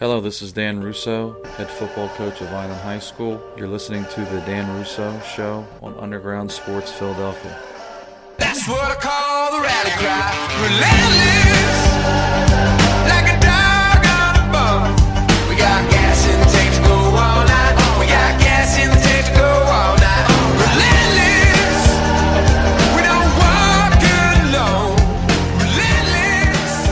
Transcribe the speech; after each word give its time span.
Hello, 0.00 0.20
this 0.20 0.42
is 0.42 0.52
Dan 0.52 0.80
Russo, 0.80 1.42
head 1.56 1.68
football 1.68 2.08
coach 2.10 2.40
of 2.40 2.48
Vineland 2.50 2.80
High 2.82 3.00
School. 3.00 3.42
You're 3.56 3.66
listening 3.66 4.04
to 4.14 4.20
the 4.26 4.38
Dan 4.46 4.72
Russo 4.78 5.18
Show 5.22 5.66
on 5.82 5.92
Underground 5.98 6.52
Sports 6.52 6.92
Philadelphia. 6.92 7.58
That's 8.36 8.68
what 8.68 8.92
I 8.92 8.94
call 8.94 9.58
the 9.58 9.60
rally 9.60 9.90
cry. 9.98 10.30
Relentless, 10.62 11.82
like 13.10 13.26
a 13.26 13.42
dog 13.42 14.06
on 14.06 14.38
a 14.38 14.46
bone. 14.54 14.94
We 15.50 15.58
got 15.58 15.82
gas 15.90 16.22
in 16.30 16.38
the 16.38 16.46
tank 16.46 16.76
to 16.76 16.82
go 16.86 16.94
all 16.94 17.42
night. 17.42 17.74
We 17.98 18.06
got 18.06 18.38
gas 18.38 18.78
in 18.78 18.90
the 18.94 19.00
tank 19.02 19.26
to 19.26 19.34
go 19.34 19.50
all 19.50 19.98
night. 19.98 20.30
Relentless, 20.62 21.90
we 22.94 23.02
don't 23.02 23.34
walk 23.34 23.98
alone. 24.46 24.94
Relentless. 25.58 26.86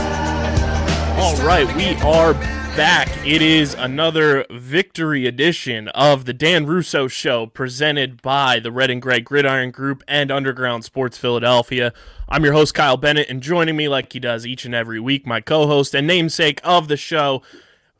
All 1.15 1.39
right, 1.47 1.71
we 1.77 1.95
are 2.03 2.35
back. 2.77 3.09
It 3.25 3.41
is 3.41 3.73
another 3.73 4.45
victory 4.51 5.25
edition 5.25 5.87
of 5.87 6.25
the 6.25 6.33
Dan 6.33 6.67
Russo 6.67 7.07
Show 7.07 7.47
presented 7.47 8.21
by 8.21 8.59
the 8.59 8.71
Red 8.71 8.91
and 8.91 9.01
Gray 9.01 9.19
Gridiron 9.19 9.71
Group 9.71 10.03
and 10.07 10.29
Underground 10.29 10.83
Sports 10.83 11.17
Philadelphia. 11.17 11.91
I'm 12.29 12.43
your 12.43 12.53
host, 12.53 12.75
Kyle 12.75 12.95
Bennett, 12.95 13.31
and 13.31 13.41
joining 13.41 13.75
me 13.75 13.87
like 13.87 14.13
he 14.13 14.19
does 14.19 14.45
each 14.45 14.63
and 14.63 14.75
every 14.75 14.99
week, 14.99 15.25
my 15.25 15.41
co 15.41 15.65
host 15.65 15.95
and 15.95 16.05
namesake 16.05 16.61
of 16.63 16.87
the 16.87 16.97
show, 16.97 17.41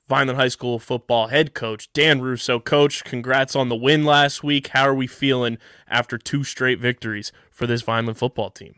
Vineland 0.08 0.40
High 0.40 0.48
School 0.48 0.78
football 0.78 1.30
head 1.30 1.56
coach, 1.56 1.92
Dan 1.92 2.22
Russo. 2.22 2.60
Coach, 2.60 3.04
congrats 3.04 3.56
on 3.56 3.70
the 3.70 3.76
win 3.76 4.06
last 4.06 4.44
week. 4.44 4.68
How 4.68 4.88
are 4.88 4.94
we 4.94 5.08
feeling 5.08 5.58
after 5.88 6.20
two 6.20 6.44
straight 6.44 6.80
victories 6.80 7.32
for 7.50 7.66
this 7.66 7.82
Vineland 7.82 8.20
football 8.20 8.52
team? 8.52 8.76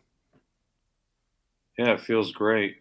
Yeah, 1.78 1.92
it 1.92 2.00
feels 2.00 2.31
great. 2.31 2.78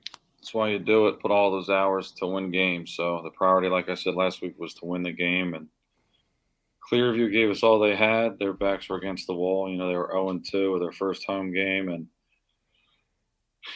That's 0.49 0.55
why 0.55 0.71
you 0.71 0.79
do 0.79 1.09
it. 1.09 1.21
Put 1.21 1.31
all 1.31 1.51
those 1.51 1.69
hours 1.69 2.11
to 2.13 2.27
win 2.27 2.51
games. 2.51 2.95
So 2.95 3.21
the 3.23 3.29
priority, 3.29 3.69
like 3.69 3.91
I 3.91 3.95
said 3.95 4.15
last 4.15 4.41
week, 4.41 4.59
was 4.59 4.73
to 4.77 4.87
win 4.87 5.03
the 5.03 5.13
game. 5.13 5.53
And 5.53 5.69
Clearview 6.91 7.31
gave 7.31 7.51
us 7.51 7.63
all 7.63 7.79
they 7.79 7.95
had. 7.95 8.39
Their 8.39 8.55
backs 8.55 8.89
were 8.89 8.97
against 8.97 9.27
the 9.27 9.35
wall. 9.35 9.69
You 9.69 9.77
know, 9.77 9.89
they 9.89 9.95
were 9.95 10.09
0 10.11 10.41
2 10.43 10.73
with 10.73 10.81
their 10.81 10.93
first 10.93 11.27
home 11.27 11.53
game. 11.53 11.91
And, 11.91 12.07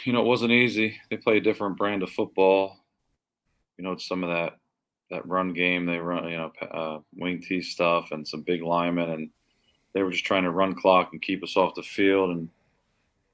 you 0.05 0.14
know, 0.14 0.22
it 0.22 0.27
wasn't 0.27 0.52
easy. 0.52 0.98
They 1.11 1.19
play 1.19 1.36
a 1.36 1.42
different 1.42 1.77
brand 1.77 2.02
of 2.02 2.08
football. 2.08 2.78
You 3.77 3.84
know, 3.84 3.92
it's 3.92 4.08
some 4.08 4.24
of 4.24 4.30
that 4.30 4.55
that 5.11 5.28
run 5.28 5.52
game. 5.52 5.84
They 5.84 5.98
run, 5.98 6.27
you 6.27 6.39
know, 6.39 6.52
uh, 6.70 7.00
wing 7.16 7.42
tee 7.46 7.61
stuff 7.61 8.12
and 8.12 8.27
some 8.27 8.41
big 8.41 8.62
linemen. 8.62 9.11
And 9.11 9.30
they 9.92 10.02
were 10.02 10.11
just 10.11 10.24
trying 10.24 10.44
to 10.44 10.50
run 10.50 10.74
clock 10.74 11.11
and 11.12 11.20
keep 11.20 11.44
us 11.44 11.55
off 11.55 11.74
the 11.74 11.83
field. 11.83 12.30
And, 12.30 12.48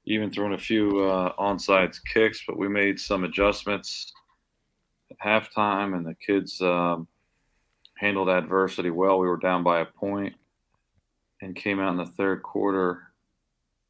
even 0.05 0.31
throwing 0.31 0.53
a 0.53 0.57
few 0.57 1.03
uh, 1.03 1.33
onside 1.37 1.95
kicks, 2.05 2.43
but 2.47 2.57
we 2.57 2.67
made 2.67 2.99
some 2.99 3.23
adjustments 3.23 4.11
at 5.11 5.19
halftime, 5.19 5.95
and 5.95 6.05
the 6.05 6.15
kids 6.15 6.61
um, 6.61 7.07
handled 7.95 8.29
adversity 8.29 8.89
well. 8.89 9.19
We 9.19 9.27
were 9.27 9.37
down 9.37 9.63
by 9.63 9.79
a 9.79 9.85
point 9.85 10.35
and 11.41 11.55
came 11.55 11.79
out 11.79 11.91
in 11.91 11.97
the 11.97 12.05
third 12.05 12.43
quarter, 12.43 13.11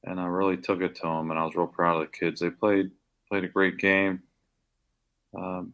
and 0.04 0.20
I 0.20 0.26
really 0.26 0.58
took 0.58 0.82
it 0.82 0.96
to 0.96 1.02
them, 1.04 1.32
and 1.32 1.40
I 1.40 1.46
was 1.46 1.56
real 1.56 1.68
proud 1.68 2.02
of 2.02 2.12
the 2.12 2.18
kids. 2.18 2.42
They 2.42 2.50
played 2.50 2.92
played 3.28 3.44
a 3.44 3.48
great 3.48 3.78
game, 3.78 4.23
um, 5.38 5.73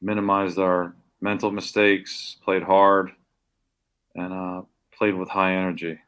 minimized 0.00 0.58
our 0.58 0.94
mental 1.20 1.50
mistakes, 1.50 2.36
played 2.42 2.62
hard, 2.62 3.10
and 4.14 4.32
uh, 4.32 4.62
played 4.96 5.14
with 5.14 5.28
high 5.28 5.54
energy. 5.54 5.98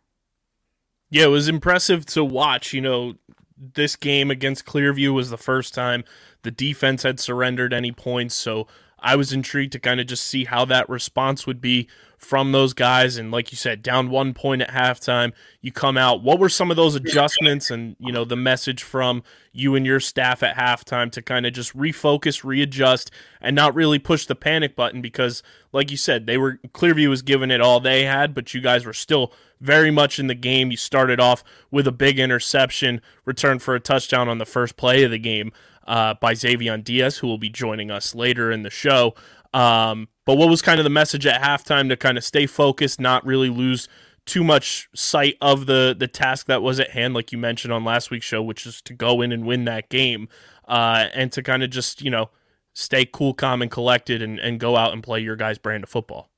Yeah, 1.10 1.24
it 1.24 1.28
was 1.28 1.48
impressive 1.48 2.06
to 2.06 2.24
watch. 2.24 2.72
You 2.72 2.80
know, 2.80 3.14
this 3.60 3.94
game 3.94 4.30
against 4.30 4.64
Clearview 4.64 5.12
was 5.12 5.30
the 5.30 5.36
first 5.36 5.74
time 5.74 6.04
the 6.42 6.50
defense 6.50 7.02
had 7.02 7.20
surrendered 7.20 7.72
any 7.72 7.92
points. 7.92 8.34
So 8.34 8.66
I 9.02 9.16
was 9.16 9.32
intrigued 9.32 9.72
to 9.72 9.78
kind 9.78 10.00
of 10.00 10.06
just 10.06 10.24
see 10.24 10.44
how 10.44 10.64
that 10.66 10.88
response 10.88 11.46
would 11.46 11.60
be 11.60 11.88
from 12.20 12.52
those 12.52 12.74
guys. 12.74 13.16
And 13.16 13.30
like 13.30 13.50
you 13.50 13.56
said, 13.56 13.82
down 13.82 14.10
one 14.10 14.34
point 14.34 14.60
at 14.60 14.70
halftime, 14.70 15.32
you 15.62 15.72
come 15.72 15.96
out. 15.96 16.22
What 16.22 16.38
were 16.38 16.50
some 16.50 16.70
of 16.70 16.76
those 16.76 16.94
adjustments 16.94 17.70
and, 17.70 17.96
you 17.98 18.12
know, 18.12 18.26
the 18.26 18.36
message 18.36 18.82
from 18.82 19.22
you 19.52 19.74
and 19.74 19.86
your 19.86 20.00
staff 20.00 20.42
at 20.42 20.56
halftime 20.56 21.10
to 21.12 21.22
kind 21.22 21.46
of 21.46 21.54
just 21.54 21.74
refocus, 21.74 22.44
readjust, 22.44 23.10
and 23.40 23.56
not 23.56 23.74
really 23.74 23.98
push 23.98 24.26
the 24.26 24.34
panic 24.34 24.76
button? 24.76 25.00
Because, 25.00 25.42
like 25.72 25.90
you 25.90 25.96
said, 25.96 26.26
they 26.26 26.36
were 26.36 26.60
Clearview 26.68 27.08
was 27.08 27.22
giving 27.22 27.50
it 27.50 27.62
all 27.62 27.80
they 27.80 28.04
had, 28.04 28.34
but 28.34 28.52
you 28.52 28.60
guys 28.60 28.84
were 28.84 28.92
still 28.92 29.32
very 29.58 29.90
much 29.90 30.18
in 30.18 30.26
the 30.26 30.34
game. 30.34 30.70
You 30.70 30.76
started 30.76 31.20
off 31.20 31.42
with 31.70 31.86
a 31.86 31.92
big 31.92 32.18
interception, 32.18 33.00
returned 33.24 33.62
for 33.62 33.74
a 33.74 33.80
touchdown 33.80 34.28
on 34.28 34.36
the 34.36 34.46
first 34.46 34.76
play 34.76 35.04
of 35.04 35.10
the 35.10 35.18
game 35.18 35.52
uh, 35.90 36.14
by 36.14 36.34
Xavier 36.34 36.78
Diaz, 36.78 37.18
who 37.18 37.26
will 37.26 37.36
be 37.36 37.50
joining 37.50 37.90
us 37.90 38.14
later 38.14 38.52
in 38.52 38.62
the 38.62 38.70
show. 38.70 39.12
Um, 39.52 40.06
but 40.24 40.36
what 40.36 40.48
was 40.48 40.62
kind 40.62 40.78
of 40.78 40.84
the 40.84 40.90
message 40.90 41.26
at 41.26 41.42
halftime 41.42 41.88
to 41.88 41.96
kind 41.96 42.16
of 42.16 42.22
stay 42.22 42.46
focused, 42.46 43.00
not 43.00 43.26
really 43.26 43.50
lose 43.50 43.88
too 44.24 44.44
much 44.44 44.88
sight 44.94 45.36
of 45.40 45.66
the 45.66 45.96
the 45.98 46.06
task 46.06 46.46
that 46.46 46.62
was 46.62 46.78
at 46.78 46.90
hand, 46.90 47.14
like 47.14 47.32
you 47.32 47.38
mentioned 47.38 47.72
on 47.72 47.82
last 47.82 48.12
week's 48.12 48.24
show, 48.24 48.40
which 48.40 48.66
is 48.66 48.80
to 48.82 48.94
go 48.94 49.20
in 49.20 49.32
and 49.32 49.44
win 49.44 49.64
that 49.64 49.88
game, 49.88 50.28
uh, 50.68 51.08
and 51.12 51.32
to 51.32 51.42
kind 51.42 51.64
of 51.64 51.70
just 51.70 52.00
you 52.00 52.10
know 52.10 52.30
stay 52.72 53.04
cool, 53.04 53.34
calm, 53.34 53.60
and 53.60 53.72
collected, 53.72 54.22
and, 54.22 54.38
and 54.38 54.60
go 54.60 54.76
out 54.76 54.92
and 54.92 55.02
play 55.02 55.18
your 55.18 55.34
guys' 55.34 55.58
brand 55.58 55.82
of 55.82 55.90
football. 55.90 56.30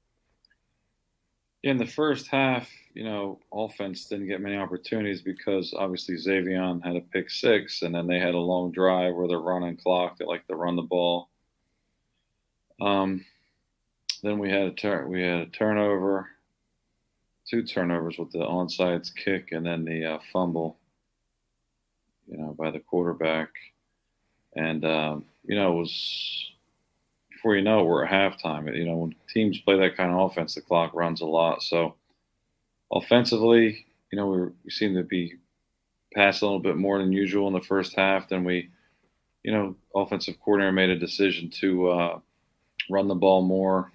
In 1.63 1.77
the 1.77 1.87
first 1.87 2.29
half, 2.29 2.71
you 2.95 3.05
know, 3.05 3.41
offense 3.53 4.07
didn't 4.07 4.29
get 4.29 4.41
many 4.41 4.57
opportunities 4.57 5.23
because 5.23 5.75
obviously 5.77 6.17
Xavier 6.17 6.79
had 6.85 6.97
a 6.97 7.01
pick 7.01 7.31
six, 7.31 7.83
and 7.83 7.95
then 7.95 8.07
they 8.07 8.19
had 8.19 8.35
a 8.35 8.39
long 8.39 8.71
drive 8.71 9.15
where 9.15 9.27
they're 9.27 9.39
running 9.39 9.77
clock. 9.77 10.19
They 10.19 10.25
like 10.27 10.47
to 10.49 10.57
run 10.57 10.77
the 10.77 10.83
ball. 10.83 11.31
Um, 12.81 13.25
then 14.23 14.39
we 14.39 14.51
had 14.51 14.63
a 14.63 14.73
turn. 14.73 15.09
We 15.09 15.23
had 15.23 15.41
a 15.41 15.47
turnover, 15.47 16.29
two 17.49 17.63
turnovers 17.63 18.19
with 18.19 18.31
the 18.31 18.39
onside 18.39 19.11
kick, 19.15 19.53
and 19.53 19.65
then 19.65 19.85
the 19.85 20.05
uh, 20.05 20.19
fumble. 20.33 20.79
You 22.29 22.39
know, 22.39 22.55
by 22.59 22.71
the 22.71 22.79
quarterback, 22.81 23.49
and 24.55 24.85
um, 24.85 25.25
you 25.45 25.57
know 25.57 25.73
it 25.73 25.77
was 25.77 26.51
before 27.31 27.57
you 27.57 27.63
know 27.63 27.81
it, 27.81 27.87
we're 27.87 28.05
at 28.05 28.13
halftime. 28.13 28.75
You 28.77 28.85
know, 28.85 28.97
when 28.97 29.15
teams 29.29 29.61
play 29.61 29.79
that 29.79 29.97
kind 29.97 30.13
of 30.13 30.31
offense, 30.31 30.55
the 30.55 30.61
clock 30.61 30.95
runs 30.95 31.21
a 31.21 31.27
lot. 31.27 31.63
So 31.63 31.97
offensively, 32.93 33.87
you 34.11 34.17
know, 34.17 34.27
we, 34.27 34.41
we 34.65 34.71
seem 34.71 34.95
to 34.95 35.03
be 35.03 35.35
passing 36.15 36.47
a 36.47 36.51
little 36.51 36.63
bit 36.63 36.77
more 36.77 36.99
than 36.99 37.13
usual 37.13 37.49
in 37.49 37.55
the 37.55 37.61
first 37.61 37.95
half. 37.97 38.29
Then 38.29 38.45
we, 38.45 38.71
you 39.43 39.53
know, 39.53 39.75
offensive 39.95 40.37
coordinator 40.45 40.73
made 40.73 40.91
a 40.91 40.99
decision 40.99 41.51
to 41.61 41.89
uh, 41.89 42.19
run 42.91 43.09
the 43.09 43.15
ball 43.15 43.43
more 43.43 43.91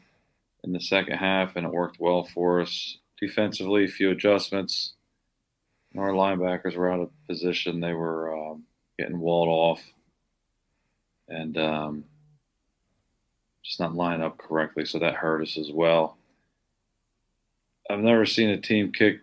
in 0.63 0.73
the 0.73 0.81
second 0.81 1.17
half, 1.17 1.55
and 1.55 1.65
it 1.65 1.71
worked 1.71 1.99
well 1.99 2.23
for 2.23 2.61
us. 2.61 2.97
Defensively, 3.19 3.85
a 3.85 3.87
few 3.87 4.11
adjustments. 4.11 4.93
Our 5.97 6.11
linebackers 6.11 6.75
were 6.75 6.91
out 6.91 6.99
of 6.99 7.09
position; 7.27 7.79
they 7.79 7.93
were 7.93 8.35
um, 8.37 8.63
getting 8.99 9.19
walled 9.19 9.47
off, 9.47 9.81
and 11.27 11.57
um, 11.57 12.03
just 13.63 13.79
not 13.79 13.95
lining 13.95 14.23
up 14.23 14.37
correctly. 14.37 14.85
So 14.85 14.99
that 14.99 15.15
hurt 15.15 15.41
us 15.41 15.57
as 15.57 15.71
well. 15.71 16.17
I've 17.89 17.99
never 17.99 18.25
seen 18.25 18.49
a 18.49 18.57
team 18.57 18.91
kick 18.91 19.19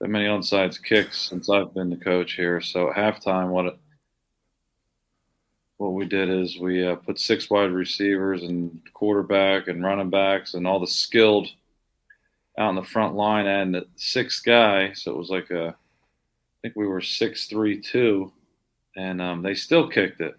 that 0.00 0.08
many 0.08 0.24
onside 0.24 0.82
kicks 0.82 1.28
since 1.28 1.48
I've 1.48 1.74
been 1.74 1.90
the 1.90 1.96
coach 1.96 2.32
here. 2.32 2.60
So 2.60 2.90
at 2.90 2.96
halftime, 2.96 3.50
what 3.50 3.78
what 5.76 5.94
we 5.94 6.06
did 6.06 6.30
is 6.30 6.58
we 6.58 6.86
uh, 6.86 6.94
put 6.94 7.18
six 7.18 7.50
wide 7.50 7.72
receivers 7.72 8.42
and 8.44 8.80
quarterback 8.94 9.68
and 9.68 9.84
running 9.84 10.10
backs 10.10 10.54
and 10.54 10.66
all 10.66 10.78
the 10.78 10.86
skilled 10.86 11.48
out 12.56 12.70
in 12.70 12.76
the 12.76 12.82
front 12.82 13.14
line 13.14 13.46
and 13.46 13.74
the 13.74 13.86
sixth 13.96 14.44
guy. 14.44 14.92
So 14.92 15.10
it 15.10 15.16
was 15.16 15.28
like 15.28 15.50
a, 15.50 15.68
I 15.68 15.74
think 16.62 16.76
we 16.76 16.86
were 16.86 17.00
six 17.00 17.46
three 17.46 17.80
two, 17.80 18.32
and 18.96 19.20
um, 19.20 19.42
they 19.42 19.54
still 19.54 19.88
kicked 19.88 20.20
it. 20.20 20.36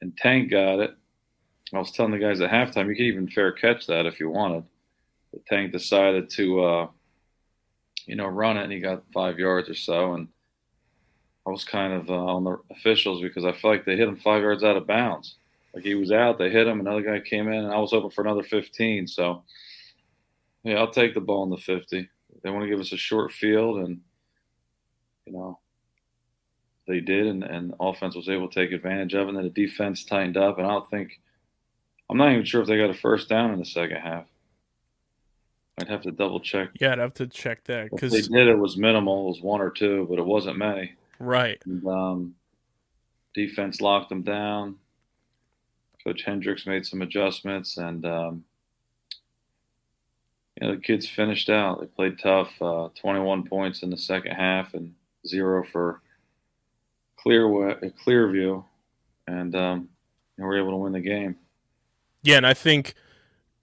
And 0.00 0.16
Tank 0.16 0.50
got 0.50 0.80
it. 0.80 0.96
I 1.72 1.78
was 1.78 1.92
telling 1.92 2.12
the 2.12 2.18
guys 2.18 2.40
at 2.40 2.50
halftime, 2.50 2.88
you 2.88 2.94
could 2.94 3.02
even 3.02 3.28
fair 3.28 3.52
catch 3.52 3.86
that 3.86 4.06
if 4.06 4.20
you 4.20 4.30
wanted. 4.30 4.64
But 5.32 5.46
Tank 5.46 5.72
decided 5.72 6.30
to, 6.30 6.62
uh, 6.62 6.88
you 8.06 8.16
know, 8.16 8.26
run 8.26 8.56
it, 8.56 8.64
and 8.64 8.72
he 8.72 8.80
got 8.80 9.04
five 9.12 9.38
yards 9.38 9.68
or 9.68 9.74
so. 9.74 10.14
And 10.14 10.28
I 11.46 11.50
was 11.50 11.64
kind 11.64 11.92
of 11.92 12.10
uh, 12.10 12.14
on 12.14 12.44
the 12.44 12.58
officials 12.70 13.20
because 13.20 13.44
I 13.44 13.52
felt 13.52 13.74
like 13.74 13.84
they 13.84 13.96
hit 13.96 14.08
him 14.08 14.16
five 14.16 14.42
yards 14.42 14.64
out 14.64 14.76
of 14.76 14.86
bounds. 14.86 15.36
Like 15.74 15.84
he 15.84 15.94
was 15.94 16.12
out, 16.12 16.38
they 16.38 16.50
hit 16.50 16.66
him. 16.66 16.80
Another 16.80 17.02
guy 17.02 17.20
came 17.20 17.48
in, 17.48 17.64
and 17.64 17.72
I 17.72 17.78
was 17.78 17.90
hoping 17.90 18.10
for 18.10 18.22
another 18.22 18.42
15. 18.42 19.06
So, 19.06 19.44
yeah, 20.64 20.76
I'll 20.76 20.90
take 20.90 21.14
the 21.14 21.20
ball 21.20 21.44
in 21.44 21.50
the 21.50 21.56
50. 21.56 22.08
They 22.42 22.50
want 22.50 22.64
to 22.64 22.68
give 22.68 22.80
us 22.80 22.92
a 22.92 22.96
short 22.96 23.32
field, 23.32 23.78
and 23.78 24.00
you 25.26 25.32
know, 25.34 25.58
they 26.86 27.00
did, 27.00 27.26
and, 27.26 27.44
and 27.44 27.74
offense 27.80 28.16
was 28.16 28.28
able 28.28 28.48
to 28.48 28.54
take 28.54 28.72
advantage 28.72 29.14
of 29.14 29.26
it. 29.26 29.28
And 29.28 29.36
then 29.36 29.44
the 29.44 29.50
defense 29.50 30.04
tightened 30.04 30.38
up, 30.38 30.58
and 30.58 30.66
I 30.66 30.70
don't 30.70 30.90
think 30.90 31.20
I'm 32.10 32.16
not 32.16 32.32
even 32.32 32.44
sure 32.44 32.62
if 32.62 32.66
they 32.66 32.78
got 32.78 32.90
a 32.90 32.94
first 32.94 33.28
down 33.28 33.52
in 33.52 33.58
the 33.58 33.64
second 33.64 33.98
half. 33.98 34.24
I'd 35.80 35.88
have 35.88 36.02
to 36.02 36.10
double 36.10 36.40
check. 36.40 36.70
Yeah, 36.80 36.92
I'd 36.92 36.98
have 36.98 37.14
to 37.14 37.26
check 37.26 37.64
that 37.64 37.90
because 37.90 38.12
they 38.12 38.22
did, 38.22 38.48
it 38.48 38.58
was 38.58 38.76
minimal. 38.76 39.26
It 39.26 39.28
was 39.28 39.42
one 39.42 39.60
or 39.60 39.70
two, 39.70 40.06
but 40.08 40.18
it 40.18 40.24
wasn't 40.24 40.58
many. 40.58 40.92
right. 41.18 41.60
And, 41.64 41.86
um, 41.86 42.34
defense 43.34 43.80
locked 43.80 44.08
them 44.08 44.22
down. 44.22 44.76
Coach 46.04 46.22
Hendricks 46.22 46.66
made 46.66 46.86
some 46.86 47.02
adjustments, 47.02 47.76
and 47.76 48.04
um, 48.04 48.44
you 50.60 50.66
know 50.66 50.74
the 50.74 50.80
kids 50.80 51.08
finished 51.08 51.50
out. 51.50 51.80
They 51.80 51.86
played 51.86 52.18
tough. 52.18 52.50
Uh, 52.60 52.88
21 53.00 53.44
points 53.44 53.82
in 53.82 53.90
the 53.90 53.96
second 53.96 54.32
half, 54.32 54.74
and 54.74 54.94
zero 55.26 55.64
for 55.70 56.00
Clear 57.16 57.44
Clearview, 58.06 58.64
and 59.26 59.54
um, 59.54 59.88
and 60.36 60.46
we're 60.46 60.58
able 60.58 60.70
to 60.70 60.76
win 60.76 60.92
the 60.92 61.00
game. 61.00 61.36
Yeah, 62.22 62.36
and 62.36 62.46
I 62.46 62.54
think 62.54 62.94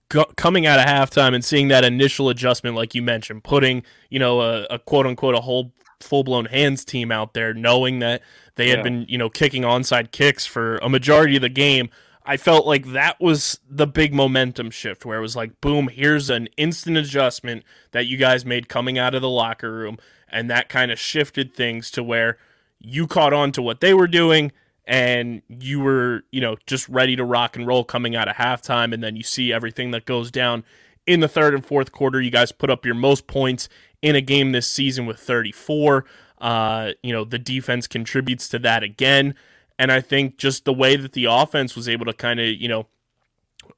go- 0.10 0.32
coming 0.36 0.66
out 0.66 0.80
of 0.80 0.86
halftime 0.86 1.34
and 1.34 1.44
seeing 1.44 1.68
that 1.70 1.84
initial 1.84 2.30
adjustment, 2.30 2.76
like 2.76 2.96
you 2.96 3.02
mentioned, 3.02 3.44
putting 3.44 3.84
you 4.10 4.20
know 4.20 4.42
a, 4.42 4.64
a 4.66 4.80
quote 4.80 5.06
unquote 5.06 5.36
a 5.36 5.42
whole 5.42 5.74
full 6.02 6.24
blown 6.24 6.46
hands 6.46 6.84
team 6.86 7.12
out 7.12 7.34
there, 7.34 7.54
knowing 7.54 8.00
that 8.00 8.22
they 8.56 8.70
had 8.70 8.80
Yeah. 8.80 8.84
been 8.84 9.06
you 9.08 9.18
know 9.18 9.30
kicking 9.30 9.64
onside 9.64 10.12
kicks 10.12 10.46
for 10.46 10.78
a 10.78 10.90
majority 10.90 11.36
of 11.36 11.42
the 11.42 11.50
game. 11.50 11.90
I 12.28 12.38
felt 12.38 12.66
like 12.66 12.88
that 12.94 13.22
was 13.22 13.60
the 13.70 13.86
big 13.86 14.12
momentum 14.12 14.72
shift 14.72 15.06
where 15.06 15.20
it 15.20 15.22
was 15.22 15.36
like, 15.36 15.62
boom, 15.62 15.90
here's 15.90 16.32
an 16.32 16.48
instant 16.58 16.98
adjustment 16.98 17.64
that 17.92 18.08
you 18.08 18.18
guys 18.18 18.44
made 18.44 18.68
coming 18.68 18.98
out 18.98 19.14
of 19.14 19.22
the 19.22 19.30
locker 19.30 19.72
room. 19.72 20.00
And 20.28 20.50
that 20.50 20.68
kind 20.68 20.90
of 20.92 21.00
shifted 21.00 21.54
things 21.54 21.92
to 21.92 22.02
where 22.02 22.40
you 22.80 23.06
caught 23.06 23.32
on 23.32 23.52
to 23.52 23.62
what 23.62 23.80
they 23.80 23.94
were 23.94 24.08
doing 24.08 24.52
and 24.88 25.42
you 25.48 25.80
were, 25.80 26.24
you 26.32 26.42
know, 26.42 26.58
just 26.66 26.88
ready 26.90 27.16
to 27.16 27.24
rock 27.24 27.56
and 27.56 27.66
roll 27.66 27.84
coming 27.84 28.16
out 28.16 28.28
of 28.28 28.36
halftime. 28.36 28.94
And 28.94 29.04
then 29.04 29.16
you 29.16 29.24
see 29.24 29.52
everything 29.52 29.92
that 29.92 30.06
goes 30.06 30.32
down 30.32 30.64
in 31.08 31.20
the 31.20 31.28
third 31.28 31.54
and 31.54 31.66
fourth 31.66 31.92
quarter. 31.92 32.22
You 32.22 32.32
guys 32.32 32.52
put 32.52 32.70
up 32.70 32.86
your 32.86 32.96
most 32.96 33.28
points 33.28 33.68
in 34.02 34.16
a 34.16 34.22
game 34.22 34.52
this 34.52 34.68
season 34.68 35.06
with 35.06 35.20
34. 35.20 36.06
Uh, 36.40 36.92
you 37.02 37.12
know, 37.12 37.24
the 37.24 37.40
defense 37.40 37.88
contributes 37.88 38.48
to 38.50 38.60
that 38.60 38.84
again. 38.84 39.36
And 39.80 39.92
I 39.92 40.02
think 40.02 40.38
just 40.38 40.66
the 40.66 40.74
way 40.74 40.96
that 40.96 41.14
the 41.14 41.26
offense 41.26 41.76
was 41.76 41.90
able 41.90 42.06
to 42.06 42.14
kind 42.14 42.40
of, 42.40 42.48
you 42.48 42.68
know, 42.68 42.88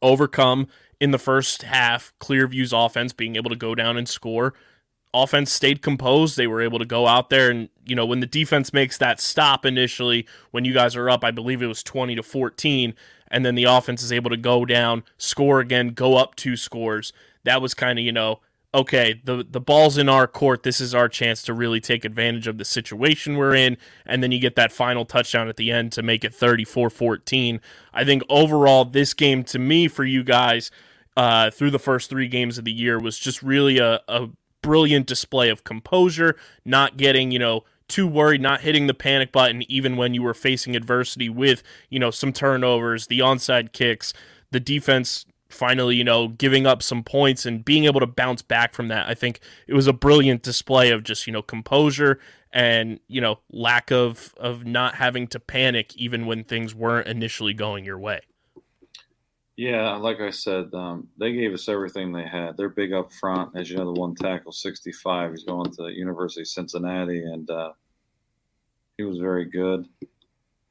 overcome 0.02 0.68
in 1.00 1.12
the 1.12 1.18
first 1.18 1.64
half, 1.64 2.14
Clearview's 2.20 2.74
offense 2.74 3.14
being 3.14 3.36
able 3.36 3.50
to 3.50 3.56
go 3.56 3.76
down 3.76 3.98
and 3.98 4.08
score. 4.08 4.54
Offense 5.24 5.52
stayed 5.52 5.82
composed. 5.82 6.38
They 6.38 6.48
were 6.48 6.62
able 6.62 6.80
to 6.80 6.86
go 6.86 7.08
out 7.08 7.30
there 7.30 7.50
and, 7.50 7.70
you 7.86 7.96
know, 7.96 8.06
when 8.06 8.20
the 8.20 8.28
defense 8.28 8.74
makes 8.74 8.98
that 8.98 9.20
stop 9.20 9.66
initially, 9.66 10.28
when 10.52 10.66
you 10.66 10.74
guys 10.74 10.96
are 10.96 11.10
up, 11.10 11.24
I 11.24 11.32
believe 11.32 11.62
it 11.62 11.68
was 11.68 11.84
20 11.84 12.16
to 12.16 12.24
14, 12.24 12.94
and 13.30 13.46
then 13.46 13.56
the 13.56 13.66
offense 13.66 14.04
is 14.04 14.12
able 14.12 14.30
to 14.30 14.38
go 14.38 14.66
down, 14.66 15.04
score 15.18 15.60
again, 15.60 15.90
go 15.90 16.18
up 16.18 16.36
two 16.36 16.56
scores. 16.56 17.14
That 17.44 17.62
was 17.62 17.74
kind 17.74 17.98
of, 18.00 18.06
you 18.06 18.12
know, 18.12 18.42
okay, 18.74 19.22
the 19.24 19.46
the 19.50 19.60
ball's 19.60 19.98
in 19.98 20.10
our 20.10 20.28
court. 20.28 20.64
This 20.64 20.80
is 20.80 20.94
our 20.94 21.10
chance 21.10 21.42
to 21.44 21.54
really 21.54 21.80
take 21.80 22.06
advantage 22.06 22.48
of 22.48 22.58
the 22.58 22.66
situation 22.66 23.38
we're 23.38 23.56
in. 23.56 23.78
And 24.06 24.22
then 24.22 24.32
you 24.32 24.40
get 24.40 24.56
that 24.56 24.72
final 24.72 25.06
touchdown 25.06 25.48
at 25.48 25.58
the 25.58 25.72
end 25.72 25.92
to 25.94 26.04
make 26.04 26.24
it 26.24 26.34
34 26.34 26.90
14. 26.90 27.62
I 27.94 28.04
think 28.04 28.24
overall, 28.30 28.86
this 28.86 29.14
game 29.14 29.44
to 29.46 29.60
me, 29.60 29.88
for 29.88 30.04
you 30.04 30.24
guys, 30.24 30.72
uh, 31.16 31.50
through 31.52 31.72
the 31.72 31.80
first 31.80 32.10
three 32.10 32.28
games 32.28 32.58
of 32.58 32.66
the 32.66 32.72
year, 32.72 33.00
was 33.00 33.18
just 33.18 33.42
really 33.42 33.80
a, 33.80 34.02
a 34.08 34.30
brilliant 34.68 35.08
display 35.08 35.48
of 35.48 35.64
composure, 35.64 36.36
not 36.66 36.98
getting, 36.98 37.32
you 37.32 37.40
know, 37.40 37.64
too 37.88 38.06
worried, 38.06 38.42
not 38.42 38.60
hitting 38.60 38.88
the 38.88 38.94
panic 38.94 39.32
button, 39.32 39.64
even 39.72 39.96
when 39.96 40.14
you 40.14 40.22
were 40.22 40.34
facing 40.34 40.76
adversity 40.76 41.30
with, 41.30 41.64
you 41.90 41.98
know, 41.98 42.12
some 42.12 42.34
turnovers, 42.34 43.08
the 43.08 43.20
onside 43.20 43.72
kicks, 43.72 44.12
the 44.52 44.60
defense 44.60 45.26
finally, 45.48 45.96
you 45.96 46.04
know, 46.04 46.28
giving 46.28 46.68
up 46.68 46.84
some 46.84 47.02
points 47.02 47.46
and 47.46 47.64
being 47.64 47.86
able 47.86 48.02
to 48.02 48.06
bounce 48.08 48.42
back 48.42 48.74
from 48.74 48.90
that. 48.90 49.08
I 49.08 49.14
think 49.14 49.40
it 49.68 49.74
was 49.74 49.88
a 49.88 49.94
brilliant 49.94 50.44
display 50.44 50.92
of 50.92 51.06
just, 51.06 51.26
you 51.28 51.32
know, 51.32 51.42
composure 51.42 52.20
and, 52.52 53.00
you 53.08 53.22
know, 53.22 53.40
lack 53.50 53.90
of 53.90 54.34
of 54.36 54.66
not 54.66 54.96
having 54.96 55.26
to 55.28 55.40
panic 55.40 55.96
even 55.96 56.26
when 56.26 56.44
things 56.44 56.76
weren't 56.76 57.08
initially 57.08 57.54
going 57.54 57.86
your 57.86 57.98
way. 57.98 58.20
Yeah, 59.58 59.96
like 59.96 60.20
I 60.20 60.30
said, 60.30 60.72
um, 60.76 61.10
they 61.18 61.34
gave 61.34 61.52
us 61.52 61.68
everything 61.68 62.12
they 62.12 62.28
had. 62.28 62.56
They're 62.58 62.70
big 62.70 62.94
up 62.94 63.12
front, 63.12 63.58
as 63.58 63.70
you 63.72 63.78
know. 63.78 63.92
The 63.92 64.00
one 64.00 64.14
tackle, 64.14 64.52
sixty-five, 64.52 65.32
he's 65.32 65.46
going 65.46 65.72
to 65.72 65.90
University 65.92 66.42
of 66.42 66.48
Cincinnati, 66.48 67.24
and 67.24 67.50
uh, 67.50 67.74
he 68.98 69.04
was 69.04 69.18
very 69.18 69.46
good. 69.46 69.88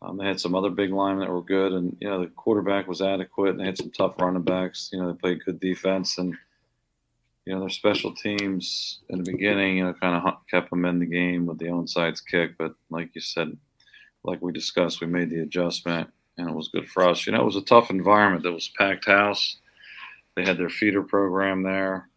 Um, 0.02 0.18
they 0.18 0.26
had 0.26 0.38
some 0.38 0.54
other 0.54 0.70
big 0.70 0.92
linemen 0.92 1.26
that 1.26 1.32
were 1.32 1.42
good, 1.42 1.72
and 1.72 1.96
you 2.00 2.08
know 2.08 2.20
the 2.20 2.28
quarterback 2.28 2.86
was 2.86 3.02
adequate, 3.02 3.50
and 3.50 3.60
they 3.60 3.64
had 3.64 3.76
some 3.76 3.90
tough 3.90 4.14
running 4.20 4.42
backs. 4.42 4.88
You 4.92 5.00
know 5.00 5.10
they 5.12 5.18
played 5.18 5.44
good 5.44 5.58
defense, 5.58 6.18
and 6.18 6.36
you 7.44 7.54
know 7.54 7.60
their 7.60 7.70
special 7.70 8.14
teams 8.14 9.00
in 9.08 9.18
the 9.22 9.32
beginning, 9.32 9.78
you 9.78 9.84
know, 9.84 9.94
kind 9.94 10.14
of 10.14 10.34
kept 10.48 10.70
them 10.70 10.84
in 10.84 11.00
the 11.00 11.06
game 11.06 11.46
with 11.46 11.58
the 11.58 11.66
onside 11.66 12.24
kick. 12.24 12.56
But 12.56 12.74
like 12.90 13.10
you 13.14 13.20
said, 13.20 13.56
like 14.22 14.40
we 14.42 14.52
discussed, 14.52 15.00
we 15.00 15.08
made 15.08 15.30
the 15.30 15.40
adjustment 15.40 16.10
and 16.38 16.48
it 16.48 16.54
was 16.54 16.68
good 16.68 16.88
for 16.88 17.06
us. 17.06 17.26
You 17.26 17.32
know, 17.32 17.40
it 17.40 17.46
was 17.46 17.56
a 17.56 17.62
tough 17.62 17.90
environment. 17.90 18.42
There 18.42 18.52
was 18.52 18.70
packed 18.76 19.06
house. 19.06 19.58
They 20.34 20.44
had 20.44 20.58
their 20.58 20.68
feeder 20.68 21.02
program 21.02 21.62
there. 21.62 22.08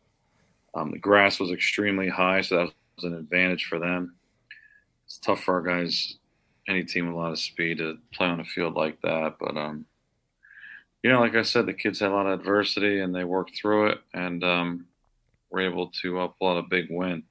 Um, 0.75 0.91
the 0.91 0.99
grass 0.99 1.39
was 1.39 1.51
extremely 1.51 2.09
high, 2.09 2.41
so 2.41 2.57
that 2.57 2.73
was 2.95 3.05
an 3.05 3.15
advantage 3.15 3.65
for 3.65 3.79
them. 3.79 4.15
It's 5.05 5.17
tough 5.17 5.41
for 5.43 5.55
our 5.55 5.61
guys, 5.61 6.17
any 6.67 6.83
team 6.83 7.07
with 7.07 7.15
a 7.15 7.17
lot 7.17 7.31
of 7.31 7.39
speed, 7.39 7.79
to 7.79 7.97
play 8.13 8.27
on 8.27 8.39
a 8.39 8.43
field 8.43 8.75
like 8.75 9.01
that. 9.01 9.37
But 9.39 9.57
um, 9.57 9.85
you 11.01 11.09
know, 11.09 11.21
like 11.21 11.35
I 11.35 11.41
said, 11.41 11.65
the 11.65 11.73
kids 11.73 11.99
had 11.99 12.11
a 12.11 12.13
lot 12.13 12.27
of 12.27 12.39
adversity 12.39 12.99
and 12.99 13.15
they 13.15 13.23
worked 13.23 13.57
through 13.57 13.87
it, 13.87 13.99
and 14.13 14.43
um, 14.43 14.85
were 15.49 15.61
able 15.61 15.89
to 16.01 16.19
uh, 16.19 16.27
pull 16.27 16.49
out 16.49 16.57
a 16.57 16.67
big 16.69 16.87
win. 16.89 17.23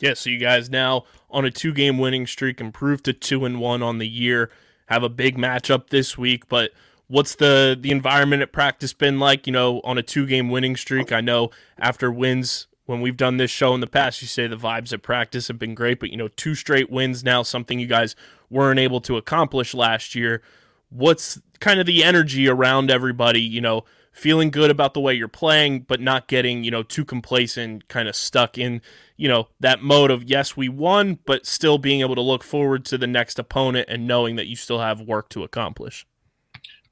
Yeah, 0.00 0.14
so 0.14 0.30
you 0.30 0.38
guys 0.38 0.68
now 0.68 1.04
on 1.30 1.44
a 1.44 1.50
two 1.50 1.72
game 1.72 1.98
winning 1.98 2.26
streak, 2.26 2.60
improved 2.60 3.04
to 3.04 3.12
two 3.12 3.44
and 3.44 3.60
one 3.60 3.82
on 3.84 3.98
the 3.98 4.08
year, 4.08 4.50
have 4.86 5.02
a 5.02 5.08
big 5.08 5.36
matchup 5.36 5.90
this 5.90 6.16
week. 6.16 6.48
But 6.48 6.72
what's 7.08 7.34
the 7.34 7.76
the 7.78 7.90
environment 7.90 8.42
at 8.42 8.52
practice 8.52 8.92
been 8.92 9.18
like? 9.18 9.46
You 9.46 9.52
know, 9.52 9.80
on 9.84 9.98
a 9.98 10.02
two 10.02 10.26
game 10.26 10.50
winning 10.50 10.76
streak. 10.76 11.12
I 11.12 11.20
know 11.20 11.50
after 11.78 12.10
wins 12.10 12.66
when 12.86 13.00
we've 13.00 13.16
done 13.16 13.36
this 13.36 13.50
show 13.50 13.74
in 13.74 13.80
the 13.80 13.86
past, 13.86 14.20
you 14.22 14.28
say 14.28 14.46
the 14.46 14.56
vibes 14.56 14.92
at 14.92 15.02
practice 15.02 15.48
have 15.48 15.58
been 15.58 15.74
great, 15.74 16.00
but 16.00 16.10
you 16.10 16.16
know, 16.16 16.28
two 16.28 16.54
straight 16.54 16.90
wins 16.90 17.22
now, 17.22 17.42
something 17.42 17.78
you 17.78 17.86
guys 17.86 18.16
weren't 18.50 18.80
able 18.80 19.00
to 19.00 19.16
accomplish 19.16 19.72
last 19.72 20.14
year. 20.14 20.42
What's 20.90 21.40
kind 21.60 21.80
of 21.80 21.86
the 21.86 22.04
energy 22.04 22.48
around 22.48 22.90
everybody? 22.90 23.40
You 23.40 23.60
know, 23.60 23.84
feeling 24.12 24.50
good 24.50 24.70
about 24.70 24.94
the 24.94 25.00
way 25.00 25.14
you're 25.14 25.26
playing, 25.26 25.80
but 25.80 26.00
not 26.00 26.28
getting, 26.28 26.62
you 26.62 26.70
know, 26.70 26.82
too 26.82 27.04
complacent, 27.04 27.88
kind 27.88 28.08
of 28.08 28.14
stuck 28.14 28.58
in, 28.58 28.82
you 29.16 29.26
know, 29.26 29.48
that 29.58 29.82
mode 29.82 30.10
of 30.10 30.24
yes, 30.24 30.56
we 30.56 30.68
won, 30.68 31.18
but 31.24 31.46
still 31.46 31.78
being 31.78 32.00
able 32.00 32.14
to 32.14 32.20
look 32.20 32.44
forward 32.44 32.84
to 32.84 32.98
the 32.98 33.06
next 33.06 33.38
opponent 33.38 33.88
and 33.88 34.06
knowing 34.06 34.36
that 34.36 34.46
you 34.46 34.54
still 34.54 34.80
have 34.80 35.00
work 35.00 35.28
to 35.30 35.42
accomplish. 35.42 36.06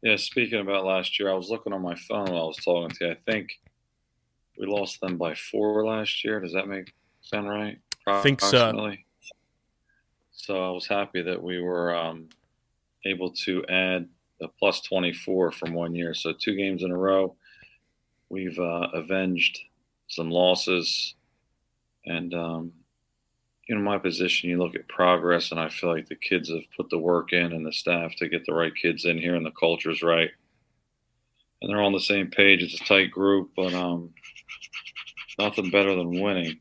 Yeah, 0.02 0.16
speaking 0.16 0.60
about 0.60 0.86
last 0.86 1.20
year, 1.20 1.30
I 1.30 1.34
was 1.34 1.50
looking 1.50 1.74
on 1.74 1.82
my 1.82 1.94
phone 1.94 2.32
while 2.32 2.44
I 2.44 2.46
was 2.46 2.56
talking 2.56 2.88
to 2.88 3.04
you. 3.04 3.10
I 3.12 3.16
think 3.30 3.60
we 4.58 4.66
lost 4.66 5.00
them 5.00 5.18
by 5.18 5.34
four 5.34 5.86
last 5.86 6.24
year. 6.24 6.40
Does 6.40 6.54
that 6.54 6.68
make 6.68 6.94
sound 7.20 7.48
right? 7.48 7.78
I 8.06 8.22
think 8.22 8.40
so. 8.40 8.94
So 10.32 10.68
I 10.68 10.70
was 10.70 10.86
happy 10.86 11.20
that 11.22 11.42
we 11.42 11.60
were 11.60 11.94
um, 11.94 12.30
able 13.04 13.30
to 13.44 13.64
add 13.66 14.08
a 14.42 14.48
plus 14.48 14.80
24 14.82 15.52
from 15.52 15.74
one 15.74 15.94
year. 15.94 16.14
So 16.14 16.32
two 16.32 16.56
games 16.56 16.82
in 16.82 16.90
a 16.90 16.96
row, 16.96 17.34
we've 18.28 18.58
uh, 18.58 18.88
avenged 18.94 19.58
some 20.08 20.30
losses. 20.30 21.14
And, 22.06 22.34
um, 22.34 22.72
you 23.68 23.74
know, 23.74 23.82
my 23.82 23.98
position, 23.98 24.50
you 24.50 24.58
look 24.58 24.74
at 24.74 24.88
progress, 24.88 25.50
and 25.50 25.60
I 25.60 25.68
feel 25.68 25.90
like 25.90 26.08
the 26.08 26.16
kids 26.16 26.48
have 26.50 26.62
put 26.76 26.90
the 26.90 26.98
work 26.98 27.32
in 27.32 27.52
and 27.52 27.64
the 27.64 27.72
staff 27.72 28.14
to 28.16 28.28
get 28.28 28.44
the 28.46 28.54
right 28.54 28.74
kids 28.74 29.04
in 29.04 29.18
here 29.18 29.36
and 29.36 29.46
the 29.46 29.52
culture's 29.52 30.02
right. 30.02 30.30
And 31.60 31.70
they're 31.70 31.82
on 31.82 31.92
the 31.92 32.00
same 32.00 32.28
page. 32.28 32.62
It's 32.62 32.80
a 32.80 32.84
tight 32.84 33.10
group, 33.10 33.50
but 33.54 33.74
um, 33.74 34.14
nothing 35.38 35.70
better 35.70 35.94
than 35.94 36.20
winning. 36.20 36.58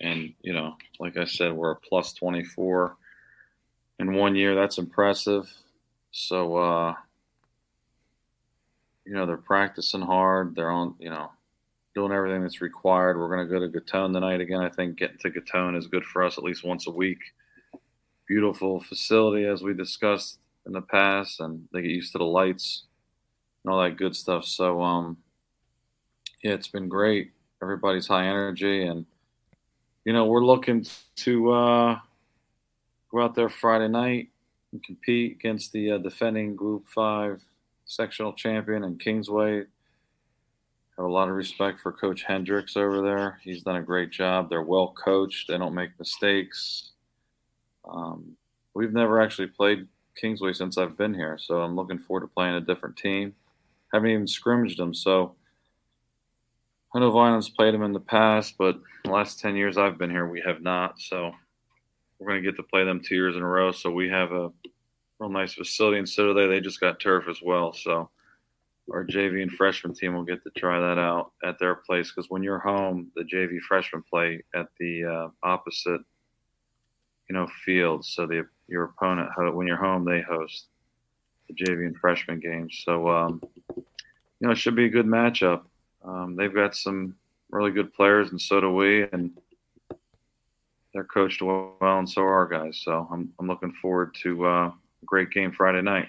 And, 0.00 0.34
you 0.40 0.52
know, 0.52 0.76
like 0.98 1.16
I 1.16 1.24
said, 1.24 1.52
we're 1.52 1.72
a 1.72 1.76
plus 1.76 2.12
24 2.14 2.96
in 3.98 4.14
one 4.14 4.34
year. 4.34 4.54
That's 4.54 4.78
impressive. 4.78 5.52
So, 6.16 6.56
uh, 6.56 6.94
you 9.04 9.14
know, 9.14 9.26
they're 9.26 9.36
practicing 9.36 10.00
hard. 10.00 10.54
They're 10.54 10.70
on, 10.70 10.94
you 11.00 11.10
know, 11.10 11.32
doing 11.92 12.12
everything 12.12 12.40
that's 12.40 12.60
required. 12.60 13.18
We're 13.18 13.34
going 13.34 13.48
to 13.48 13.52
go 13.52 13.58
to 13.58 13.68
Gittone 13.68 14.12
tonight 14.12 14.40
again. 14.40 14.60
I 14.60 14.68
think 14.68 14.96
getting 14.96 15.18
to 15.18 15.30
Gittone 15.30 15.76
is 15.76 15.88
good 15.88 16.04
for 16.04 16.22
us 16.22 16.38
at 16.38 16.44
least 16.44 16.62
once 16.62 16.86
a 16.86 16.92
week. 16.92 17.18
Beautiful 18.28 18.78
facility, 18.78 19.44
as 19.44 19.64
we 19.64 19.74
discussed 19.74 20.38
in 20.66 20.72
the 20.72 20.82
past, 20.82 21.40
and 21.40 21.68
they 21.72 21.82
get 21.82 21.90
used 21.90 22.12
to 22.12 22.18
the 22.18 22.24
lights 22.24 22.84
and 23.64 23.72
all 23.74 23.82
that 23.82 23.96
good 23.96 24.14
stuff. 24.14 24.44
So, 24.44 24.80
um, 24.80 25.16
yeah, 26.44 26.52
it's 26.52 26.68
been 26.68 26.88
great. 26.88 27.32
Everybody's 27.60 28.06
high 28.06 28.28
energy, 28.28 28.86
and 28.86 29.04
you 30.04 30.12
know, 30.12 30.26
we're 30.26 30.44
looking 30.44 30.86
to 31.16 31.50
uh, 31.50 31.98
go 33.10 33.20
out 33.20 33.34
there 33.34 33.48
Friday 33.48 33.88
night 33.88 34.28
and 34.74 34.82
compete 34.84 35.32
against 35.32 35.72
the 35.72 35.92
uh, 35.92 35.98
defending 35.98 36.54
Group 36.54 36.86
Five 36.88 37.40
sectional 37.86 38.32
champion 38.32 38.84
in 38.84 38.98
Kingsway. 38.98 39.58
Have 40.96 41.06
a 41.06 41.08
lot 41.08 41.28
of 41.28 41.34
respect 41.34 41.80
for 41.80 41.92
Coach 41.92 42.24
Hendricks 42.24 42.76
over 42.76 43.00
there. 43.00 43.40
He's 43.42 43.62
done 43.62 43.76
a 43.76 43.82
great 43.82 44.10
job. 44.10 44.50
They're 44.50 44.62
well 44.62 44.94
coached. 45.02 45.48
They 45.48 45.58
don't 45.58 45.74
make 45.74 45.98
mistakes. 45.98 46.90
Um, 47.88 48.36
we've 48.74 48.92
never 48.92 49.20
actually 49.20 49.48
played 49.48 49.86
Kingsway 50.16 50.52
since 50.52 50.76
I've 50.76 50.96
been 50.96 51.14
here, 51.14 51.38
so 51.38 51.60
I'm 51.62 51.76
looking 51.76 51.98
forward 51.98 52.20
to 52.20 52.34
playing 52.34 52.54
a 52.54 52.60
different 52.60 52.96
team. 52.96 53.34
Haven't 53.92 54.10
even 54.10 54.26
scrimmaged 54.26 54.78
them, 54.78 54.94
so 54.94 55.34
I 56.94 57.00
know 57.00 57.10
Vineland 57.10 57.48
played 57.56 57.74
them 57.74 57.82
in 57.82 57.92
the 57.92 58.00
past, 58.00 58.54
but 58.58 58.80
the 59.04 59.10
last 59.10 59.40
ten 59.40 59.56
years 59.56 59.76
I've 59.76 59.98
been 59.98 60.10
here, 60.10 60.26
we 60.26 60.40
have 60.44 60.62
not. 60.62 61.00
So 61.00 61.32
we're 62.18 62.28
going 62.28 62.42
to 62.42 62.48
get 62.48 62.56
to 62.56 62.62
play 62.62 62.84
them 62.84 63.00
two 63.00 63.14
years 63.14 63.36
in 63.36 63.42
a 63.42 63.46
row. 63.46 63.72
So 63.72 63.90
we 63.90 64.08
have 64.08 64.32
a 64.32 64.50
real 65.18 65.30
nice 65.30 65.54
facility 65.54 65.98
in 65.98 66.06
Citadel. 66.06 66.34
They 66.34 66.46
They 66.54 66.60
just 66.60 66.80
got 66.80 67.00
turf 67.00 67.28
as 67.28 67.40
well, 67.42 67.72
so 67.72 68.10
our 68.92 69.04
JV 69.04 69.42
and 69.42 69.52
freshman 69.52 69.94
team 69.94 70.14
will 70.14 70.24
get 70.24 70.42
to 70.42 70.50
try 70.50 70.78
that 70.78 70.98
out 70.98 71.32
at 71.42 71.58
their 71.58 71.74
place 71.74 72.10
because 72.10 72.30
when 72.30 72.42
you're 72.42 72.58
home, 72.58 73.10
the 73.16 73.22
JV 73.22 73.60
freshmen 73.60 74.02
play 74.08 74.42
at 74.54 74.66
the 74.78 75.04
uh, 75.04 75.28
opposite, 75.42 76.02
you 77.28 77.34
know, 77.34 77.46
field. 77.64 78.04
So 78.04 78.26
the 78.26 78.46
your 78.68 78.84
opponent 78.84 79.30
when 79.54 79.66
you're 79.66 79.76
home, 79.76 80.04
they 80.04 80.20
host 80.20 80.66
the 81.48 81.54
JV 81.54 81.86
and 81.86 81.96
freshman 81.96 82.40
games. 82.40 82.82
So 82.84 83.08
um, 83.08 83.42
you 83.74 83.84
know, 84.40 84.50
it 84.50 84.58
should 84.58 84.76
be 84.76 84.86
a 84.86 84.90
good 84.90 85.06
matchup. 85.06 85.62
Um, 86.04 86.36
they've 86.36 86.54
got 86.54 86.74
some 86.74 87.16
really 87.50 87.70
good 87.70 87.94
players, 87.94 88.30
and 88.30 88.40
so 88.40 88.60
do 88.60 88.74
we, 88.74 89.04
and 89.12 89.30
they're 90.94 91.04
coached 91.04 91.42
well, 91.42 91.76
and 91.82 92.08
so 92.08 92.22
are 92.22 92.32
our 92.32 92.48
guys. 92.48 92.80
So 92.82 93.06
I'm 93.12 93.32
I'm 93.38 93.46
looking 93.46 93.72
forward 93.72 94.14
to 94.22 94.46
uh, 94.46 94.66
a 94.68 94.72
great 95.04 95.30
game 95.30 95.52
Friday 95.52 95.82
night 95.82 96.06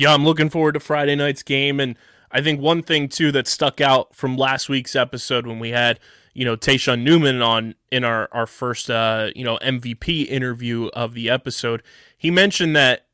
yeah, 0.00 0.14
I'm 0.14 0.24
looking 0.24 0.48
forward 0.48 0.72
to 0.72 0.80
Friday 0.80 1.14
night's 1.14 1.42
game. 1.42 1.78
And 1.78 1.94
I 2.32 2.40
think 2.40 2.58
one 2.58 2.82
thing, 2.82 3.06
too, 3.06 3.30
that 3.32 3.46
stuck 3.46 3.82
out 3.82 4.14
from 4.14 4.34
last 4.34 4.70
week's 4.70 4.96
episode 4.96 5.46
when 5.46 5.58
we 5.58 5.70
had, 5.70 6.00
you 6.32 6.46
know, 6.46 6.56
Tayshawn 6.56 7.02
Newman 7.02 7.42
on 7.42 7.74
in 7.92 8.02
our, 8.02 8.30
our 8.32 8.46
first, 8.46 8.90
uh, 8.90 9.28
you 9.36 9.44
know, 9.44 9.58
MVP 9.58 10.26
interview 10.26 10.86
of 10.94 11.12
the 11.12 11.28
episode, 11.28 11.82
he 12.16 12.30
mentioned 12.30 12.74
that 12.76 13.08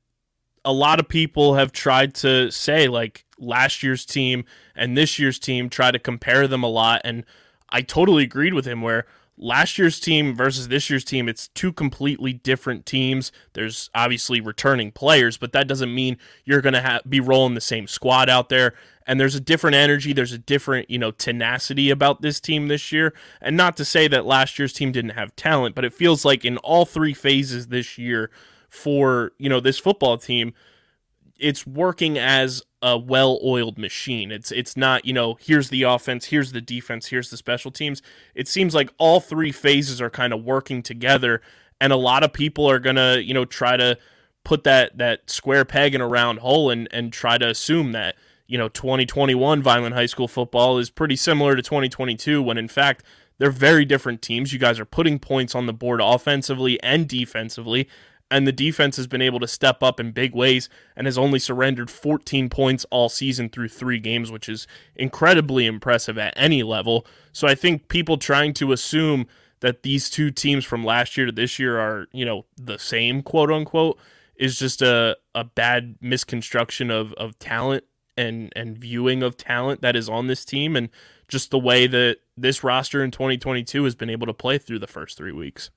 a 0.64 0.72
lot 0.72 1.00
of 1.00 1.08
people 1.08 1.56
have 1.56 1.72
tried 1.72 2.14
to 2.14 2.52
say, 2.52 2.86
like, 2.86 3.24
last 3.36 3.82
year's 3.82 4.06
team 4.06 4.44
and 4.76 4.96
this 4.96 5.18
year's 5.18 5.40
team, 5.40 5.68
try 5.68 5.90
to 5.90 5.98
compare 5.98 6.46
them 6.46 6.62
a 6.62 6.68
lot. 6.68 7.00
And 7.04 7.24
I 7.68 7.82
totally 7.82 8.22
agreed 8.22 8.54
with 8.54 8.64
him 8.64 8.80
where 8.80 9.06
last 9.38 9.78
year's 9.78 10.00
team 10.00 10.34
versus 10.34 10.68
this 10.68 10.88
year's 10.88 11.04
team, 11.04 11.28
it's 11.28 11.48
two 11.48 11.72
completely 11.72 12.32
different 12.32 12.86
teams. 12.86 13.32
There's 13.52 13.90
obviously 13.94 14.40
returning 14.40 14.92
players, 14.92 15.36
but 15.36 15.52
that 15.52 15.68
doesn't 15.68 15.94
mean 15.94 16.18
you're 16.44 16.60
going 16.60 16.74
to 16.74 16.82
ha- 16.82 17.00
be 17.08 17.20
rolling 17.20 17.54
the 17.54 17.60
same 17.60 17.86
squad 17.86 18.28
out 18.28 18.48
there. 18.48 18.74
And 19.06 19.20
there's 19.20 19.34
a 19.36 19.40
different 19.40 19.76
energy, 19.76 20.12
there's 20.12 20.32
a 20.32 20.38
different, 20.38 20.90
you 20.90 20.98
know, 20.98 21.12
tenacity 21.12 21.90
about 21.90 22.22
this 22.22 22.40
team 22.40 22.68
this 22.68 22.90
year. 22.90 23.14
And 23.40 23.56
not 23.56 23.76
to 23.76 23.84
say 23.84 24.08
that 24.08 24.26
last 24.26 24.58
year's 24.58 24.72
team 24.72 24.90
didn't 24.90 25.10
have 25.10 25.36
talent, 25.36 25.74
but 25.74 25.84
it 25.84 25.94
feels 25.94 26.24
like 26.24 26.44
in 26.44 26.56
all 26.58 26.84
three 26.84 27.14
phases 27.14 27.68
this 27.68 27.98
year 27.98 28.30
for, 28.68 29.32
you 29.38 29.48
know, 29.48 29.60
this 29.60 29.78
football 29.78 30.18
team, 30.18 30.54
it's 31.38 31.66
working 31.66 32.18
as 32.18 32.62
a 32.82 32.98
well-oiled 32.98 33.78
machine. 33.78 34.30
It's 34.30 34.52
it's 34.52 34.76
not, 34.76 35.04
you 35.04 35.12
know, 35.12 35.38
here's 35.40 35.70
the 35.70 35.82
offense, 35.82 36.26
here's 36.26 36.52
the 36.52 36.60
defense, 36.60 37.06
here's 37.08 37.30
the 37.30 37.36
special 37.36 37.70
teams. 37.70 38.02
It 38.34 38.48
seems 38.48 38.74
like 38.74 38.90
all 38.98 39.20
three 39.20 39.52
phases 39.52 40.00
are 40.00 40.10
kind 40.10 40.32
of 40.32 40.44
working 40.44 40.82
together 40.82 41.40
and 41.80 41.92
a 41.92 41.96
lot 41.96 42.22
of 42.22 42.32
people 42.32 42.68
are 42.68 42.78
going 42.78 42.96
to, 42.96 43.22
you 43.22 43.34
know, 43.34 43.44
try 43.44 43.76
to 43.76 43.98
put 44.44 44.64
that 44.64 44.96
that 44.98 45.28
square 45.28 45.64
peg 45.64 45.94
in 45.94 46.00
a 46.00 46.06
round 46.06 46.40
hole 46.40 46.70
and 46.70 46.88
and 46.90 47.12
try 47.12 47.38
to 47.38 47.48
assume 47.48 47.92
that, 47.92 48.16
you 48.46 48.56
know, 48.56 48.68
2021 48.68 49.62
Vineland 49.62 49.94
High 49.94 50.06
School 50.06 50.28
football 50.28 50.78
is 50.78 50.90
pretty 50.90 51.16
similar 51.16 51.56
to 51.56 51.62
2022 51.62 52.42
when 52.42 52.58
in 52.58 52.68
fact 52.68 53.02
they're 53.38 53.50
very 53.50 53.84
different 53.84 54.22
teams. 54.22 54.52
You 54.52 54.58
guys 54.58 54.80
are 54.80 54.86
putting 54.86 55.18
points 55.18 55.54
on 55.54 55.66
the 55.66 55.72
board 55.72 56.00
offensively 56.02 56.82
and 56.82 57.08
defensively 57.08 57.88
and 58.30 58.46
the 58.46 58.52
defense 58.52 58.96
has 58.96 59.06
been 59.06 59.22
able 59.22 59.38
to 59.40 59.46
step 59.46 59.82
up 59.82 60.00
in 60.00 60.10
big 60.10 60.34
ways 60.34 60.68
and 60.96 61.06
has 61.06 61.16
only 61.16 61.38
surrendered 61.38 61.90
14 61.90 62.48
points 62.48 62.84
all 62.90 63.08
season 63.08 63.48
through 63.48 63.68
three 63.68 64.00
games, 64.00 64.32
which 64.32 64.48
is 64.48 64.66
incredibly 64.96 65.66
impressive 65.66 66.18
at 66.18 66.34
any 66.36 66.62
level. 66.62 67.06
So 67.32 67.46
I 67.46 67.54
think 67.54 67.88
people 67.88 68.16
trying 68.16 68.52
to 68.54 68.72
assume 68.72 69.26
that 69.60 69.82
these 69.82 70.10
two 70.10 70.30
teams 70.30 70.64
from 70.64 70.84
last 70.84 71.16
year 71.16 71.26
to 71.26 71.32
this 71.32 71.58
year 71.58 71.78
are, 71.78 72.08
you 72.12 72.24
know, 72.24 72.46
the 72.56 72.78
same, 72.78 73.22
quote 73.22 73.50
unquote, 73.50 73.98
is 74.34 74.58
just 74.58 74.82
a, 74.82 75.16
a 75.34 75.44
bad 75.44 75.96
misconstruction 76.00 76.90
of, 76.90 77.12
of 77.14 77.38
talent 77.38 77.84
and, 78.16 78.52
and 78.56 78.76
viewing 78.76 79.22
of 79.22 79.36
talent 79.36 79.82
that 79.82 79.96
is 79.96 80.08
on 80.08 80.26
this 80.26 80.44
team 80.44 80.74
and 80.74 80.88
just 81.28 81.50
the 81.50 81.58
way 81.58 81.86
that 81.86 82.18
this 82.36 82.62
roster 82.62 83.02
in 83.02 83.10
2022 83.10 83.84
has 83.84 83.94
been 83.94 84.10
able 84.10 84.26
to 84.26 84.34
play 84.34 84.58
through 84.58 84.78
the 84.78 84.86
first 84.86 85.16
three 85.16 85.32
weeks. 85.32 85.70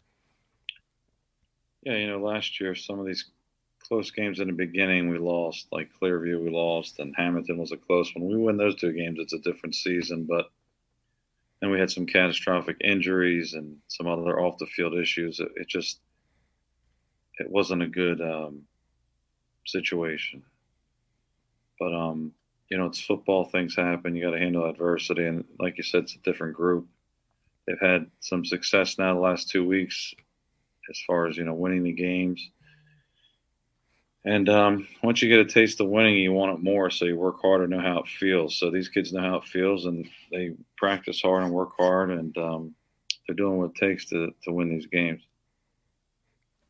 Yeah, 1.84 1.96
you 1.96 2.08
know, 2.08 2.20
last 2.20 2.60
year 2.60 2.76
some 2.76 3.00
of 3.00 3.06
these 3.06 3.26
close 3.80 4.12
games 4.12 4.40
in 4.40 4.48
the 4.48 4.54
beginning 4.54 5.10
we 5.10 5.18
lost, 5.18 5.68
like 5.72 5.90
Clearview 6.02 6.44
we 6.44 6.50
lost, 6.50 7.00
and 7.00 7.16
Hamilton 7.16 7.58
was 7.58 7.72
a 7.72 7.78
close 7.78 8.14
one. 8.14 8.28
We 8.28 8.38
win 8.38 8.58
those 8.58 8.76
two 8.76 8.94
games, 8.94 9.18
it's 9.20 9.34
a 9.34 9.40
different 9.40 9.76
season. 9.76 10.26
But 10.26 10.52
then 11.62 11.72
we 11.72 11.80
had 11.80 11.92
some 11.92 12.06
catastrophic 12.06 12.78
injuries 12.82 13.54
and 13.54 13.78
some 13.88 14.08
other 14.08 14.40
off 14.40 14.58
the 14.58 14.66
field 14.66 14.94
issues. 14.96 15.40
It, 15.40 15.50
it 15.56 15.68
just 15.68 16.00
it 17.40 17.50
wasn't 17.50 17.84
a 17.84 17.88
good 17.88 18.22
um, 18.22 18.64
situation. 19.66 20.44
But 21.80 21.94
um, 21.94 22.34
you 22.70 22.78
know, 22.78 22.86
it's 22.86 23.02
football. 23.02 23.46
Things 23.46 23.76
happen. 23.76 24.16
You 24.16 24.26
got 24.26 24.32
to 24.32 24.40
handle 24.40 24.70
adversity, 24.70 25.26
and 25.26 25.46
like 25.60 25.78
you 25.78 25.84
said, 25.84 26.04
it's 26.04 26.16
a 26.16 26.20
different 26.20 26.56
group. 26.56 26.88
They've 27.66 27.80
had 27.80 28.08
some 28.20 28.44
success 28.44 28.98
now 28.98 29.14
the 29.14 29.20
last 29.20 29.50
two 29.50 29.66
weeks 29.66 30.14
as 30.90 31.00
far 31.06 31.28
as 31.28 31.38
you 31.38 31.46
know 31.46 31.54
winning 31.54 31.84
the 31.84 31.94
games. 31.94 32.50
And 34.26 34.50
um, 34.50 34.88
once 35.02 35.22
you 35.22 35.30
get 35.30 35.40
a 35.40 35.46
taste 35.46 35.80
of 35.80 35.88
winning, 35.88 36.18
you 36.18 36.34
want 36.34 36.54
it 36.54 36.64
more. 36.64 36.90
So 36.90 37.06
you 37.06 37.16
work 37.16 37.42
harder, 37.42 37.68
know 37.68 37.80
how 37.80 38.00
it 38.00 38.08
feels. 38.08 38.60
So 38.60 38.70
these 38.70 38.90
kids 38.90 39.14
know 39.14 39.22
how 39.22 39.36
it 39.38 39.46
feels, 39.46 39.86
and 39.86 40.08
they 40.32 40.56
practice 40.78 41.22
hard 41.22 41.44
and 41.44 41.54
work 41.54 41.72
hard, 41.78 42.12
and 42.12 42.38
um, 42.38 42.76
they're 43.26 43.36
doing 43.36 43.58
what 43.58 43.72
it 43.72 43.76
takes 43.76 44.06
to 44.08 44.32
to 44.44 44.52
win 44.52 44.70
these 44.70 44.88
games. 44.88 45.22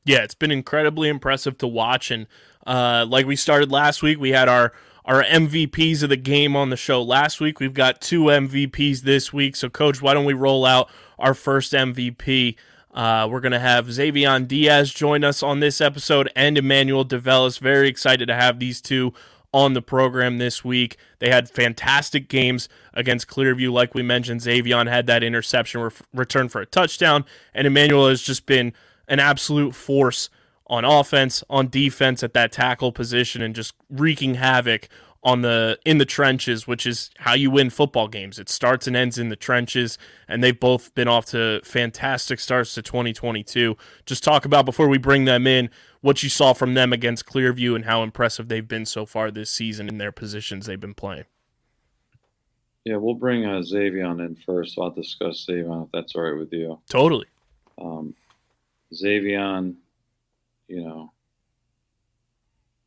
Yeah, 0.06 0.20
it's 0.20 0.36
been 0.36 0.52
incredibly 0.52 1.10
impressive 1.10 1.58
to 1.60 1.68
watch, 1.68 2.12
and 2.12 2.28
uh, 2.66 3.06
like 3.08 3.26
we 3.26 3.36
started 3.36 3.72
last 3.72 4.02
week, 4.04 4.20
we 4.20 4.30
had 4.30 4.48
our 4.48 4.74
our 5.06 5.24
MVPs 5.24 6.04
of 6.04 6.10
the 6.10 6.18
game 6.18 6.56
on 6.56 6.70
the 6.70 6.78
show 6.78 7.02
last 7.02 7.42
week. 7.42 7.60
We've 7.60 7.74
got 7.74 8.00
two 8.00 8.26
MVPs 8.26 9.02
this 9.02 9.34
week. 9.34 9.56
So, 9.56 9.68
Coach, 9.68 10.04
why 10.04 10.14
don't 10.14 10.26
we 10.26 10.34
roll 10.34 10.66
out 10.66 10.90
our 11.18 11.34
first 11.34 11.74
MVP? 11.74 12.56
Uh, 12.94 13.28
we're 13.30 13.40
going 13.40 13.52
to 13.52 13.60
have 13.60 13.88
Xavion 13.88 14.48
Diaz 14.48 14.92
join 14.92 15.24
us 15.24 15.44
on 15.44 15.60
this 15.60 15.80
episode 15.80 16.32
and 16.36 16.58
Emmanuel 16.58 17.06
Develis. 17.06 17.60
Very 17.60 17.88
excited 17.88 18.28
to 18.28 18.36
have 18.36 18.60
these 18.60 18.82
two 18.82 19.14
on 19.54 19.74
the 19.74 19.82
program 19.82 20.38
this 20.38 20.64
week. 20.64 20.98
They 21.20 21.30
had 21.30 21.50
fantastic 21.50 22.28
games 22.28 22.70
against 22.94 23.28
Clearview. 23.28 23.72
Like 23.72 23.94
we 23.94 24.04
mentioned, 24.04 24.42
Xavion 24.42 24.88
had 24.88 25.08
that 25.08 25.24
interception 25.24 25.82
re- 25.82 25.92
return 26.14 26.50
for 26.50 26.62
a 26.62 26.66
touchdown, 26.66 27.26
and 27.54 27.68
Emmanuel 27.68 28.10
has 28.10 28.22
just 28.22 28.46
been 28.46 28.74
an 29.08 29.20
absolute 29.20 29.76
force 29.76 30.30
on 30.68 30.86
offense, 30.86 31.44
on 31.50 31.68
defense 31.68 32.22
at 32.22 32.34
that 32.34 32.52
tackle 32.52 32.92
position, 32.92 33.42
and 33.42 33.56
just 33.56 33.74
wreaking 33.90 34.36
havoc 34.36 34.88
on 35.24 35.42
the 35.42 35.78
in 35.86 35.98
the 35.98 36.06
trenches, 36.06 36.66
which 36.68 36.86
is 36.86 37.12
how 37.20 37.34
you 37.34 37.52
win 37.52 37.70
football 37.70 38.08
games. 38.08 38.40
It 38.40 38.50
starts 38.50 38.88
and 38.88 38.96
ends 38.96 39.18
in 39.18 39.30
the 39.30 39.36
trenches, 39.36 39.98
and 40.28 40.44
they've 40.44 40.60
both 40.60 40.94
been 40.96 41.08
off 41.08 41.26
to 41.28 41.62
fantastic 41.64 42.40
starts 42.40 42.74
to 42.76 42.82
2022. 42.82 43.76
Just 44.06 44.24
talk 44.24 44.46
about 44.46 44.66
before 44.66 44.88
we 44.88 44.98
bring 44.98 45.26
them 45.26 45.46
in 45.46 45.70
what 46.02 46.24
you 46.24 46.30
saw 46.30 46.54
from 46.54 46.74
them 46.74 46.94
against 46.94 47.26
Clearview 47.26 47.76
and 47.76 47.86
how 47.86 48.04
impressive 48.04 48.48
they've 48.48 48.68
been 48.68 48.86
so 48.86 49.06
far 49.06 49.30
this 49.32 49.52
season 49.52 49.90
in 49.90 49.98
their 49.98 50.12
positions 50.12 50.66
they've 50.66 50.80
been 50.80 50.94
playing. 50.94 51.26
Yeah, 52.86 52.96
we'll 52.96 53.16
bring 53.16 53.46
uh, 53.46 53.60
Xavion 53.60 54.26
in 54.26 54.36
first. 54.36 54.76
So 54.76 54.84
I'll 54.84 54.92
discuss 54.92 55.46
Xavion 55.48 55.86
if 55.86 55.92
that's 55.92 56.16
all 56.16 56.22
right 56.22 56.38
with 56.38 56.54
you. 56.54 56.80
Totally. 56.90 57.26
Um, 57.80 58.16
Xavion, 58.94 59.76
you 60.68 60.84
know, 60.84 61.12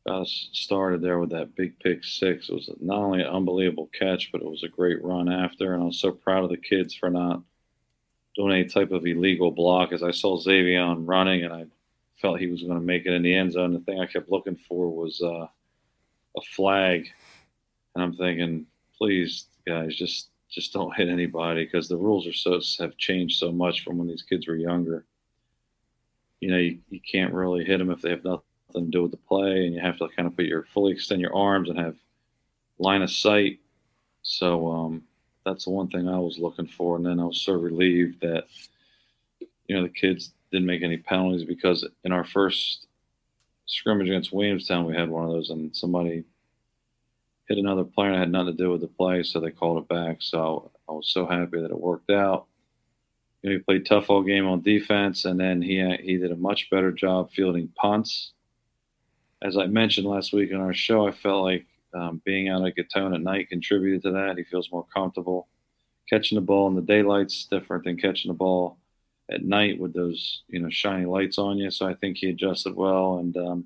us 0.05 0.49
started 0.51 1.01
there 1.01 1.19
with 1.19 1.29
that 1.29 1.55
big 1.55 1.79
pick 1.79 2.03
six. 2.03 2.49
It 2.49 2.53
was 2.53 2.69
not 2.81 2.97
only 2.97 3.21
an 3.21 3.27
unbelievable 3.27 3.89
catch, 3.97 4.31
but 4.31 4.41
it 4.41 4.49
was 4.49 4.63
a 4.63 4.67
great 4.67 5.03
run 5.03 5.31
after. 5.31 5.73
And 5.73 5.83
I 5.83 5.85
was 5.85 5.99
so 5.99 6.11
proud 6.11 6.43
of 6.43 6.49
the 6.49 6.57
kids 6.57 6.93
for 6.93 7.09
not 7.09 7.41
doing 8.35 8.53
any 8.53 8.65
type 8.65 8.91
of 8.91 9.05
illegal 9.05 9.51
block. 9.51 9.93
As 9.93 10.03
I 10.03 10.11
saw 10.11 10.37
Xavion 10.37 11.07
running, 11.07 11.43
and 11.43 11.53
I 11.53 11.65
felt 12.21 12.39
he 12.39 12.47
was 12.47 12.63
going 12.63 12.79
to 12.79 12.85
make 12.85 13.05
it 13.05 13.13
in 13.13 13.21
the 13.21 13.33
end 13.33 13.53
zone. 13.53 13.73
The 13.73 13.79
thing 13.79 13.99
I 13.99 14.05
kept 14.05 14.29
looking 14.29 14.57
for 14.67 14.89
was 14.89 15.21
uh, 15.21 15.47
a 16.37 16.41
flag, 16.55 17.09
and 17.95 18.03
I'm 18.03 18.13
thinking, 18.13 18.65
please, 18.97 19.45
guys, 19.65 19.95
just 19.95 20.29
just 20.49 20.73
don't 20.73 20.95
hit 20.95 21.09
anybody 21.09 21.65
because 21.65 21.87
the 21.87 21.97
rules 21.97 22.27
are 22.27 22.33
so 22.33 22.59
have 22.79 22.95
changed 22.97 23.39
so 23.39 23.51
much 23.51 23.83
from 23.83 23.97
when 23.97 24.07
these 24.07 24.21
kids 24.21 24.47
were 24.47 24.55
younger. 24.55 25.05
You 26.41 26.51
know, 26.51 26.57
you, 26.57 26.79
you 26.89 26.99
can't 26.99 27.33
really 27.33 27.63
hit 27.63 27.77
them 27.77 27.89
if 27.89 28.01
they 28.01 28.09
have 28.09 28.23
nothing 28.23 28.43
nothing 28.73 28.91
to 28.91 28.97
do 28.97 29.01
with 29.03 29.11
the 29.11 29.17
play, 29.17 29.65
and 29.65 29.73
you 29.73 29.81
have 29.81 29.97
to 29.99 30.07
kind 30.09 30.27
of 30.27 30.35
put 30.35 30.45
your 30.45 30.63
fully 30.73 30.93
extend 30.93 31.21
your 31.21 31.35
arms 31.35 31.69
and 31.69 31.79
have 31.79 31.95
line 32.79 33.01
of 33.01 33.11
sight. 33.11 33.59
So 34.21 34.71
um, 34.71 35.03
that's 35.45 35.65
the 35.65 35.71
one 35.71 35.89
thing 35.89 36.07
I 36.07 36.19
was 36.19 36.37
looking 36.37 36.67
for, 36.67 36.95
and 36.95 37.05
then 37.05 37.19
I 37.19 37.25
was 37.25 37.41
so 37.41 37.53
relieved 37.53 38.21
that 38.21 38.45
you 39.67 39.75
know 39.75 39.83
the 39.83 39.89
kids 39.89 40.31
didn't 40.51 40.67
make 40.67 40.83
any 40.83 40.97
penalties 40.97 41.45
because 41.45 41.87
in 42.03 42.11
our 42.11 42.23
first 42.23 42.87
scrimmage 43.65 44.07
against 44.07 44.33
Williamstown, 44.33 44.85
we 44.85 44.95
had 44.95 45.09
one 45.09 45.25
of 45.25 45.31
those, 45.31 45.49
and 45.49 45.75
somebody 45.75 46.23
hit 47.47 47.57
another 47.57 47.83
player 47.83 48.11
and 48.11 48.19
had 48.19 48.31
nothing 48.31 48.55
to 48.55 48.63
do 48.63 48.69
with 48.71 48.81
the 48.81 48.87
play, 48.87 49.23
so 49.23 49.39
they 49.39 49.51
called 49.51 49.79
it 49.79 49.87
back. 49.87 50.17
So 50.19 50.71
I 50.87 50.93
was 50.93 51.09
so 51.09 51.25
happy 51.25 51.61
that 51.61 51.71
it 51.71 51.79
worked 51.79 52.09
out. 52.09 52.45
You 53.41 53.49
know, 53.49 53.57
he 53.57 53.63
played 53.63 53.85
tough 53.85 54.09
all 54.09 54.23
game 54.23 54.47
on 54.47 54.61
defense, 54.61 55.25
and 55.25 55.39
then 55.39 55.61
he 55.61 55.83
he 56.01 56.17
did 56.17 56.31
a 56.31 56.37
much 56.37 56.69
better 56.69 56.91
job 56.91 57.31
fielding 57.31 57.69
punts. 57.75 58.31
As 59.43 59.57
I 59.57 59.65
mentioned 59.65 60.07
last 60.07 60.31
week 60.31 60.53
on 60.53 60.61
our 60.61 60.73
show, 60.73 61.05
I 61.05 61.11
felt 61.11 61.43
like 61.43 61.65
um, 61.93 62.21
being 62.23 62.47
out 62.47 62.65
at 62.65 62.75
Gittone 62.75 63.13
at 63.13 63.21
night 63.21 63.49
contributed 63.49 64.01
to 64.03 64.11
that. 64.11 64.37
He 64.37 64.43
feels 64.45 64.71
more 64.71 64.85
comfortable 64.93 65.49
catching 66.09 66.37
the 66.37 66.41
ball 66.41 66.67
in 66.69 66.75
the 66.75 66.81
daylight's 66.81 67.45
different 67.45 67.83
than 67.83 67.97
catching 67.97 68.29
the 68.29 68.37
ball 68.37 68.77
at 69.29 69.43
night 69.43 69.79
with 69.79 69.93
those 69.93 70.43
you 70.47 70.59
know 70.59 70.69
shiny 70.69 71.05
lights 71.05 71.37
on 71.37 71.57
you. 71.57 71.71
So 71.71 71.85
I 71.85 71.93
think 71.93 72.17
he 72.17 72.29
adjusted 72.29 72.73
well 72.73 73.17
and 73.17 73.35
um, 73.35 73.65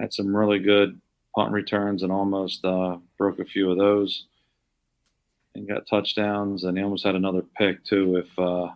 had 0.00 0.12
some 0.12 0.34
really 0.34 0.58
good 0.58 0.98
punt 1.34 1.52
returns 1.52 2.02
and 2.02 2.10
almost 2.10 2.64
uh, 2.64 2.96
broke 3.18 3.40
a 3.40 3.44
few 3.44 3.70
of 3.70 3.76
those 3.76 4.24
and 5.54 5.68
got 5.68 5.86
touchdowns. 5.86 6.64
And 6.64 6.78
he 6.78 6.82
almost 6.82 7.04
had 7.04 7.14
another 7.14 7.42
pick 7.58 7.84
too. 7.84 8.16
If 8.16 8.38
uh, 8.38 8.64
I 8.64 8.74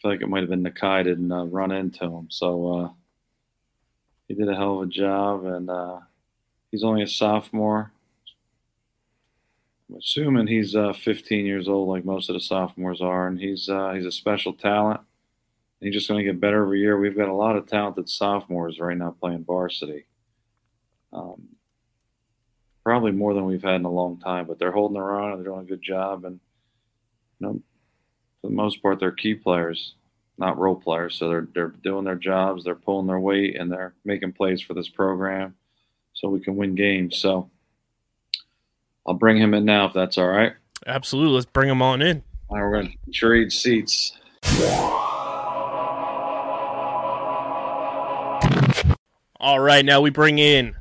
feel 0.00 0.10
like 0.10 0.20
it 0.20 0.28
might 0.28 0.40
have 0.40 0.50
been 0.50 0.64
Nakai 0.64 1.04
didn't 1.04 1.30
uh, 1.30 1.44
run 1.44 1.70
into 1.70 2.06
him, 2.06 2.26
so 2.28 2.74
uh, 2.74 2.90
he 4.32 4.38
did 4.38 4.48
a 4.48 4.56
hell 4.56 4.80
of 4.80 4.88
a 4.88 4.90
job. 4.90 5.44
And 5.44 5.68
uh, 5.68 5.98
he's 6.70 6.82
only 6.82 7.02
a 7.02 7.06
sophomore. 7.06 7.92
I'm 9.90 9.98
assuming 9.98 10.46
he's 10.46 10.74
uh, 10.74 10.94
15 10.94 11.44
years 11.44 11.68
old, 11.68 11.90
like 11.90 12.06
most 12.06 12.30
of 12.30 12.34
the 12.34 12.40
sophomores 12.40 13.02
are, 13.02 13.26
and 13.26 13.38
he's 13.38 13.68
uh, 13.68 13.92
he's 13.92 14.06
a 14.06 14.12
special 14.12 14.54
talent. 14.54 15.02
He's 15.80 15.92
just 15.92 16.08
going 16.08 16.24
to 16.24 16.32
get 16.32 16.40
better 16.40 16.62
every 16.62 16.80
year. 16.80 16.98
We've 16.98 17.16
got 17.16 17.28
a 17.28 17.34
lot 17.34 17.56
of 17.56 17.68
talented 17.68 18.08
sophomores 18.08 18.78
right 18.80 18.96
now 18.96 19.14
playing 19.20 19.44
varsity. 19.44 20.06
Um, 21.12 21.48
probably 22.84 23.12
more 23.12 23.34
than 23.34 23.44
we've 23.44 23.62
had 23.62 23.74
in 23.74 23.84
a 23.84 23.90
long 23.90 24.18
time, 24.18 24.46
but 24.46 24.58
they're 24.58 24.72
holding 24.72 24.94
their 24.94 25.14
own 25.14 25.32
and 25.32 25.40
they're 25.40 25.52
doing 25.52 25.66
a 25.66 25.68
good 25.68 25.82
job. 25.82 26.24
And 26.24 26.40
you 27.38 27.46
know, 27.48 27.60
for 28.40 28.46
the 28.46 28.54
most 28.54 28.80
part, 28.80 28.98
they're 28.98 29.12
key 29.12 29.34
players, 29.34 29.94
not 30.42 30.58
role 30.58 30.74
players. 30.74 31.14
So 31.16 31.28
they're 31.28 31.48
they're 31.54 31.68
doing 31.68 32.04
their 32.04 32.16
jobs, 32.16 32.64
they're 32.64 32.74
pulling 32.74 33.06
their 33.06 33.20
weight, 33.20 33.56
and 33.56 33.70
they're 33.70 33.94
making 34.04 34.32
plays 34.32 34.60
for 34.60 34.74
this 34.74 34.88
program, 34.88 35.54
so 36.12 36.28
we 36.28 36.40
can 36.40 36.56
win 36.56 36.74
games. 36.74 37.16
So 37.16 37.48
I'll 39.06 39.14
bring 39.14 39.38
him 39.38 39.54
in 39.54 39.64
now 39.64 39.86
if 39.86 39.94
that's 39.94 40.18
all 40.18 40.28
right. 40.28 40.52
Absolutely. 40.86 41.34
Let's 41.36 41.46
bring 41.46 41.70
him 41.70 41.80
on 41.80 42.02
in. 42.02 42.24
All 42.48 42.56
right, 42.56 42.64
we're 42.64 42.82
going 42.82 42.98
to 43.06 43.12
trade 43.12 43.52
seats. 43.52 44.18
All 49.40 49.60
right, 49.60 49.84
now 49.84 50.00
we 50.00 50.10
bring 50.10 50.38
in 50.38 50.74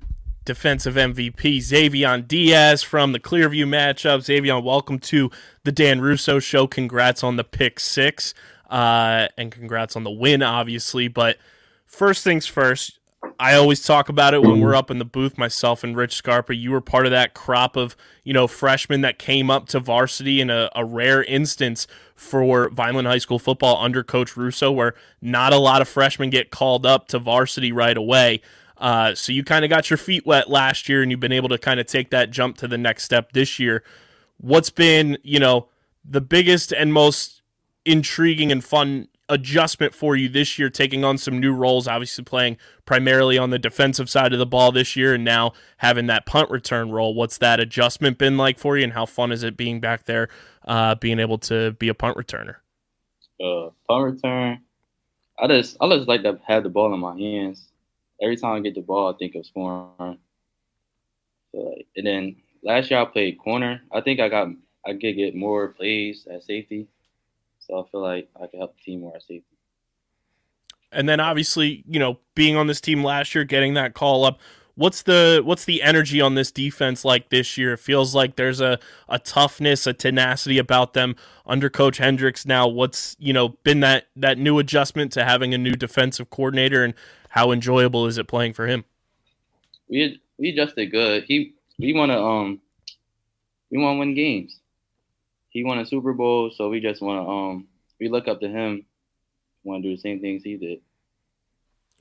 defensive 0.43 0.95
MVP 0.95 1.57
Xavion 1.57 2.27
Diaz 2.27 2.83
from 2.83 3.11
the 3.11 3.19
Clearview 3.19 3.65
matchup. 3.65 4.19
Xavion, 4.19 4.63
welcome 4.63 4.99
to 4.99 5.31
the 5.63 5.71
Dan 5.71 6.01
Russo 6.01 6.39
Show. 6.39 6.67
Congrats 6.67 7.23
on 7.23 7.37
the 7.37 7.43
pick 7.43 7.79
six, 7.79 8.33
uh, 8.71 9.27
and 9.37 9.51
congrats 9.51 9.95
on 9.95 10.03
the 10.03 10.11
win, 10.11 10.41
obviously. 10.41 11.09
But 11.09 11.37
first 11.85 12.23
things 12.23 12.47
first, 12.47 12.99
I 13.37 13.55
always 13.55 13.83
talk 13.83 14.09
about 14.09 14.33
it 14.33 14.41
when 14.41 14.61
we're 14.61 14.73
up 14.73 14.89
in 14.89 14.97
the 14.97 15.05
booth. 15.05 15.37
Myself 15.37 15.83
and 15.83 15.95
Rich 15.95 16.15
Scarpa, 16.15 16.55
you 16.55 16.71
were 16.71 16.81
part 16.81 17.05
of 17.05 17.11
that 17.11 17.33
crop 17.33 17.75
of 17.75 17.95
you 18.23 18.33
know 18.33 18.47
freshmen 18.47 19.01
that 19.01 19.19
came 19.19 19.51
up 19.51 19.67
to 19.69 19.79
varsity 19.79 20.41
in 20.41 20.49
a, 20.49 20.69
a 20.75 20.85
rare 20.85 21.23
instance 21.23 21.85
for 22.15 22.69
Vineland 22.69 23.07
High 23.07 23.17
School 23.17 23.39
football 23.39 23.83
under 23.83 24.03
Coach 24.03 24.37
Russo, 24.37 24.71
where 24.71 24.95
not 25.21 25.53
a 25.53 25.57
lot 25.57 25.81
of 25.81 25.89
freshmen 25.89 26.29
get 26.29 26.49
called 26.49 26.85
up 26.85 27.07
to 27.09 27.19
varsity 27.19 27.71
right 27.71 27.97
away. 27.97 28.41
Uh, 28.77 29.13
so 29.13 29.31
you 29.31 29.43
kind 29.43 29.63
of 29.65 29.69
got 29.69 29.89
your 29.89 29.97
feet 29.97 30.25
wet 30.25 30.49
last 30.49 30.87
year, 30.87 31.01
and 31.01 31.11
you've 31.11 31.19
been 31.19 31.31
able 31.31 31.49
to 31.49 31.57
kind 31.57 31.79
of 31.79 31.85
take 31.85 32.09
that 32.11 32.31
jump 32.31 32.57
to 32.57 32.67
the 32.67 32.77
next 32.77 33.03
step 33.03 33.33
this 33.33 33.59
year. 33.59 33.83
What's 34.37 34.69
been 34.69 35.17
you 35.23 35.39
know 35.39 35.67
the 36.05 36.21
biggest 36.21 36.71
and 36.71 36.93
most 36.93 37.40
intriguing 37.85 38.51
and 38.51 38.63
fun 38.63 39.07
adjustment 39.29 39.95
for 39.95 40.15
you 40.15 40.27
this 40.27 40.59
year, 40.59 40.69
taking 40.69 41.03
on 41.03 41.17
some 41.17 41.39
new 41.39 41.53
roles, 41.53 41.87
obviously 41.87 42.23
playing 42.23 42.57
primarily 42.85 43.37
on 43.37 43.49
the 43.49 43.57
defensive 43.57 44.09
side 44.09 44.33
of 44.33 44.39
the 44.39 44.45
ball 44.45 44.71
this 44.71 44.95
year, 44.95 45.13
and 45.13 45.23
now 45.23 45.53
having 45.77 46.07
that 46.07 46.25
punt 46.25 46.49
return 46.51 46.91
role. 46.91 47.15
What's 47.15 47.37
that 47.37 47.59
adjustment 47.59 48.17
been 48.17 48.37
like 48.37 48.59
for 48.59 48.77
you, 48.77 48.83
and 48.83 48.93
how 48.93 49.05
fun 49.05 49.31
is 49.31 49.43
it 49.43 49.55
being 49.55 49.79
back 49.79 50.05
there, 50.05 50.27
uh, 50.67 50.95
being 50.95 51.19
able 51.19 51.37
to 51.39 51.71
be 51.71 51.87
a 51.87 51.93
punt 51.93 52.17
returner? 52.17 52.57
Uh, 53.41 53.69
punt 53.87 54.13
return. 54.13 54.61
I 55.39 55.47
just 55.47 55.77
I 55.81 55.89
just 55.89 56.07
like 56.07 56.23
to 56.23 56.39
have 56.45 56.63
the 56.63 56.69
ball 56.69 56.93
in 56.93 56.99
my 56.99 57.17
hands. 57.17 57.69
Every 58.21 58.37
time 58.37 58.57
I 58.57 58.59
get 58.59 58.75
the 58.75 58.81
ball, 58.81 59.11
I 59.13 59.17
think 59.17 59.33
of 59.35 59.45
scoring. 59.45 60.19
So, 61.51 61.75
and 61.95 62.05
then 62.05 62.35
last 62.63 62.91
year 62.91 62.99
I 62.99 63.05
played 63.05 63.39
corner. 63.39 63.81
I 63.91 64.01
think 64.01 64.19
I 64.19 64.29
got 64.29 64.49
I 64.85 64.91
could 64.91 65.15
get 65.15 65.35
more 65.35 65.69
plays 65.69 66.27
at 66.31 66.43
safety. 66.43 66.87
So 67.71 67.79
I 67.79 67.89
feel 67.89 68.01
like 68.01 68.27
I 68.35 68.47
can 68.47 68.59
help 68.59 68.75
the 68.75 68.83
team 68.83 68.99
more 68.99 69.13
I 69.15 69.19
see. 69.19 69.43
And 70.91 71.07
then 71.07 71.21
obviously, 71.21 71.85
you 71.87 71.99
know, 71.99 72.19
being 72.35 72.57
on 72.57 72.67
this 72.67 72.81
team 72.81 73.01
last 73.01 73.33
year, 73.33 73.45
getting 73.45 73.75
that 73.75 73.93
call 73.93 74.25
up. 74.25 74.39
What's 74.75 75.03
the 75.03 75.41
what's 75.43 75.63
the 75.63 75.81
energy 75.81 76.19
on 76.19 76.35
this 76.35 76.51
defense 76.51 77.05
like 77.05 77.29
this 77.29 77.57
year? 77.57 77.73
It 77.73 77.79
feels 77.79 78.13
like 78.13 78.35
there's 78.35 78.59
a, 78.59 78.77
a 79.07 79.19
toughness, 79.19 79.87
a 79.87 79.93
tenacity 79.93 80.57
about 80.57 80.93
them 80.93 81.15
under 81.45 81.69
Coach 81.69 81.97
Hendricks 81.97 82.45
now. 82.45 82.67
What's 82.67 83.15
you 83.19 83.31
know 83.31 83.49
been 83.63 83.79
that 83.81 84.07
that 84.17 84.37
new 84.37 84.59
adjustment 84.59 85.13
to 85.13 85.23
having 85.23 85.53
a 85.53 85.57
new 85.57 85.73
defensive 85.73 86.29
coordinator, 86.29 86.83
and 86.83 86.93
how 87.29 87.51
enjoyable 87.51 88.05
is 88.07 88.17
it 88.17 88.27
playing 88.27 88.51
for 88.51 88.67
him? 88.67 88.83
We 89.87 90.21
we 90.37 90.49
adjusted 90.49 90.91
good. 90.91 91.23
He 91.25 91.53
we 91.79 91.93
want 91.93 92.11
to 92.11 92.19
um 92.21 92.59
we 93.69 93.77
want 93.77 93.95
to 93.95 93.99
win 93.99 94.15
games 94.15 94.60
he 95.51 95.63
won 95.63 95.77
a 95.77 95.85
Super 95.85 96.13
Bowl, 96.13 96.49
so 96.49 96.69
we 96.69 96.79
just 96.79 97.01
want 97.01 97.23
to 97.23 97.29
um 97.29 97.67
we 97.99 98.09
look 98.09 98.27
up 98.27 98.39
to 98.39 98.49
him, 98.49 98.85
want 99.63 99.83
to 99.83 99.89
do 99.89 99.95
the 99.95 100.01
same 100.01 100.19
things 100.19 100.41
he 100.43 100.57
did. 100.57 100.79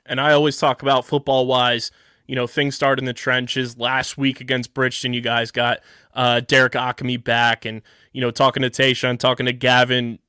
And 0.07 0.21
I 0.21 0.33
always 0.33 0.57
talk 0.57 0.81
about 0.81 1.05
football 1.05 1.47
wise. 1.47 1.91
You 2.27 2.37
know, 2.37 2.47
things 2.47 2.77
start 2.77 3.01
in 3.01 3.05
the 3.05 3.13
trenches. 3.13 3.77
Last 3.77 4.17
week 4.17 4.41
against 4.41 4.73
Bridgeton, 4.73 5.13
you 5.13 5.21
guys 5.21 5.51
got 5.51 5.81
uh, 6.15 6.41
Derek 6.41 6.73
Akami 6.73 7.23
back, 7.23 7.65
and 7.65 7.83
you 8.13 8.21
know, 8.21 8.31
talking 8.31 8.63
to 8.63 8.71
Tayshawn, 8.71 9.19
talking 9.19 9.47
to 9.47 9.53
Gavin. 9.53 10.21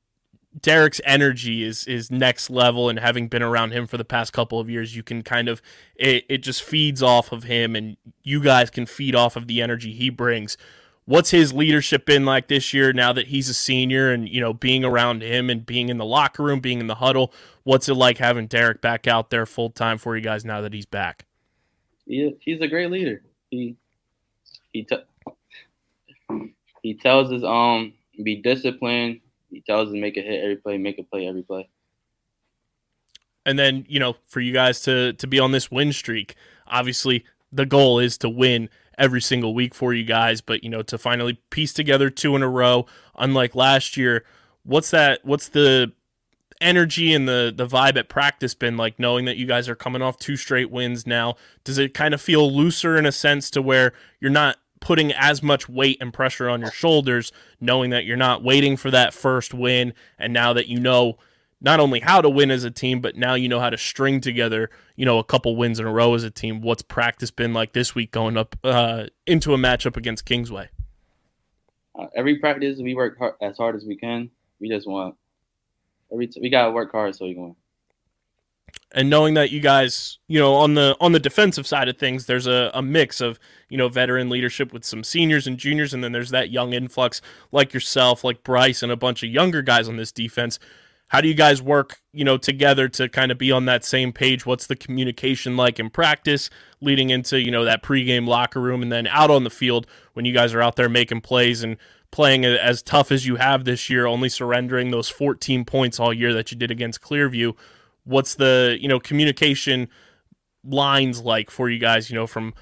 Derek's 0.60 1.00
energy 1.04 1.62
is 1.62 1.86
is 1.86 2.10
next 2.10 2.50
level, 2.50 2.88
and 2.88 2.98
having 2.98 3.28
been 3.28 3.42
around 3.42 3.70
him 3.70 3.86
for 3.86 3.96
the 3.96 4.04
past 4.04 4.32
couple 4.32 4.58
of 4.58 4.68
years, 4.68 4.96
you 4.96 5.04
can 5.04 5.22
kind 5.22 5.48
of 5.48 5.62
it, 5.94 6.24
it 6.28 6.38
just 6.38 6.62
feeds 6.62 7.02
off 7.02 7.30
of 7.30 7.44
him, 7.44 7.76
and 7.76 7.96
you 8.24 8.42
guys 8.42 8.68
can 8.68 8.84
feed 8.84 9.14
off 9.14 9.36
of 9.36 9.46
the 9.46 9.62
energy 9.62 9.92
he 9.92 10.10
brings 10.10 10.58
what's 11.04 11.30
his 11.30 11.52
leadership 11.52 12.06
been 12.06 12.24
like 12.24 12.48
this 12.48 12.72
year 12.72 12.92
now 12.92 13.12
that 13.12 13.28
he's 13.28 13.48
a 13.48 13.54
senior 13.54 14.10
and 14.10 14.28
you 14.28 14.40
know 14.40 14.52
being 14.52 14.84
around 14.84 15.22
him 15.22 15.50
and 15.50 15.66
being 15.66 15.88
in 15.88 15.98
the 15.98 16.04
locker 16.04 16.42
room 16.42 16.60
being 16.60 16.80
in 16.80 16.86
the 16.86 16.96
huddle 16.96 17.32
what's 17.64 17.88
it 17.88 17.94
like 17.94 18.18
having 18.18 18.46
derek 18.46 18.80
back 18.80 19.06
out 19.06 19.30
there 19.30 19.46
full 19.46 19.70
time 19.70 19.98
for 19.98 20.16
you 20.16 20.22
guys 20.22 20.44
now 20.44 20.60
that 20.60 20.72
he's 20.72 20.86
back? 20.86 21.26
He, 22.06 22.36
he's 22.40 22.60
a 22.60 22.68
great 22.68 22.90
leader. 22.90 23.22
He 23.50 23.76
he 24.72 24.84
t- 24.84 24.96
he 26.82 26.94
tells 26.94 27.32
us 27.32 27.42
um 27.44 27.92
be 28.22 28.36
disciplined. 28.36 29.20
He 29.50 29.60
tells 29.60 29.88
us 29.88 29.94
make 29.94 30.16
a 30.16 30.20
hit 30.20 30.42
every 30.42 30.56
play 30.56 30.78
make 30.78 30.98
a 30.98 31.02
play 31.02 31.26
every 31.26 31.42
play. 31.42 31.68
And 33.44 33.58
then 33.58 33.84
you 33.88 34.00
know 34.00 34.16
for 34.26 34.40
you 34.40 34.52
guys 34.52 34.80
to 34.82 35.12
to 35.14 35.26
be 35.26 35.38
on 35.38 35.52
this 35.52 35.70
win 35.70 35.92
streak 35.92 36.34
obviously 36.66 37.24
the 37.52 37.66
goal 37.66 37.98
is 37.98 38.16
to 38.18 38.28
win 38.28 38.68
every 38.98 39.20
single 39.20 39.54
week 39.54 39.74
for 39.74 39.92
you 39.92 40.04
guys. 40.04 40.40
But 40.40 40.64
you 40.64 40.70
know, 40.70 40.82
to 40.82 40.98
finally 40.98 41.34
piece 41.50 41.72
together 41.72 42.10
two 42.10 42.36
in 42.36 42.42
a 42.42 42.48
row, 42.48 42.86
unlike 43.16 43.54
last 43.54 43.96
year, 43.96 44.24
what's 44.64 44.90
that? 44.90 45.24
What's 45.24 45.48
the 45.48 45.92
energy 46.60 47.12
and 47.12 47.26
the 47.26 47.52
the 47.54 47.66
vibe 47.66 47.96
at 47.96 48.08
practice 48.08 48.54
been 48.54 48.76
like? 48.76 48.98
Knowing 48.98 49.24
that 49.24 49.36
you 49.36 49.46
guys 49.46 49.68
are 49.68 49.74
coming 49.74 50.02
off 50.02 50.18
two 50.18 50.36
straight 50.36 50.70
wins 50.70 51.06
now, 51.06 51.36
does 51.64 51.78
it 51.78 51.94
kind 51.94 52.14
of 52.14 52.20
feel 52.20 52.52
looser 52.52 52.96
in 52.96 53.06
a 53.06 53.12
sense 53.12 53.50
to 53.50 53.62
where 53.62 53.92
you're 54.20 54.30
not 54.30 54.56
putting 54.80 55.12
as 55.12 55.42
much 55.42 55.68
weight 55.68 55.96
and 56.00 56.12
pressure 56.12 56.50
on 56.50 56.60
your 56.60 56.72
shoulders, 56.72 57.30
knowing 57.60 57.90
that 57.90 58.04
you're 58.04 58.16
not 58.16 58.42
waiting 58.42 58.76
for 58.76 58.90
that 58.90 59.14
first 59.14 59.54
win, 59.54 59.94
and 60.18 60.32
now 60.32 60.52
that 60.52 60.66
you 60.66 60.78
know 60.78 61.16
not 61.62 61.78
only 61.78 62.00
how 62.00 62.20
to 62.20 62.28
win 62.28 62.50
as 62.50 62.64
a 62.64 62.70
team, 62.70 63.00
but 63.00 63.16
now 63.16 63.34
you 63.34 63.48
know 63.48 63.60
how 63.60 63.70
to 63.70 63.78
string 63.78 64.20
together, 64.20 64.68
you 64.96 65.06
know, 65.06 65.18
a 65.18 65.24
couple 65.24 65.54
wins 65.54 65.78
in 65.78 65.86
a 65.86 65.92
row 65.92 66.12
as 66.14 66.24
a 66.24 66.30
team. 66.30 66.60
What's 66.60 66.82
practice 66.82 67.30
been 67.30 67.54
like 67.54 67.72
this 67.72 67.94
week 67.94 68.10
going 68.10 68.36
up 68.36 68.56
uh, 68.64 69.06
into 69.26 69.54
a 69.54 69.56
matchup 69.56 69.96
against 69.96 70.24
Kingsway? 70.24 70.70
Uh, 71.98 72.06
every 72.16 72.38
practice, 72.38 72.80
we 72.82 72.94
work 72.94 73.16
hard, 73.16 73.34
as 73.40 73.56
hard 73.56 73.76
as 73.76 73.84
we 73.84 73.96
can. 73.96 74.30
We 74.60 74.68
just 74.68 74.88
want 74.88 75.14
every 76.12 76.26
t- 76.26 76.40
we 76.40 76.50
gotta 76.50 76.72
work 76.72 76.90
hard 76.90 77.14
so 77.14 77.26
we 77.26 77.34
can 77.34 77.42
win. 77.42 77.56
And 78.94 79.08
knowing 79.08 79.34
that 79.34 79.50
you 79.50 79.60
guys, 79.60 80.18
you 80.28 80.38
know, 80.38 80.54
on 80.54 80.74
the 80.74 80.96
on 81.00 81.12
the 81.12 81.20
defensive 81.20 81.66
side 81.66 81.88
of 81.88 81.96
things, 81.96 82.26
there's 82.26 82.46
a, 82.46 82.70
a 82.74 82.82
mix 82.82 83.20
of 83.20 83.38
you 83.68 83.78
know 83.78 83.88
veteran 83.88 84.28
leadership 84.30 84.72
with 84.72 84.84
some 84.84 85.04
seniors 85.04 85.46
and 85.46 85.58
juniors, 85.58 85.94
and 85.94 86.02
then 86.02 86.12
there's 86.12 86.30
that 86.30 86.50
young 86.50 86.72
influx 86.72 87.20
like 87.52 87.72
yourself, 87.72 88.24
like 88.24 88.42
Bryce, 88.42 88.82
and 88.82 88.90
a 88.90 88.96
bunch 88.96 89.22
of 89.22 89.30
younger 89.30 89.62
guys 89.62 89.88
on 89.88 89.96
this 89.96 90.10
defense 90.10 90.58
how 91.12 91.20
do 91.20 91.28
you 91.28 91.34
guys 91.34 91.60
work, 91.60 92.00
you 92.14 92.24
know, 92.24 92.38
together 92.38 92.88
to 92.88 93.06
kind 93.06 93.30
of 93.30 93.36
be 93.36 93.52
on 93.52 93.66
that 93.66 93.84
same 93.84 94.14
page? 94.14 94.46
What's 94.46 94.66
the 94.66 94.74
communication 94.74 95.58
like 95.58 95.78
in 95.78 95.90
practice 95.90 96.48
leading 96.80 97.10
into, 97.10 97.38
you 97.38 97.50
know, 97.50 97.66
that 97.66 97.82
pregame 97.82 98.26
locker 98.26 98.58
room 98.58 98.80
and 98.80 98.90
then 98.90 99.06
out 99.08 99.30
on 99.30 99.44
the 99.44 99.50
field 99.50 99.86
when 100.14 100.24
you 100.24 100.32
guys 100.32 100.54
are 100.54 100.62
out 100.62 100.76
there 100.76 100.88
making 100.88 101.20
plays 101.20 101.62
and 101.62 101.76
playing 102.12 102.46
as 102.46 102.82
tough 102.82 103.12
as 103.12 103.26
you 103.26 103.36
have 103.36 103.66
this 103.66 103.90
year, 103.90 104.06
only 104.06 104.30
surrendering 104.30 104.90
those 104.90 105.10
14 105.10 105.66
points 105.66 106.00
all 106.00 106.14
year 106.14 106.32
that 106.32 106.50
you 106.50 106.56
did 106.56 106.70
against 106.70 107.02
Clearview? 107.02 107.54
What's 108.04 108.34
the, 108.36 108.78
you 108.80 108.88
know, 108.88 108.98
communication 108.98 109.90
lines 110.64 111.20
like 111.20 111.50
for 111.50 111.68
you 111.68 111.78
guys, 111.78 112.08
you 112.08 112.16
know, 112.16 112.26
from 112.26 112.54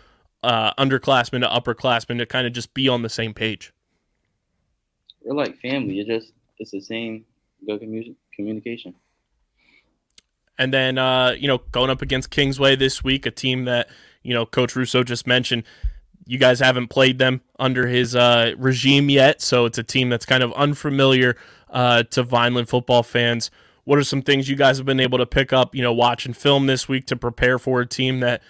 uh, 0.43 0.75
underclassmen 0.75 1.43
to 1.43 1.47
upperclassmen 1.47 2.19
to 2.19 2.27
kind 2.27 2.49
of 2.49 2.53
just 2.53 2.75
be 2.75 2.89
on 2.89 3.03
the 3.03 3.09
same 3.09 3.33
page? 3.33 3.73
We're 5.23 5.37
like 5.37 5.57
family. 5.61 6.01
It's 6.01 6.09
just 6.09 6.33
it's 6.59 6.73
the 6.73 6.81
same 6.81 7.27
good 7.67 7.81
commu- 7.81 8.17
communication. 8.41 8.95
And 10.59 10.75
then, 10.75 10.99
uh, 10.99 11.35
you 11.39 11.49
know, 11.49 11.59
going 11.73 11.91
up 11.91 12.03
against 12.03 12.31
Kingsway 12.31 12.77
this 12.77 13.03
week, 13.03 13.25
a 13.25 13.31
team 13.31 13.65
that, 13.65 13.89
you 14.23 14.35
know, 14.35 14.45
Coach 14.45 14.77
Russo 14.77 15.03
just 15.03 15.27
mentioned, 15.27 15.65
you 16.27 16.39
guys 16.39 16.61
haven't 16.61 16.89
played 16.89 17.19
them 17.19 17.41
under 17.59 17.87
his 17.87 18.15
uh, 18.15 18.53
regime 18.59 19.09
yet. 19.09 19.41
So 19.41 19.65
it's 19.65 19.79
a 19.79 19.83
team 19.83 20.11
that's 20.11 20.27
kind 20.27 20.43
of 20.43 20.53
unfamiliar 20.53 21.37
uh, 21.71 22.03
to 22.05 22.23
Vineland 22.23 22.69
football 22.69 23.03
fans. 23.03 23.51
What 23.85 23.99
are 23.99 24.05
some 24.05 24.23
things 24.23 24.49
you 24.49 24.57
guys 24.57 24.77
have 24.77 24.87
been 24.87 25.01
able 25.01 25.19
to 25.19 25.27
pick 25.27 25.53
up, 25.53 25.75
you 25.75 25.83
know, 25.83 25.95
watching 25.95 26.35
film 26.35 26.67
this 26.67 26.87
week 26.87 27.07
to 27.07 27.17
prepare 27.17 27.59
for 27.59 27.81
a 27.81 27.87
team 27.87 28.21
that 28.21 28.43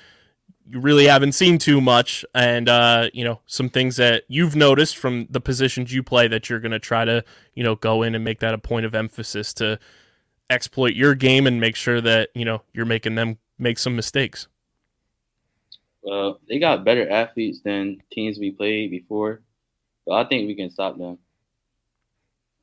you 0.71 0.81
really 0.81 1.07
haven't 1.07 1.33
seen 1.33 1.59
too 1.59 1.81
much 1.81 2.25
and 2.35 2.69
uh, 2.69 3.11
you 3.13 3.25
know 3.25 3.41
some 3.47 3.69
things 3.69 3.97
that 3.97 4.25
you've 4.29 4.57
noticed 4.57 4.97
from 4.97 5.27
the 5.31 5.41
positions 5.41 5.93
you 5.93 6.03
play 6.03 6.29
that 6.29 6.49
you're 6.51 6.61
going 6.61 6.73
to 6.73 6.79
try 6.79 7.05
to 7.05 7.25
you 7.55 7.65
know 7.65 7.77
go 7.77 8.03
in 8.03 8.15
and 8.15 8.25
make 8.25 8.41
that 8.41 8.55
a 8.55 8.59
point 8.59 8.87
of 8.87 8.95
emphasis 8.95 9.53
to 9.55 9.79
exploit 10.51 10.95
your 10.95 11.15
game 11.15 11.47
and 11.47 11.61
make 11.61 11.77
sure 11.77 12.01
that 12.01 12.31
you 12.35 12.45
know 12.45 12.63
you're 12.73 12.87
making 12.87 13.15
them 13.17 13.39
make 13.59 13.79
some 13.79 13.97
mistakes 13.97 14.49
Uh, 16.11 16.33
they 16.49 16.59
got 16.59 16.85
better 16.85 17.09
athletes 17.11 17.61
than 17.63 18.03
teams 18.13 18.39
we 18.39 18.51
played 18.53 18.91
before, 18.91 19.43
but 20.07 20.15
I 20.15 20.29
think 20.29 20.47
we 20.47 20.55
can 20.55 20.71
stop 20.71 20.99
them. 20.99 21.19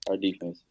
Our 0.10 0.18
defense. 0.18 0.64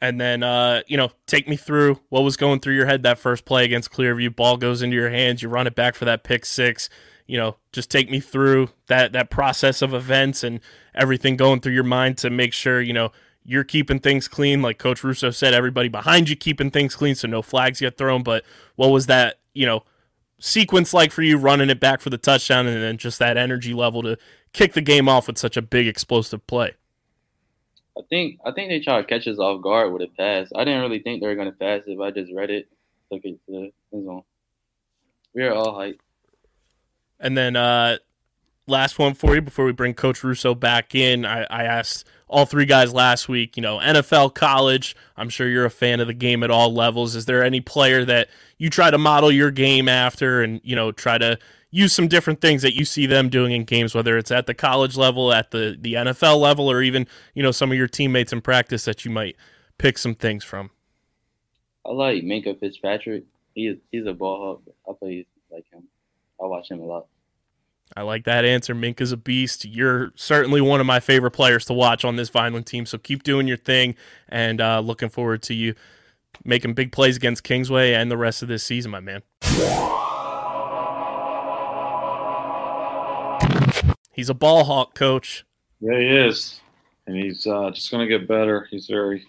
And 0.00 0.20
then 0.20 0.42
uh, 0.42 0.82
you 0.86 0.96
know 0.96 1.10
take 1.26 1.48
me 1.48 1.56
through 1.56 2.00
what 2.08 2.22
was 2.22 2.36
going 2.36 2.60
through 2.60 2.74
your 2.74 2.86
head 2.86 3.02
that 3.02 3.18
first 3.18 3.44
play 3.44 3.64
against 3.64 3.92
clearview. 3.92 4.34
Ball 4.34 4.56
goes 4.56 4.82
into 4.82 4.96
your 4.96 5.10
hands. 5.10 5.42
You 5.42 5.48
run 5.48 5.66
it 5.66 5.74
back 5.74 5.94
for 5.94 6.04
that 6.06 6.24
pick 6.24 6.44
six. 6.44 6.88
You 7.26 7.38
know 7.38 7.56
just 7.72 7.90
take 7.90 8.10
me 8.10 8.20
through 8.20 8.70
that 8.86 9.12
that 9.12 9.30
process 9.30 9.82
of 9.82 9.94
events 9.94 10.42
and 10.42 10.60
everything 10.94 11.36
going 11.36 11.60
through 11.60 11.74
your 11.74 11.84
mind 11.84 12.18
to 12.18 12.30
make 12.30 12.52
sure 12.52 12.80
you 12.80 12.92
know 12.92 13.12
you're 13.44 13.64
keeping 13.64 14.00
things 14.00 14.28
clean. 14.28 14.62
Like 14.62 14.78
coach 14.78 15.04
russo 15.04 15.30
said 15.30 15.54
everybody 15.54 15.88
behind 15.88 16.28
you 16.28 16.36
keeping 16.36 16.70
things 16.70 16.94
clean 16.94 17.14
so 17.14 17.28
no 17.28 17.42
flags 17.42 17.80
get 17.80 17.98
thrown. 17.98 18.22
But 18.22 18.44
what 18.76 18.88
was 18.88 19.06
that 19.06 19.40
you 19.54 19.66
know 19.66 19.84
sequence 20.38 20.94
like 20.94 21.12
for 21.12 21.22
you 21.22 21.36
running 21.36 21.68
it 21.68 21.78
back 21.78 22.00
for 22.00 22.08
the 22.08 22.18
touchdown 22.18 22.66
and 22.66 22.82
then 22.82 22.96
just 22.96 23.18
that 23.18 23.36
energy 23.36 23.74
level 23.74 24.02
to 24.02 24.16
kick 24.54 24.72
the 24.72 24.80
game 24.80 25.06
off 25.08 25.26
with 25.26 25.36
such 25.36 25.56
a 25.56 25.62
big 25.62 25.86
explosive 25.86 26.44
play 26.46 26.74
I 28.00 28.02
think 28.08 28.40
I 28.44 28.52
think 28.52 28.70
they 28.70 28.80
tried 28.80 29.02
to 29.02 29.06
catch 29.06 29.28
us 29.28 29.38
off 29.38 29.62
guard 29.62 29.92
with 29.92 30.02
a 30.02 30.08
pass. 30.08 30.48
I 30.54 30.64
didn't 30.64 30.80
really 30.80 31.00
think 31.00 31.20
they 31.20 31.26
were 31.26 31.34
gonna 31.34 31.52
pass 31.52 31.82
it, 31.86 31.98
but 31.98 32.04
I 32.04 32.10
just 32.10 32.32
read 32.32 32.50
it, 32.50 32.68
took 33.12 33.24
it 33.24 33.38
to 33.46 33.70
the 33.92 34.02
zone. 34.02 34.22
We 35.34 35.42
are 35.44 35.54
all 35.54 35.74
hyped. 35.74 35.98
And 37.18 37.36
then 37.36 37.56
uh, 37.56 37.98
last 38.66 38.98
one 38.98 39.12
for 39.12 39.34
you 39.34 39.42
before 39.42 39.66
we 39.66 39.72
bring 39.72 39.92
Coach 39.92 40.24
Russo 40.24 40.54
back 40.54 40.94
in. 40.94 41.26
I, 41.26 41.42
I 41.50 41.64
asked 41.64 42.06
all 42.28 42.46
three 42.46 42.64
guys 42.64 42.94
last 42.94 43.28
week, 43.28 43.56
you 43.56 43.62
know, 43.62 43.78
NFL, 43.78 44.34
college. 44.34 44.96
I'm 45.16 45.28
sure 45.28 45.48
you're 45.48 45.66
a 45.66 45.70
fan 45.70 46.00
of 46.00 46.06
the 46.06 46.14
game 46.14 46.42
at 46.42 46.50
all 46.50 46.72
levels. 46.72 47.14
Is 47.14 47.26
there 47.26 47.44
any 47.44 47.60
player 47.60 48.04
that 48.06 48.28
you 48.56 48.70
try 48.70 48.90
to 48.90 48.98
model 48.98 49.30
your 49.30 49.50
game 49.50 49.88
after 49.88 50.42
and, 50.42 50.60
you 50.64 50.74
know, 50.74 50.92
try 50.92 51.18
to 51.18 51.38
use 51.70 51.92
some 51.92 52.08
different 52.08 52.40
things 52.40 52.62
that 52.62 52.74
you 52.74 52.84
see 52.84 53.06
them 53.06 53.28
doing 53.28 53.52
in 53.52 53.64
games, 53.64 53.94
whether 53.94 54.18
it's 54.18 54.30
at 54.30 54.46
the 54.46 54.54
college 54.54 54.96
level, 54.96 55.32
at 55.32 55.50
the, 55.50 55.76
the 55.80 55.94
NFL 55.94 56.38
level, 56.38 56.70
or 56.70 56.82
even, 56.82 57.06
you 57.34 57.42
know, 57.42 57.52
some 57.52 57.70
of 57.70 57.78
your 57.78 57.88
teammates 57.88 58.32
in 58.32 58.40
practice 58.40 58.84
that 58.84 59.04
you 59.04 59.10
might 59.10 59.36
pick 59.78 59.98
some 59.98 60.14
things 60.14 60.44
from? 60.44 60.70
I 61.86 61.92
like 61.92 62.22
Minkah 62.22 62.58
Fitzpatrick. 62.58 63.24
He 63.54 63.66
is 63.66 63.78
he's 63.90 64.06
a 64.06 64.12
ball 64.12 64.60
hawk. 64.66 64.74
I 64.88 64.92
play 64.98 65.26
like 65.50 65.64
him. 65.72 65.84
I 66.40 66.46
watch 66.46 66.70
him 66.70 66.80
a 66.80 66.84
lot. 66.84 67.06
I 67.96 68.02
like 68.02 68.24
that 68.24 68.44
answer. 68.44 68.74
Minkah's 68.74 69.10
a 69.10 69.16
beast. 69.16 69.64
You're 69.64 70.12
certainly 70.14 70.60
one 70.60 70.80
of 70.80 70.86
my 70.86 71.00
favorite 71.00 71.32
players 71.32 71.64
to 71.66 71.72
watch 71.72 72.04
on 72.04 72.16
this 72.16 72.28
Vineland 72.28 72.66
team. 72.66 72.86
So 72.86 72.98
keep 72.98 73.24
doing 73.24 73.48
your 73.48 73.56
thing, 73.56 73.96
and 74.28 74.60
uh, 74.60 74.80
looking 74.80 75.08
forward 75.08 75.42
to 75.44 75.54
you 75.54 75.74
making 76.44 76.74
big 76.74 76.92
plays 76.92 77.16
against 77.16 77.42
Kingsway 77.42 77.92
and 77.92 78.10
the 78.10 78.16
rest 78.16 78.42
of 78.42 78.48
this 78.48 78.62
season, 78.62 78.90
my 78.90 79.00
man. 79.00 79.22
He's 84.20 84.28
a 84.28 84.34
ball 84.34 84.64
hawk, 84.64 84.94
coach. 84.94 85.46
Yeah, 85.80 85.98
he 85.98 86.04
is, 86.04 86.60
and 87.06 87.16
he's 87.16 87.46
uh, 87.46 87.70
just 87.70 87.90
going 87.90 88.06
to 88.06 88.18
get 88.18 88.28
better. 88.28 88.68
He's 88.70 88.86
very 88.86 89.24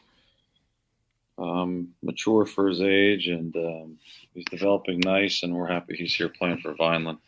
um, 1.38 1.88
mature 2.04 2.46
for 2.46 2.68
his 2.68 2.82
age, 2.82 3.28
and 3.30 3.56
um, 3.56 3.98
he's 4.34 4.44
developing 4.52 5.00
nice. 5.00 5.44
And 5.44 5.56
we're 5.56 5.68
happy 5.68 5.96
he's 5.96 6.14
here 6.14 6.28
playing 6.28 6.58
for 6.58 6.74
Vineland. 6.74 7.20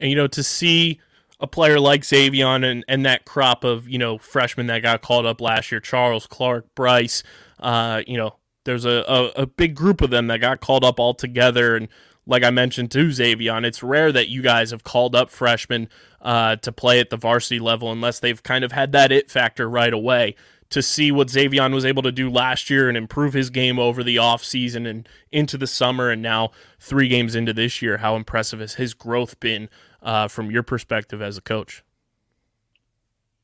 And 0.00 0.10
you 0.10 0.16
know, 0.16 0.26
to 0.26 0.42
see 0.42 0.98
a 1.38 1.46
player 1.46 1.78
like 1.78 2.02
Xavion 2.02 2.68
and, 2.68 2.84
and 2.88 3.06
that 3.06 3.24
crop 3.24 3.62
of, 3.62 3.88
you 3.88 3.98
know, 3.98 4.18
freshmen 4.18 4.66
that 4.66 4.82
got 4.82 5.00
called 5.00 5.26
up 5.26 5.40
last 5.40 5.70
year, 5.70 5.80
Charles, 5.80 6.26
Clark, 6.26 6.74
Bryce, 6.74 7.22
uh, 7.60 8.02
you 8.04 8.16
know, 8.16 8.34
there's 8.64 8.84
a, 8.84 9.04
a, 9.06 9.42
a 9.42 9.46
big 9.46 9.76
group 9.76 10.00
of 10.00 10.10
them 10.10 10.26
that 10.26 10.40
got 10.40 10.60
called 10.60 10.82
up 10.82 10.98
all 10.98 11.14
together. 11.14 11.76
And 11.76 11.86
like 12.30 12.44
I 12.44 12.50
mentioned 12.50 12.92
to 12.92 13.08
Xavion, 13.08 13.64
it's 13.64 13.82
rare 13.82 14.12
that 14.12 14.28
you 14.28 14.40
guys 14.40 14.70
have 14.70 14.84
called 14.84 15.16
up 15.16 15.30
freshmen 15.30 15.88
uh, 16.22 16.56
to 16.56 16.70
play 16.70 17.00
at 17.00 17.10
the 17.10 17.16
varsity 17.16 17.58
level 17.58 17.90
unless 17.90 18.20
they've 18.20 18.40
kind 18.40 18.62
of 18.62 18.70
had 18.70 18.92
that 18.92 19.10
it 19.10 19.30
factor 19.30 19.68
right 19.68 19.92
away. 19.92 20.36
To 20.70 20.80
see 20.80 21.10
what 21.10 21.26
Xavion 21.26 21.74
was 21.74 21.84
able 21.84 22.04
to 22.04 22.12
do 22.12 22.30
last 22.30 22.70
year 22.70 22.88
and 22.88 22.96
improve 22.96 23.32
his 23.32 23.50
game 23.50 23.80
over 23.80 24.04
the 24.04 24.14
offseason 24.14 24.88
and 24.88 25.08
into 25.32 25.58
the 25.58 25.66
summer, 25.66 26.10
and 26.10 26.22
now 26.22 26.52
three 26.78 27.08
games 27.08 27.34
into 27.34 27.52
this 27.52 27.82
year, 27.82 27.96
how 27.96 28.14
impressive 28.14 28.60
has 28.60 28.74
his 28.74 28.94
growth 28.94 29.40
been 29.40 29.68
uh, 30.00 30.28
from 30.28 30.52
your 30.52 30.62
perspective 30.62 31.20
as 31.20 31.36
a 31.36 31.40
coach? 31.40 31.82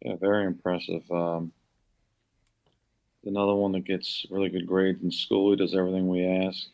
Yeah, 0.03 0.15
very 0.21 0.47
impressive. 0.47 1.03
Um, 1.11 1.51
another 3.25 3.57
one 3.57 3.73
that 3.73 3.85
gets 3.85 4.25
really 4.31 4.49
good 4.49 4.69
grades 4.69 5.03
in 5.03 5.11
school. 5.11 5.51
He 5.51 5.57
does 5.57 5.75
everything 5.75 6.07
we 6.07 6.25
ask. 6.25 6.69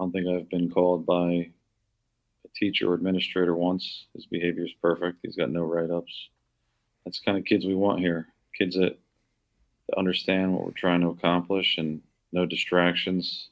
I 0.00 0.02
don't 0.04 0.12
think 0.12 0.28
I've 0.28 0.48
been 0.48 0.70
called 0.70 1.04
by 1.04 1.30
a 1.30 2.48
teacher 2.54 2.90
or 2.90 2.94
administrator 2.94 3.54
once. 3.54 4.06
His 4.14 4.24
behavior 4.24 4.64
is 4.64 4.72
perfect. 4.80 5.18
He's 5.22 5.36
got 5.36 5.50
no 5.50 5.60
write 5.60 5.90
ups. 5.90 6.30
That's 7.04 7.20
kind 7.20 7.36
of 7.36 7.44
kids 7.44 7.66
we 7.66 7.74
want 7.74 8.00
here. 8.00 8.28
Kids 8.56 8.76
that, 8.76 8.98
understand 9.98 10.54
what 10.54 10.64
we're 10.64 10.70
trying 10.70 11.02
to 11.02 11.08
accomplish 11.08 11.76
and 11.76 12.00
no 12.32 12.46
distractions. 12.46 13.50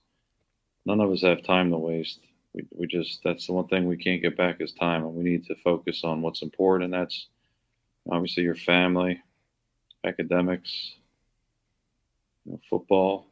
None 0.87 1.01
of 1.01 1.11
us 1.11 1.21
have 1.21 1.43
time 1.43 1.71
to 1.71 1.77
waste. 1.77 2.21
We, 2.55 2.67
we 2.71 2.87
just, 2.87 3.21
that's 3.23 3.47
the 3.47 3.53
one 3.53 3.67
thing 3.69 3.87
we 3.87 3.99
can't 3.99 4.23
get 4.23 4.39
back 4.39 4.57
is 4.61 4.73
time. 4.73 5.05
And 5.05 5.15
we 5.15 5.25
need 5.25 5.45
to 5.49 5.55
focus 5.57 6.03
on 6.03 6.23
what's 6.23 6.41
important. 6.41 6.85
And 6.85 6.95
that's 6.95 7.27
obviously 8.11 8.45
your 8.45 8.55
family, 8.55 9.21
academics, 10.07 10.95
you 12.47 12.53
know, 12.53 12.61
football, 12.71 13.27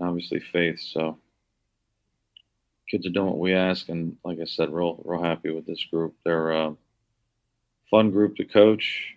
obviously 0.00 0.40
faith. 0.40 0.80
So 0.80 1.16
kids 2.90 3.06
are 3.06 3.10
doing 3.10 3.26
what 3.26 3.38
we 3.38 3.54
ask, 3.54 3.88
and 3.88 4.16
like 4.24 4.38
I 4.40 4.44
said, 4.44 4.72
real 4.72 5.00
real 5.04 5.22
happy 5.22 5.50
with 5.50 5.66
this 5.66 5.84
group. 5.84 6.14
They're 6.24 6.50
a 6.50 6.74
fun 7.90 8.10
group 8.10 8.36
to 8.36 8.44
coach. 8.44 9.14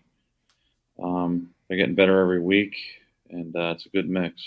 Um, 1.01 1.49
they're 1.67 1.77
getting 1.77 1.95
better 1.95 2.19
every 2.19 2.41
week, 2.41 2.75
and 3.29 3.55
uh, 3.55 3.73
it's 3.75 3.85
a 3.85 3.89
good 3.89 4.09
mix. 4.09 4.41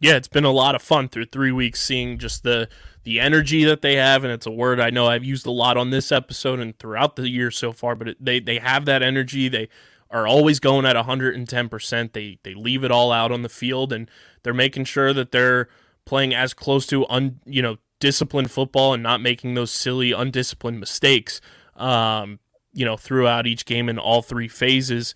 Yeah, 0.00 0.16
it's 0.16 0.28
been 0.28 0.44
a 0.44 0.50
lot 0.50 0.74
of 0.74 0.82
fun 0.82 1.08
through 1.08 1.26
three 1.26 1.52
weeks 1.52 1.80
seeing 1.80 2.18
just 2.18 2.42
the 2.42 2.68
the 3.04 3.20
energy 3.20 3.64
that 3.64 3.80
they 3.80 3.96
have, 3.96 4.24
and 4.24 4.32
it's 4.32 4.46
a 4.46 4.50
word 4.50 4.80
I 4.80 4.90
know 4.90 5.06
I've 5.06 5.24
used 5.24 5.46
a 5.46 5.50
lot 5.50 5.76
on 5.76 5.90
this 5.90 6.10
episode 6.10 6.60
and 6.60 6.78
throughout 6.78 7.16
the 7.16 7.28
year 7.28 7.50
so 7.50 7.72
far. 7.72 7.94
But 7.94 8.08
it, 8.08 8.24
they 8.24 8.40
they 8.40 8.58
have 8.58 8.84
that 8.86 9.02
energy. 9.02 9.48
They 9.48 9.68
are 10.10 10.26
always 10.26 10.60
going 10.60 10.84
at 10.84 10.96
110%. 10.96 12.12
They 12.12 12.38
they 12.42 12.54
leave 12.54 12.84
it 12.84 12.90
all 12.90 13.12
out 13.12 13.32
on 13.32 13.42
the 13.42 13.48
field, 13.48 13.92
and 13.92 14.10
they're 14.42 14.52
making 14.52 14.84
sure 14.84 15.12
that 15.12 15.32
they're 15.32 15.68
playing 16.04 16.34
as 16.34 16.52
close 16.52 16.86
to 16.86 17.06
un 17.08 17.40
you 17.46 17.62
know 17.62 17.78
disciplined 18.00 18.50
football 18.50 18.94
and 18.94 19.02
not 19.02 19.20
making 19.20 19.54
those 19.54 19.70
silly 19.70 20.12
undisciplined 20.12 20.80
mistakes. 20.80 21.40
Um, 21.76 22.38
you 22.72 22.84
know, 22.84 22.96
throughout 22.96 23.46
each 23.46 23.64
game 23.64 23.88
in 23.88 23.98
all 23.98 24.22
three 24.22 24.48
phases 24.48 25.14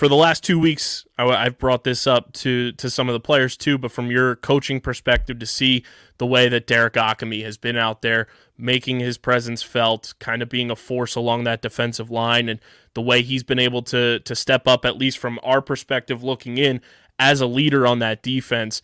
for 0.00 0.08
the 0.08 0.16
last 0.16 0.42
two 0.42 0.58
weeks, 0.58 1.04
I, 1.18 1.44
have 1.44 1.58
brought 1.58 1.84
this 1.84 2.06
up 2.06 2.32
to 2.34 2.72
to 2.72 2.88
some 2.88 3.10
of 3.10 3.12
the 3.12 3.20
players 3.20 3.54
too. 3.54 3.76
But 3.76 3.92
from 3.92 4.10
your 4.10 4.34
coaching 4.34 4.80
perspective, 4.80 5.38
to 5.40 5.46
see 5.46 5.84
the 6.16 6.26
way 6.26 6.48
that 6.48 6.66
Derek 6.66 6.94
Akami 6.94 7.44
has 7.44 7.58
been 7.58 7.76
out 7.76 8.00
there, 8.00 8.26
making 8.56 9.00
his 9.00 9.18
presence 9.18 9.62
felt, 9.62 10.14
kind 10.18 10.40
of 10.40 10.48
being 10.48 10.70
a 10.70 10.76
force 10.76 11.16
along 11.16 11.44
that 11.44 11.60
defensive 11.60 12.10
line, 12.10 12.48
and 12.48 12.60
the 12.94 13.02
way 13.02 13.20
he's 13.20 13.42
been 13.42 13.58
able 13.58 13.82
to 13.82 14.20
to 14.20 14.34
step 14.34 14.66
up, 14.66 14.86
at 14.86 14.96
least 14.96 15.18
from 15.18 15.38
our 15.42 15.60
perspective 15.60 16.22
looking 16.22 16.56
in, 16.56 16.80
as 17.18 17.42
a 17.42 17.46
leader 17.46 17.86
on 17.86 17.98
that 17.98 18.22
defense. 18.22 18.80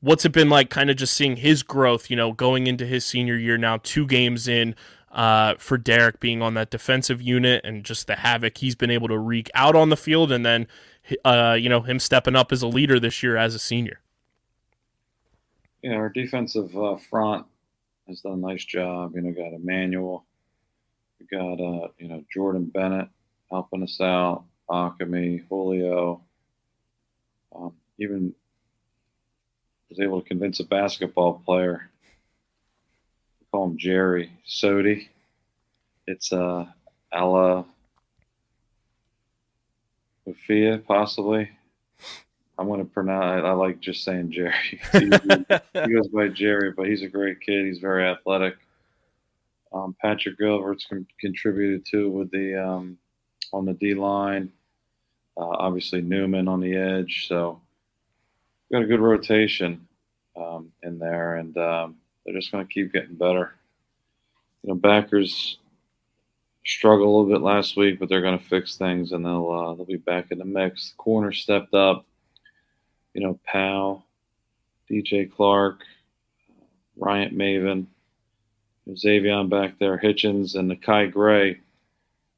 What's 0.00 0.24
it 0.24 0.32
been 0.32 0.48
like 0.48 0.70
kind 0.70 0.90
of 0.90 0.96
just 0.96 1.14
seeing 1.14 1.36
his 1.36 1.62
growth, 1.62 2.10
you 2.10 2.16
know, 2.16 2.32
going 2.32 2.66
into 2.66 2.86
his 2.86 3.04
senior 3.04 3.36
year 3.36 3.58
now, 3.58 3.78
two 3.82 4.06
games 4.06 4.48
in 4.48 4.74
uh, 5.12 5.54
for 5.58 5.76
Derek 5.76 6.20
being 6.20 6.40
on 6.40 6.54
that 6.54 6.70
defensive 6.70 7.20
unit 7.20 7.62
and 7.64 7.84
just 7.84 8.06
the 8.06 8.16
havoc 8.16 8.58
he's 8.58 8.74
been 8.74 8.90
able 8.90 9.08
to 9.08 9.18
wreak 9.18 9.50
out 9.54 9.76
on 9.76 9.90
the 9.90 9.96
field 9.96 10.32
and 10.32 10.46
then, 10.46 10.66
uh, 11.24 11.56
you 11.58 11.68
know, 11.68 11.82
him 11.82 11.98
stepping 11.98 12.36
up 12.36 12.52
as 12.52 12.62
a 12.62 12.68
leader 12.68 12.98
this 12.98 13.22
year 13.22 13.36
as 13.36 13.54
a 13.54 13.58
senior? 13.58 14.00
Yeah, 15.82 15.94
our 15.94 16.08
defensive 16.10 16.76
uh, 16.76 16.96
front 16.96 17.46
has 18.06 18.20
done 18.20 18.32
a 18.32 18.36
nice 18.36 18.64
job. 18.64 19.14
You 19.14 19.22
know, 19.22 19.32
got 19.32 19.54
Emmanuel, 19.54 20.24
we 21.18 21.26
got 21.26 21.54
uh, 21.54 21.88
you 21.98 22.08
know 22.08 22.24
Jordan 22.32 22.64
Bennett 22.66 23.08
helping 23.50 23.82
us 23.82 24.00
out, 24.00 24.44
Akami, 24.68 25.46
Julio. 25.48 26.22
Um, 27.54 27.72
even 27.98 28.34
was 29.90 30.00
able 30.00 30.22
to 30.22 30.28
convince 30.28 30.60
a 30.60 30.64
basketball 30.64 31.42
player. 31.44 31.90
We 33.40 33.46
call 33.52 33.64
him 33.64 33.76
Jerry 33.76 34.30
Sodi. 34.48 35.08
It's 36.06 36.32
uh, 36.32 36.66
Ufia, 40.26 40.84
possibly. 40.86 41.50
I'm 42.58 42.68
going 42.68 42.80
to 42.80 42.84
pronounce. 42.84 43.44
I 43.44 43.52
like 43.52 43.80
just 43.80 44.04
saying 44.04 44.32
Jerry. 44.32 44.52
he 44.92 45.08
goes 45.08 46.08
by 46.08 46.28
Jerry, 46.28 46.72
but 46.72 46.86
he's 46.86 47.02
a 47.02 47.08
great 47.08 47.40
kid. 47.40 47.66
He's 47.66 47.78
very 47.78 48.06
athletic. 48.06 48.56
Um, 49.72 49.96
Patrick 50.00 50.38
Gilbert's 50.38 50.86
con- 50.86 51.06
contributed 51.20 51.86
too 51.86 52.10
with 52.10 52.30
the 52.30 52.62
um, 52.62 52.98
on 53.52 53.64
the 53.64 53.72
D 53.74 53.94
line. 53.94 54.52
Uh, 55.36 55.48
obviously 55.48 56.02
Newman 56.02 56.48
on 56.48 56.60
the 56.60 56.76
edge, 56.76 57.26
so 57.28 57.60
got 58.70 58.82
a 58.82 58.86
good 58.86 59.00
rotation 59.00 59.86
um, 60.36 60.72
in 60.82 60.98
there, 60.98 61.36
and 61.36 61.56
um, 61.58 61.96
they're 62.24 62.34
just 62.34 62.52
going 62.52 62.66
to 62.66 62.72
keep 62.72 62.92
getting 62.92 63.16
better. 63.16 63.54
You 64.62 64.68
know, 64.68 64.74
backers 64.74 65.58
struggled 66.64 67.06
a 67.06 67.10
little 67.10 67.32
bit 67.32 67.42
last 67.42 67.76
week, 67.76 67.98
but 67.98 68.08
they're 68.08 68.22
going 68.22 68.38
to 68.38 68.44
fix 68.44 68.76
things, 68.76 69.12
and 69.12 69.24
they'll 69.24 69.50
uh, 69.50 69.74
they'll 69.74 69.86
be 69.86 69.96
back 69.96 70.30
in 70.30 70.38
the 70.38 70.44
mix. 70.44 70.94
Corner 70.96 71.32
stepped 71.32 71.74
up. 71.74 72.04
You 73.14 73.22
know, 73.22 73.40
Powell, 73.44 74.06
DJ 74.88 75.32
Clark, 75.32 75.82
Ryan 76.96 77.34
Maven, 77.34 77.86
Xavier 78.96 79.44
back 79.44 79.78
there, 79.78 79.98
Hitchens, 79.98 80.54
and 80.54 80.70
Nakai 80.70 81.10
Gray. 81.10 81.60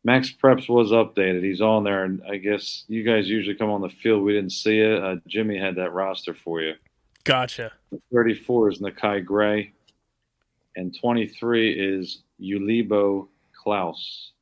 MaxPreps 0.07 0.69
was 0.69 0.91
updated. 0.91 1.45
He's 1.45 1.61
on 1.61 1.85
there, 1.85 2.05
and 2.05 2.23
I 2.29 2.37
guess 2.37 2.85
you 2.89 3.05
guys 3.05 3.29
usually 3.29 3.55
come 3.55 3.71
on 3.71 3.81
the 3.81 3.89
field. 3.89 4.23
We 4.23 4.33
didn't 4.33 4.53
see 4.53 4.81
it. 4.81 5.03
Uh, 5.03 5.17
Jimmy 5.29 5.59
had 5.59 5.77
that 5.77 5.93
roster 5.93 6.35
for 6.35 6.61
you. 6.61 6.75
Gotcha. 7.25 7.73
34 8.13 8.71
is 8.71 8.79
Nakai 8.81 9.25
Gray, 9.25 9.73
and 10.75 10.97
23 10.99 11.99
is 11.99 12.23
Ulibo 12.41 13.29
Klaus. 13.55 14.33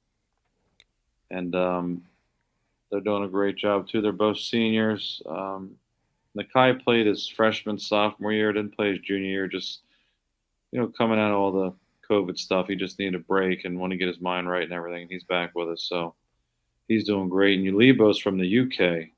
And 1.31 1.55
um, 1.55 2.03
they're 2.91 3.01
doing 3.01 3.25
a 3.25 3.29
great 3.29 3.57
job 3.57 3.87
too. 3.87 4.01
They're 4.01 4.13
both 4.13 4.39
seniors. 4.39 5.23
Um, 5.29 5.73
Nakai 6.37 6.83
played 6.83 7.07
his 7.07 7.29
freshman, 7.29 7.79
sophomore 7.79 8.33
year, 8.33 8.53
didn't 8.53 8.77
play 8.77 8.91
his 8.93 9.01
junior 9.01 9.29
year. 9.29 9.47
Just 9.47 9.81
you 10.73 10.81
know, 10.81 10.89
coming 10.97 11.19
out 11.19 11.33
of 11.33 11.37
all 11.37 11.53
the 11.53 11.73
COVID 12.11 12.37
stuff, 12.39 12.67
he 12.67 12.75
just 12.75 12.99
needed 12.99 13.15
a 13.15 13.25
break 13.25 13.65
and 13.65 13.79
want 13.79 13.93
to 13.93 13.97
get 13.97 14.09
his 14.09 14.21
mind 14.21 14.49
right 14.49 14.65
and 14.65 14.73
everything. 14.73 15.03
And 15.03 15.11
He's 15.11 15.25
back 15.25 15.55
with 15.55 15.69
us, 15.69 15.85
so 15.85 16.15
he's 16.89 17.05
doing 17.05 17.29
great. 17.29 17.59
And 17.59 17.69
Ulibo's 17.69 18.19
from 18.19 18.37
the 18.37 18.59
UK, 18.61 19.09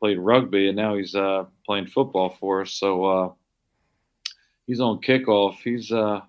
played 0.00 0.18
rugby, 0.18 0.68
and 0.68 0.76
now 0.76 0.96
he's 0.96 1.14
uh, 1.14 1.44
playing 1.64 1.86
football 1.86 2.36
for 2.40 2.62
us. 2.62 2.72
So 2.72 3.04
uh, 3.04 3.32
he's 4.66 4.80
on 4.80 5.00
kickoff. 5.00 5.56
He's 5.62 5.92
uh, 5.92 6.20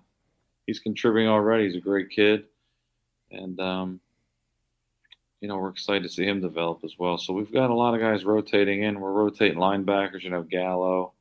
he's 0.66 0.78
contributing 0.78 1.28
already. 1.28 1.66
He's 1.66 1.76
a 1.76 1.80
great 1.80 2.10
kid, 2.10 2.44
and 3.30 3.58
um, 3.60 4.00
you 5.40 5.48
know 5.48 5.56
we're 5.56 5.70
excited 5.70 6.04
to 6.04 6.08
see 6.08 6.24
him 6.24 6.40
develop 6.40 6.80
as 6.84 6.94
well. 6.98 7.18
So 7.18 7.32
we've 7.34 7.52
got 7.52 7.70
a 7.70 7.74
lot 7.74 7.94
of 7.94 8.00
guys 8.00 8.24
rotating 8.24 8.84
in. 8.84 9.00
We're 9.00 9.12
rotating 9.12 9.58
linebackers. 9.58 10.22
You 10.22 10.30
know 10.30 10.42
Gallo 10.42 11.12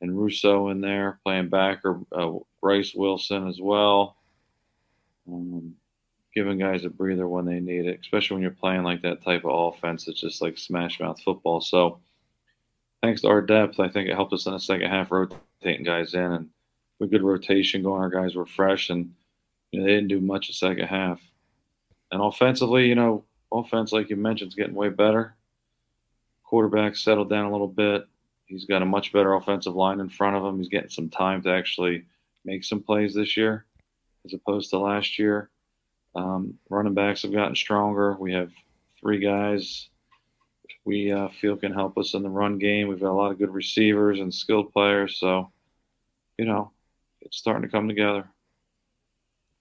and 0.00 0.18
Russo 0.18 0.68
in 0.68 0.80
there 0.80 1.18
playing 1.24 1.48
backer. 1.48 2.00
Uh, 2.12 2.32
Bryce 2.60 2.94
Wilson 2.94 3.48
as 3.48 3.60
well. 3.60 4.16
Um, 5.28 5.74
giving 6.34 6.58
guys 6.58 6.84
a 6.84 6.90
breather 6.90 7.26
when 7.26 7.46
they 7.46 7.60
need 7.60 7.86
it, 7.86 7.98
especially 8.02 8.34
when 8.34 8.42
you're 8.42 8.50
playing 8.50 8.82
like 8.82 9.00
that 9.02 9.22
type 9.22 9.44
of 9.44 9.74
offense. 9.74 10.06
It's 10.06 10.20
just 10.20 10.42
like 10.42 10.58
smash 10.58 11.00
mouth 11.00 11.20
football. 11.22 11.60
So 11.62 12.00
thanks 13.02 13.22
to 13.22 13.28
our 13.28 13.40
depth, 13.40 13.80
I 13.80 13.88
think 13.88 14.08
it 14.08 14.14
helped 14.14 14.34
us 14.34 14.46
in 14.46 14.52
the 14.52 14.60
second 14.60 14.90
half 14.90 15.10
rotating 15.10 15.84
guys 15.84 16.12
in 16.12 16.20
and 16.20 16.50
with 16.98 17.10
good 17.10 17.22
rotation 17.22 17.82
going. 17.82 18.02
Our 18.02 18.10
guys 18.10 18.34
were 18.34 18.46
fresh 18.46 18.90
and 18.90 19.14
you 19.72 19.80
know, 19.80 19.86
they 19.86 19.94
didn't 19.94 20.08
do 20.08 20.20
much 20.20 20.48
the 20.48 20.52
second 20.52 20.86
half. 20.86 21.20
And 22.12 22.22
offensively, 22.22 22.86
you 22.86 22.94
know, 22.94 23.24
offense 23.50 23.92
like 23.92 24.10
you 24.10 24.16
mentioned 24.16 24.48
is 24.48 24.54
getting 24.54 24.74
way 24.74 24.90
better. 24.90 25.34
Quarterback 26.44 26.96
settled 26.96 27.30
down 27.30 27.46
a 27.46 27.52
little 27.52 27.66
bit. 27.66 28.06
He's 28.46 28.64
got 28.64 28.82
a 28.82 28.86
much 28.86 29.12
better 29.12 29.34
offensive 29.34 29.74
line 29.74 30.00
in 30.00 30.08
front 30.08 30.36
of 30.36 30.44
him. 30.44 30.58
He's 30.58 30.68
getting 30.68 30.90
some 30.90 31.10
time 31.10 31.42
to 31.42 31.50
actually 31.50 32.06
make 32.44 32.64
some 32.64 32.82
plays 32.82 33.14
this 33.14 33.36
year 33.36 33.66
as 34.24 34.32
opposed 34.32 34.70
to 34.70 34.78
last 34.78 35.18
year. 35.18 35.50
Um, 36.14 36.54
running 36.70 36.94
backs 36.94 37.22
have 37.22 37.32
gotten 37.32 37.56
stronger. 37.56 38.16
We 38.18 38.32
have 38.32 38.50
three 39.00 39.18
guys 39.18 39.88
we 40.86 41.10
uh, 41.12 41.28
feel 41.28 41.56
can 41.56 41.74
help 41.74 41.98
us 41.98 42.14
in 42.14 42.22
the 42.22 42.30
run 42.30 42.58
game. 42.58 42.88
We've 42.88 43.00
got 43.00 43.10
a 43.10 43.12
lot 43.12 43.32
of 43.32 43.38
good 43.38 43.52
receivers 43.52 44.20
and 44.20 44.32
skilled 44.32 44.72
players. 44.72 45.18
So, 45.18 45.50
you 46.38 46.46
know, 46.46 46.70
it's 47.20 47.36
starting 47.36 47.62
to 47.62 47.68
come 47.68 47.88
together. 47.88 48.28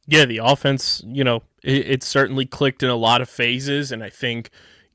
Yeah, 0.08 0.26
the 0.26 0.38
offense, 0.38 1.02
you 1.04 1.24
know, 1.24 1.42
it, 1.64 1.88
it 1.88 2.04
certainly 2.04 2.46
clicked 2.46 2.84
in 2.84 2.90
a 2.90 2.96
lot 2.96 3.22
of 3.22 3.30
phases. 3.30 3.92
And 3.92 4.04
I 4.04 4.10
think 4.12 4.52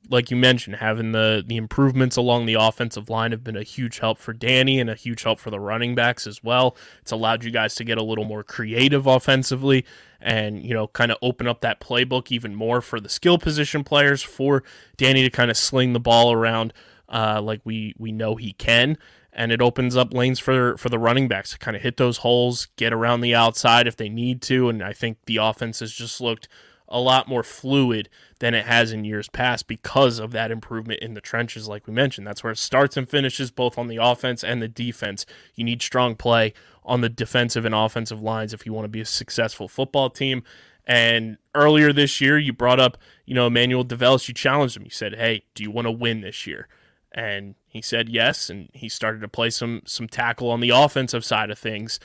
like 0.09 0.31
you 0.31 0.37
mentioned, 0.37 0.77
having 0.77 1.11
the 1.11 1.43
the 1.45 1.57
improvements 1.57 2.17
along 2.17 2.45
the 2.45 2.55
offensive 2.55 3.09
line 3.09 3.31
have 3.31 3.43
been 3.43 3.55
a 3.55 3.63
huge 3.63 3.99
help 3.99 4.17
for 4.17 4.33
Danny 4.33 4.79
and 4.79 4.89
a 4.89 4.95
huge 4.95 5.23
help 5.23 5.39
for 5.39 5.49
the 5.49 5.59
running 5.59 5.95
backs 5.95 6.25
as 6.27 6.43
well. 6.43 6.75
It's 7.01 7.11
allowed 7.11 7.43
you 7.43 7.51
guys 7.51 7.75
to 7.75 7.83
get 7.83 7.97
a 7.97 8.03
little 8.03 8.25
more 8.25 8.43
creative 8.43 9.07
offensively 9.07 9.85
and, 10.19 10.63
you 10.63 10.73
know, 10.73 10.87
kind 10.87 11.11
of 11.11 11.17
open 11.21 11.47
up 11.47 11.61
that 11.61 11.79
playbook 11.79 12.31
even 12.31 12.55
more 12.55 12.81
for 12.81 12.99
the 12.99 13.09
skill 13.09 13.37
position 13.37 13.83
players 13.83 14.21
for 14.21 14.63
Danny 14.97 15.23
to 15.23 15.29
kind 15.29 15.49
of 15.49 15.57
sling 15.57 15.93
the 15.93 15.99
ball 15.99 16.31
around 16.31 16.73
uh, 17.09 17.41
like 17.41 17.61
we 17.63 17.93
we 17.97 18.11
know 18.11 18.35
he 18.35 18.53
can. 18.53 18.97
And 19.33 19.53
it 19.53 19.61
opens 19.61 19.95
up 19.95 20.13
lanes 20.13 20.39
for 20.39 20.77
for 20.77 20.89
the 20.89 20.99
running 20.99 21.27
backs 21.27 21.51
to 21.51 21.57
kind 21.57 21.77
of 21.77 21.83
hit 21.83 21.97
those 21.97 22.17
holes, 22.17 22.67
get 22.75 22.91
around 22.91 23.21
the 23.21 23.35
outside 23.35 23.87
if 23.87 23.95
they 23.95 24.09
need 24.09 24.41
to. 24.43 24.67
And 24.67 24.83
I 24.83 24.93
think 24.93 25.19
the 25.25 25.37
offense 25.37 25.79
has 25.79 25.93
just 25.93 26.19
looked 26.19 26.47
a 26.91 26.99
lot 26.99 27.27
more 27.27 27.43
fluid 27.43 28.09
than 28.39 28.53
it 28.53 28.65
has 28.65 28.91
in 28.91 29.03
years 29.03 29.29
past 29.29 29.67
because 29.67 30.19
of 30.19 30.31
that 30.31 30.51
improvement 30.51 30.99
in 30.99 31.13
the 31.13 31.21
trenches, 31.21 31.67
like 31.67 31.87
we 31.87 31.93
mentioned. 31.93 32.27
That's 32.27 32.43
where 32.43 32.51
it 32.51 32.57
starts 32.57 32.97
and 32.97 33.09
finishes 33.09 33.49
both 33.49 33.77
on 33.77 33.87
the 33.87 33.97
offense 33.97 34.43
and 34.43 34.61
the 34.61 34.67
defense. 34.67 35.25
You 35.55 35.63
need 35.63 35.81
strong 35.81 36.15
play 36.15 36.53
on 36.83 37.01
the 37.01 37.09
defensive 37.09 37.65
and 37.65 37.73
offensive 37.73 38.21
lines 38.21 38.53
if 38.53 38.65
you 38.65 38.73
want 38.73 38.85
to 38.85 38.89
be 38.89 39.01
a 39.01 39.05
successful 39.05 39.67
football 39.67 40.09
team. 40.09 40.43
And 40.85 41.37
earlier 41.55 41.93
this 41.93 42.19
year, 42.19 42.37
you 42.37 42.53
brought 42.53 42.79
up, 42.79 42.97
you 43.25 43.33
know, 43.33 43.47
Emmanuel 43.47 43.85
DeVellis. 43.85 44.27
You 44.27 44.33
challenged 44.33 44.75
him. 44.75 44.83
You 44.83 44.89
said, 44.89 45.15
"Hey, 45.15 45.43
do 45.53 45.63
you 45.63 45.71
want 45.71 45.85
to 45.85 45.91
win 45.91 46.21
this 46.21 46.45
year?" 46.47 46.67
And 47.11 47.55
he 47.67 47.81
said 47.81 48.09
yes, 48.09 48.49
and 48.49 48.69
he 48.73 48.89
started 48.89 49.21
to 49.21 49.27
play 49.27 49.51
some 49.51 49.83
some 49.85 50.07
tackle 50.07 50.49
on 50.49 50.59
the 50.59 50.71
offensive 50.71 51.23
side 51.23 51.51
of 51.51 51.59
things. 51.59 51.99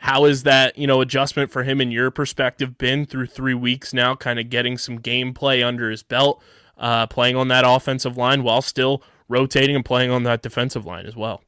How 0.00 0.24
is 0.24 0.44
that, 0.44 0.78
you 0.78 0.86
know, 0.86 1.02
adjustment 1.02 1.50
for 1.50 1.62
him 1.62 1.78
in 1.78 1.90
your 1.90 2.10
perspective 2.10 2.78
been 2.78 3.04
through 3.04 3.26
three 3.26 3.52
weeks 3.52 3.92
now, 3.92 4.14
kind 4.14 4.40
of 4.40 4.48
getting 4.48 4.78
some 4.78 4.98
gameplay 4.98 5.64
under 5.64 5.90
his 5.90 6.02
belt, 6.02 6.42
uh, 6.78 7.06
playing 7.06 7.36
on 7.36 7.48
that 7.48 7.64
offensive 7.66 8.16
line 8.16 8.42
while 8.42 8.62
still 8.62 9.02
rotating 9.28 9.76
and 9.76 9.84
playing 9.84 10.10
on 10.10 10.22
that 10.22 10.40
defensive 10.40 10.86
line 10.86 11.04
as 11.04 11.16
well? 11.16 11.42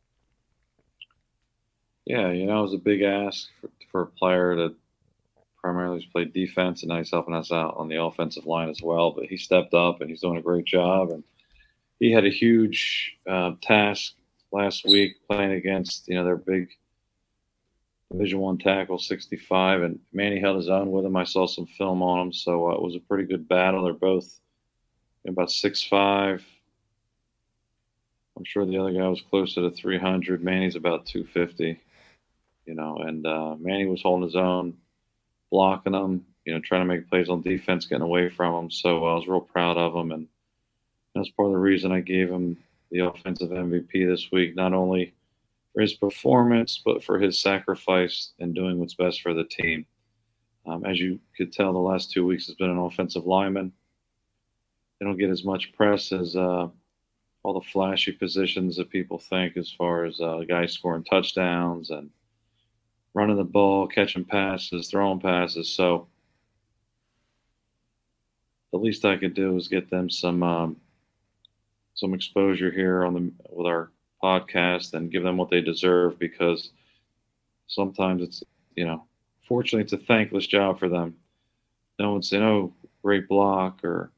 Yeah, 2.05 2.31
you 2.31 2.45
know, 2.45 2.59
it 2.59 2.63
was 2.63 2.75
a 2.75 2.79
big 2.79 3.01
ask 3.01 3.49
for, 3.59 3.71
for 3.91 4.03
a 4.03 4.07
player 4.07 4.55
that 4.57 4.75
primarily 5.57 6.07
played 6.13 6.35
defense, 6.35 6.83
and 6.83 6.91
now 6.91 6.99
he's 6.99 7.11
helping 7.11 7.35
us 7.35 7.53
out 7.53 7.77
on 7.79 7.89
the 7.89 8.03
offensive 8.03 8.45
line 8.45 8.69
as 8.69 8.83
well. 8.83 9.13
But 9.13 9.27
he 9.27 9.39
stepped 9.39 9.73
up 9.73 10.03
and 10.03 10.11
he's 10.11 10.21
doing 10.21 10.37
a 10.37 10.43
great 10.43 10.67
job. 10.67 11.11
And 11.11 11.25
he 12.01 12.13
had 12.13 12.27
a 12.27 12.31
huge 12.31 13.17
uh, 13.27 13.53
task 13.63 14.13
last 14.53 14.85
week 14.85 15.17
playing 15.27 15.53
against, 15.53 16.07
you 16.07 16.17
know, 16.17 16.25
their 16.25 16.37
big 16.37 16.69
Division 18.13 18.41
One 18.41 18.59
tackle, 18.59 18.99
65, 18.99 19.83
and 19.83 19.99
Manny 20.13 20.39
held 20.39 20.59
his 20.59 20.69
own 20.69 20.91
with 20.91 21.05
him. 21.05 21.17
I 21.17 21.25
saw 21.25 21.47
some 21.47 21.67
film 21.67 22.03
on 22.03 22.27
him, 22.27 22.33
so 22.33 22.71
uh, 22.71 22.75
it 22.75 22.83
was 22.83 22.95
a 22.95 23.01
pretty 23.01 23.25
good 23.25 23.49
battle. 23.49 23.85
They're 23.85 23.95
both 23.95 24.39
about 25.27 25.51
six 25.51 25.83
five. 25.83 26.45
I'm 28.37 28.45
sure 28.45 28.65
the 28.65 28.79
other 28.79 28.93
guy 28.93 29.09
was 29.09 29.23
closer 29.23 29.61
to 29.61 29.71
300. 29.71 30.43
Manny's 30.43 30.77
about 30.77 31.07
250, 31.07 31.79
you 32.67 32.75
know, 32.75 32.97
and 32.97 33.27
uh, 33.27 33.57
Manny 33.59 33.87
was 33.87 34.03
holding 34.03 34.27
his 34.27 34.37
own, 34.37 34.75
blocking 35.51 35.93
them, 35.93 36.25
you 36.45 36.53
know, 36.55 36.61
trying 36.61 36.81
to 36.81 36.87
make 36.87 37.09
plays 37.09 37.29
on 37.29 37.43
defense, 37.43 37.87
getting 37.87 38.03
away 38.03 38.29
from 38.29 38.55
them. 38.55 38.71
So 38.71 39.05
uh, 39.05 39.13
I 39.13 39.15
was 39.15 39.29
real 39.29 39.41
proud 39.41 39.77
of 39.77 39.95
him, 39.95 40.13
and 40.13 40.29
that's 41.15 41.31
part 41.31 41.49
of 41.49 41.53
the 41.53 41.59
reason 41.59 41.93
I 41.93 42.01
gave 42.01 42.31
him 42.31 42.57
the 42.91 43.01
offensive 43.01 43.51
MVP 43.51 44.07
this 44.09 44.31
week, 44.33 44.57
not 44.57 44.73
only 44.73 45.15
for 45.73 45.81
his 45.81 45.95
performance, 45.95 46.81
but 46.85 47.03
for 47.03 47.19
his 47.19 47.41
sacrifice 47.41 48.33
and 48.39 48.55
doing 48.55 48.79
what's 48.79 48.95
best 48.95 49.23
for 49.23 49.35
the 49.35 49.45
team. 49.45 49.87
Um, 50.67 50.85
as 50.85 51.01
you 51.01 51.19
could 51.37 51.53
tell, 51.53 51.73
the 51.73 51.79
last 51.79 52.13
two 52.13 52.27
weeks 52.27 52.47
has 52.47 52.55
been 52.57 52.71
an 52.71 52.79
offensive 52.79 53.27
lineman. 53.27 53.73
They 54.99 55.07
don't 55.07 55.19
get 55.19 55.31
as 55.31 55.45
much 55.45 55.73
press 55.73 56.13
as 56.13 56.37
uh, 56.37 56.69
all 57.43 57.55
the 57.55 57.67
flashy 57.73 58.13
positions 58.13 58.77
that 58.77 58.91
people 58.91 59.19
think, 59.19 59.57
as 59.57 59.73
far 59.73 60.05
as 60.05 60.21
uh, 60.21 60.43
guys 60.49 60.73
scoring 60.73 61.05
touchdowns 61.05 61.91
and 61.91 62.11
running 63.15 63.37
the 63.37 63.45
ball, 63.45 63.89
catching 63.89 64.25
passes, 64.25 64.89
throwing 64.89 65.21
passes. 65.21 65.69
So 65.69 66.07
the 68.73 68.79
least 68.79 69.05
I 69.05 69.17
could 69.17 69.35
do 69.35 69.57
is 69.57 69.69
get 69.69 69.91
them 69.91 70.09
some 70.09 70.43
um, 70.43 70.77
some 71.95 72.15
exposure 72.15 72.71
here 72.71 73.05
on 73.05 73.15
the 73.15 73.33
with 73.51 73.67
our 73.67 73.91
podcast 74.23 74.95
and 74.95 75.11
give 75.11 75.23
them 75.23 75.37
what 75.37 75.51
they 75.51 75.61
deserve 75.61 76.19
because 76.19 76.71
sometimes 77.67 78.23
it's 78.23 78.43
you 78.77 78.85
know 78.85 79.05
fortunately 79.47 79.83
it's 79.83 79.93
a 79.93 80.07
thankless 80.07 80.47
job 80.47 80.79
for 80.79 80.89
them. 80.89 81.15
No 81.99 82.13
one's 82.13 82.29
saying, 82.29 82.43
"Oh, 82.43 82.73
great 83.03 83.29
block," 83.29 83.85
or 83.85 84.11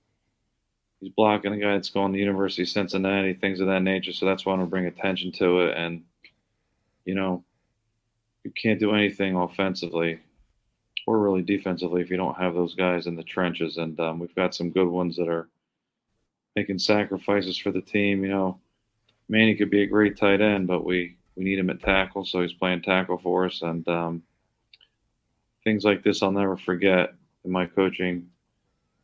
he's 1.00 1.12
blocking 1.12 1.52
a 1.52 1.58
guy 1.58 1.72
that's 1.72 1.90
going 1.90 2.12
to 2.12 2.16
the 2.16 2.20
University 2.20 2.62
of 2.62 2.68
Cincinnati, 2.68 3.34
things 3.34 3.60
of 3.60 3.66
that 3.66 3.82
nature. 3.82 4.12
So 4.12 4.26
that's 4.26 4.44
why 4.46 4.52
I'm 4.52 4.60
gonna 4.60 4.70
bring 4.70 4.86
attention 4.86 5.32
to 5.32 5.60
it. 5.60 5.76
And 5.76 6.02
you 7.04 7.14
know, 7.14 7.44
you 8.44 8.52
can't 8.52 8.80
do 8.80 8.94
anything 8.94 9.36
offensively 9.36 10.20
or 11.06 11.18
really 11.18 11.42
defensively 11.42 12.00
if 12.00 12.10
you 12.10 12.16
don't 12.16 12.38
have 12.38 12.54
those 12.54 12.74
guys 12.74 13.06
in 13.06 13.16
the 13.16 13.22
trenches. 13.22 13.76
And 13.76 13.98
um, 14.00 14.18
we've 14.18 14.34
got 14.34 14.54
some 14.54 14.70
good 14.70 14.88
ones 14.88 15.16
that 15.16 15.28
are 15.28 15.48
making 16.56 16.78
sacrifices 16.78 17.58
for 17.58 17.72
the 17.72 17.82
team. 17.82 18.22
You 18.22 18.30
know, 18.30 18.60
Manny 19.28 19.54
could 19.54 19.70
be 19.70 19.82
a 19.82 19.86
great 19.86 20.16
tight 20.16 20.40
end, 20.40 20.66
but 20.66 20.84
we 20.84 21.16
we 21.36 21.44
need 21.44 21.58
him 21.58 21.70
at 21.70 21.80
tackle, 21.80 22.24
so 22.24 22.42
he's 22.42 22.52
playing 22.52 22.82
tackle 22.82 23.18
for 23.18 23.46
us. 23.46 23.62
And 23.62 23.86
um, 23.88 24.22
things 25.64 25.84
like 25.84 26.04
this, 26.04 26.22
I'll 26.22 26.30
never 26.30 26.56
forget 26.56 27.14
in 27.44 27.50
my 27.50 27.66
coaching 27.66 28.28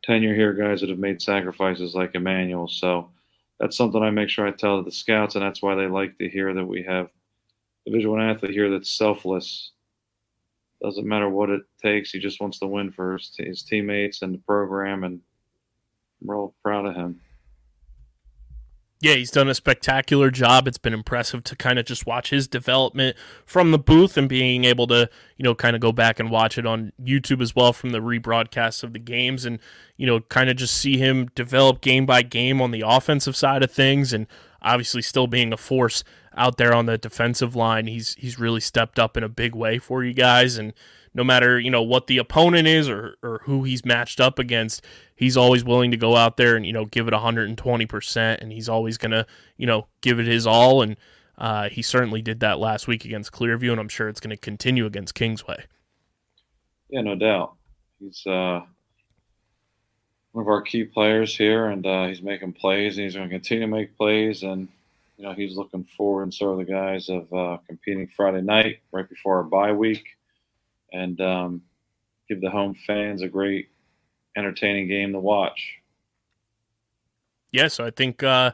tenure 0.03 0.35
here. 0.35 0.53
Guys 0.53 0.81
that 0.81 0.89
have 0.89 0.99
made 0.99 1.21
sacrifices 1.21 1.93
like 1.93 2.15
Emmanuel. 2.15 2.67
So 2.67 3.09
that's 3.59 3.77
something 3.77 4.01
I 4.01 4.09
make 4.11 4.29
sure 4.29 4.47
I 4.47 4.51
tell 4.51 4.81
the 4.81 4.91
scouts, 4.91 5.35
and 5.35 5.43
that's 5.43 5.61
why 5.61 5.75
they 5.75 5.87
like 5.87 6.17
to 6.17 6.29
hear 6.29 6.53
that 6.53 6.65
we 6.65 6.83
have 6.83 7.09
a 7.87 8.07
One 8.07 8.21
athlete 8.21 8.51
here 8.51 8.69
that's 8.69 8.95
selfless. 8.95 9.71
Doesn't 10.81 11.07
matter 11.07 11.29
what 11.29 11.49
it 11.49 11.61
takes. 11.81 12.11
He 12.11 12.19
just 12.19 12.41
wants 12.41 12.59
to 12.59 12.67
win 12.67 12.91
for 12.91 13.13
his, 13.13 13.31
his 13.37 13.63
teammates 13.63 14.21
and 14.21 14.33
the 14.33 14.39
program, 14.39 15.03
and 15.03 15.21
I'm 16.21 16.29
real 16.29 16.55
proud 16.63 16.85
of 16.85 16.95
him. 16.95 17.21
Yeah, 19.01 19.15
he's 19.15 19.31
done 19.31 19.49
a 19.49 19.55
spectacular 19.55 20.29
job. 20.29 20.67
It's 20.67 20.77
been 20.77 20.93
impressive 20.93 21.43
to 21.45 21.55
kind 21.55 21.79
of 21.79 21.85
just 21.85 22.05
watch 22.05 22.29
his 22.29 22.47
development 22.47 23.17
from 23.47 23.71
the 23.71 23.79
booth 23.79 24.15
and 24.15 24.29
being 24.29 24.63
able 24.63 24.85
to, 24.87 25.09
you 25.37 25.43
know, 25.43 25.55
kind 25.55 25.75
of 25.75 25.81
go 25.81 25.91
back 25.91 26.19
and 26.19 26.29
watch 26.29 26.59
it 26.59 26.67
on 26.67 26.93
YouTube 27.01 27.41
as 27.41 27.55
well 27.55 27.73
from 27.73 27.89
the 27.89 27.99
rebroadcasts 27.99 28.83
of 28.83 28.93
the 28.93 28.99
games 28.99 29.43
and, 29.43 29.57
you 29.97 30.05
know, 30.05 30.19
kind 30.19 30.51
of 30.51 30.55
just 30.55 30.77
see 30.77 30.97
him 30.97 31.31
develop 31.33 31.81
game 31.81 32.05
by 32.05 32.21
game 32.21 32.61
on 32.61 32.69
the 32.69 32.83
offensive 32.85 33.35
side 33.35 33.63
of 33.63 33.71
things 33.71 34.13
and 34.13 34.27
obviously 34.61 35.01
still 35.01 35.25
being 35.25 35.51
a 35.51 35.57
force 35.57 36.03
out 36.37 36.57
there 36.57 36.73
on 36.73 36.85
the 36.85 36.97
defensive 36.99 37.55
line. 37.55 37.87
He's 37.87 38.13
he's 38.19 38.37
really 38.37 38.61
stepped 38.61 38.99
up 38.99 39.17
in 39.17 39.23
a 39.23 39.29
big 39.29 39.55
way 39.55 39.79
for 39.79 40.03
you 40.03 40.13
guys 40.13 40.59
and 40.59 40.73
no 41.13 41.23
matter, 41.23 41.59
you 41.59 41.69
know, 41.69 41.81
what 41.81 42.07
the 42.07 42.17
opponent 42.17 42.67
is 42.67 42.89
or 42.89 43.15
or 43.21 43.41
who 43.43 43.63
he's 43.63 43.85
matched 43.85 44.19
up 44.19 44.39
against, 44.39 44.83
he's 45.15 45.37
always 45.37 45.63
willing 45.63 45.91
to 45.91 45.97
go 45.97 46.15
out 46.15 46.37
there 46.37 46.55
and, 46.55 46.65
you 46.65 46.73
know, 46.73 46.85
give 46.85 47.07
it 47.07 47.13
120% 47.13 48.37
and 48.41 48.51
he's 48.51 48.69
always 48.69 48.97
going 48.97 49.11
to, 49.11 49.25
you 49.57 49.67
know, 49.67 49.87
give 50.01 50.19
it 50.19 50.27
his 50.27 50.47
all 50.47 50.81
and 50.81 50.97
uh, 51.37 51.69
he 51.69 51.81
certainly 51.81 52.21
did 52.21 52.39
that 52.41 52.59
last 52.59 52.87
week 52.87 53.03
against 53.03 53.31
Clearview 53.31 53.71
and 53.71 53.79
I'm 53.79 53.89
sure 53.89 54.07
it's 54.07 54.19
going 54.19 54.29
to 54.29 54.37
continue 54.37 54.85
against 54.85 55.15
Kingsway. 55.15 55.65
Yeah, 56.89 57.01
no 57.01 57.15
doubt. 57.15 57.55
He's 57.99 58.25
uh, 58.27 58.61
one 60.33 60.43
of 60.43 60.47
our 60.47 60.61
key 60.61 60.83
players 60.83 61.35
here, 61.35 61.67
and 61.67 61.85
uh, 61.85 62.07
he's 62.07 62.21
making 62.21 62.53
plays, 62.53 62.97
and 62.97 63.05
he's 63.05 63.15
going 63.15 63.29
to 63.29 63.33
continue 63.33 63.61
to 63.61 63.67
make 63.67 63.97
plays. 63.97 64.43
And 64.43 64.67
you 65.17 65.23
know, 65.23 65.33
he's 65.33 65.55
looking 65.55 65.85
forward, 65.97 66.23
and 66.23 66.33
so 66.33 66.53
are 66.53 66.57
the 66.57 66.65
guys 66.65 67.09
of 67.09 67.31
uh, 67.33 67.57
competing 67.67 68.07
Friday 68.07 68.41
night 68.41 68.79
right 68.91 69.07
before 69.07 69.37
our 69.37 69.43
bye 69.43 69.71
week, 69.71 70.03
and 70.91 71.19
um, 71.21 71.61
give 72.27 72.41
the 72.41 72.49
home 72.49 72.73
fans 72.73 73.21
a 73.21 73.27
great, 73.27 73.69
entertaining 74.35 74.87
game 74.87 75.13
to 75.13 75.19
watch. 75.19 75.77
Yeah, 77.51 77.67
so 77.67 77.85
I 77.85 77.91
think 77.91 78.23
uh, 78.23 78.51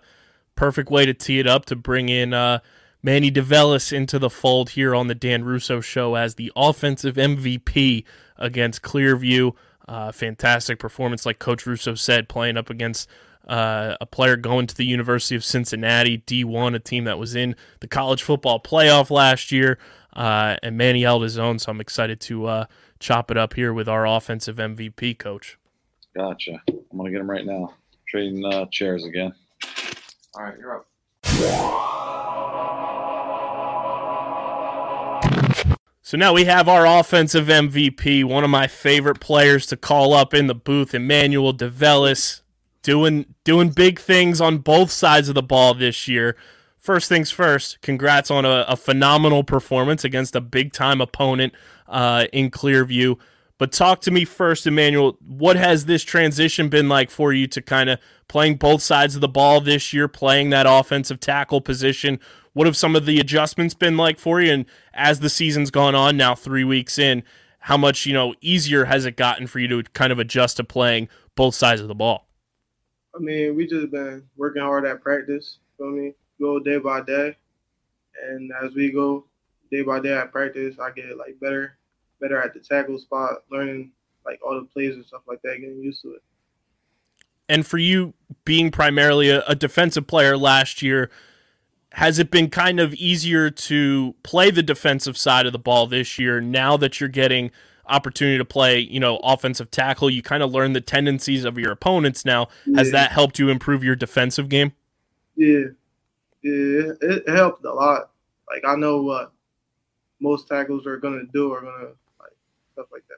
perfect 0.56 0.90
way 0.90 1.06
to 1.06 1.14
tee 1.14 1.40
it 1.40 1.48
up 1.48 1.66
to 1.66 1.76
bring 1.76 2.10
in 2.10 2.34
uh, 2.34 2.60
Manny 3.04 3.32
DeVellis 3.32 3.94
into 3.94 4.18
the 4.20 4.30
fold 4.30 4.72
here 4.72 4.96
on 4.96 5.08
the 5.08 5.16
Dan 5.16 5.44
Russo 5.44 5.82
Show 5.82 6.16
as 6.16 6.36
the 6.36 6.52
offensive 6.56 7.16
MVP 7.16 8.04
against 8.38 8.82
Clearview. 8.82 9.54
Uh, 9.88 10.12
fantastic 10.12 10.80
performance, 10.80 11.26
like 11.26 11.40
Coach 11.40 11.66
Russo 11.66 11.96
said, 11.96 12.28
playing 12.28 12.58
up 12.58 12.70
against 12.70 13.08
uh, 13.48 13.96
a 14.02 14.06
player 14.06 14.36
going 14.36 14.68
to 14.68 14.76
the 14.76 14.86
University 14.86 15.36
of 15.36 15.46
Cincinnati, 15.46 16.18
D1, 16.18 16.76
a 16.76 16.80
team 16.80 17.06
that 17.06 17.18
was 17.18 17.36
in 17.36 17.56
the 17.80 17.88
college 17.88 18.22
football 18.22 18.60
playoff 18.60 19.10
last 19.10 19.52
year. 19.52 19.78
Uh, 20.18 20.58
and 20.64 20.76
Manny 20.76 21.04
held 21.04 21.22
his 21.22 21.38
own, 21.38 21.60
so 21.60 21.72
I'm 21.72 21.80
excited 21.80 22.20
to 22.22 22.48
uh, 22.48 22.66
chop 23.00 23.30
it 23.30 23.38
up 23.38 23.54
here 23.54 23.72
with 23.72 23.88
our 23.88 24.08
offensive 24.08 24.58
MVP 24.58 25.20
coach. 25.20 25.60
Gotcha. 26.16 26.60
I'm 26.68 26.98
gonna 26.98 27.12
get 27.12 27.22
him 27.22 27.30
right 27.30 27.46
now. 27.46 27.76
Trading 28.08 28.44
uh, 28.44 28.66
chairs 28.72 29.06
again. 29.06 29.34
All 30.34 30.44
right, 30.44 30.58
you're 30.58 30.78
up. 30.78 30.88
So 36.02 36.18
now 36.18 36.34
we 36.34 36.46
have 36.46 36.68
our 36.70 36.88
offensive 36.88 37.48
MVP, 37.48 38.24
one 38.24 38.44
of 38.46 38.50
my 38.50 38.66
favorite 38.66 39.20
players 39.20 39.66
to 39.68 39.78
call 39.78 40.14
up 40.14 40.34
in 40.34 40.48
the 40.48 40.56
booth, 40.56 40.96
Emmanuel 40.96 41.54
DeVellis, 41.54 42.42
doing 42.82 43.36
doing 43.44 43.70
big 43.70 44.00
things 44.00 44.40
on 44.40 44.60
both 44.60 44.90
sides 44.90 45.30
of 45.30 45.36
the 45.36 45.44
ball 45.44 45.74
this 45.74 46.08
year. 46.08 46.36
First 46.88 47.10
things 47.10 47.30
first, 47.30 47.82
congrats 47.82 48.32
on 48.32 48.46
a, 48.46 48.64
a 48.66 48.78
phenomenal 48.78 49.44
performance 49.44 50.06
against 50.06 50.38
a 50.38 50.40
big 50.40 50.72
time 50.72 51.02
opponent 51.02 51.52
uh, 51.86 52.28
in 52.32 52.50
Clearview. 52.50 53.20
But 53.58 53.74
talk 53.74 54.00
to 54.04 54.12
me 54.12 54.24
first, 54.24 54.66
Emmanuel. 54.66 55.18
What 55.20 55.58
has 55.58 55.84
this 55.84 56.02
transition 56.02 56.70
been 56.70 56.88
like 56.88 57.12
for 57.12 57.34
you 57.34 57.46
to 57.48 57.62
kind 57.62 57.90
of 57.90 58.00
playing 58.30 58.56
both 58.56 58.82
sides 58.82 59.16
of 59.16 59.20
the 59.20 59.28
ball 59.28 59.60
this 59.60 59.92
year, 59.92 60.08
playing 60.08 60.52
that 60.52 60.66
offensive 60.66 61.20
tackle 61.20 61.60
position? 61.60 62.22
What 62.54 62.68
have 62.68 62.78
some 62.78 62.96
of 62.96 63.06
the 63.06 63.20
adjustments 63.20 63.74
been 63.74 63.98
like 63.98 64.18
for 64.18 64.40
you? 64.40 64.54
And 64.54 64.66
as 64.94 65.20
the 65.20 65.30
season's 65.30 65.72
gone 65.72 65.94
on 65.94 66.16
now, 66.16 66.36
three 66.36 66.64
weeks 66.64 66.98
in, 66.98 67.24
how 67.60 67.76
much 67.76 68.06
you 68.06 68.14
know 68.14 68.34
easier 68.40 68.86
has 68.86 69.06
it 69.06 69.18
gotten 69.18 69.48
for 69.48 69.60
you 69.60 69.68
to 69.68 69.84
kind 69.92 70.14
of 70.14 70.20
adjust 70.20 70.56
to 70.56 70.64
playing 70.64 71.10
both 71.36 71.54
sides 71.54 71.82
of 71.82 71.90
the 71.90 71.96
ball? 71.96 72.30
I 73.14 73.20
mean, 73.20 73.58
we 73.58 73.68
just 73.68 73.92
been 73.92 74.24
working 74.38 74.62
hard 74.62 74.86
at 74.86 75.02
practice. 75.02 75.58
Feel 75.78 75.90
me? 75.90 76.14
Go 76.40 76.60
day 76.60 76.78
by 76.78 77.02
day, 77.02 77.36
and 78.30 78.52
as 78.64 78.74
we 78.76 78.92
go 78.92 79.26
day 79.72 79.82
by 79.82 80.00
day 80.00 80.14
at 80.14 80.32
practice, 80.32 80.76
I 80.80 80.92
get 80.92 81.18
like 81.18 81.40
better, 81.40 81.78
better 82.22 82.42
at 82.42 82.54
the 82.54 82.60
tackle 82.60 83.00
spot, 83.00 83.44
learning 83.52 83.92
like 84.26 84.40
all 84.46 84.60
the 84.60 84.68
plays 84.68 84.94
and 84.96 85.06
stuff 85.06 85.22
like 85.28 85.42
that, 85.44 85.58
getting 85.60 85.82
used 85.82 86.02
to 86.04 86.12
it. 86.12 86.24
And 87.50 87.66
for 87.66 87.78
you 87.78 88.14
being 88.46 88.72
primarily 88.72 89.30
a, 89.30 89.42
a 89.46 89.56
defensive 89.56 90.06
player 90.06 90.38
last 90.38 90.82
year, 90.82 91.10
has 91.94 92.20
it 92.20 92.30
been 92.30 92.50
kind 92.50 92.80
of 92.80 92.94
easier 92.96 93.50
to 93.50 94.14
play 94.22 94.52
the 94.52 94.62
defensive 94.62 95.18
side 95.18 95.46
of 95.46 95.54
the 95.54 95.60
ball 95.60 95.88
this 95.88 96.20
year 96.20 96.42
now 96.42 96.78
that 96.78 97.00
you're 97.00 97.10
getting 97.10 97.50
opportunity 97.88 98.38
to 98.38 98.44
play, 98.46 98.80
you 98.80 99.00
know, 99.00 99.18
offensive 99.24 99.72
tackle? 99.72 100.10
You 100.10 100.22
kind 100.22 100.44
of 100.44 100.52
learn 100.52 100.74
the 100.74 100.82
tendencies 100.82 101.46
of 101.46 101.58
your 101.58 101.72
opponents 101.72 102.26
now. 102.26 102.50
Has 102.76 102.88
Yeah. 102.88 102.92
that 102.92 103.12
helped 103.14 103.40
you 103.40 103.50
improve 103.50 103.84
your 103.84 103.96
defensive 103.96 104.50
game? 104.50 104.74
Yeah, 105.38 105.48
yeah, 105.60 105.66
it, 106.48 106.98
it 107.02 107.30
helped 107.30 107.64
a 107.66 107.74
lot. 107.74 108.12
Like 108.50 108.64
I 108.66 108.76
know 108.76 109.02
what 109.02 109.32
most 110.20 110.48
tackles 110.48 110.86
are 110.86 110.98
gonna 110.98 111.26
do, 111.34 111.52
are 111.54 111.62
gonna 111.62 111.90
like 112.20 112.34
stuff 112.74 112.88
like 112.92 113.08
that. 113.10 113.18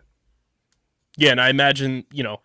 Yeah, 1.18 1.32
and 1.32 1.42
I 1.42 1.50
imagine, 1.50 2.06
you 2.12 2.24
know, 2.24 2.42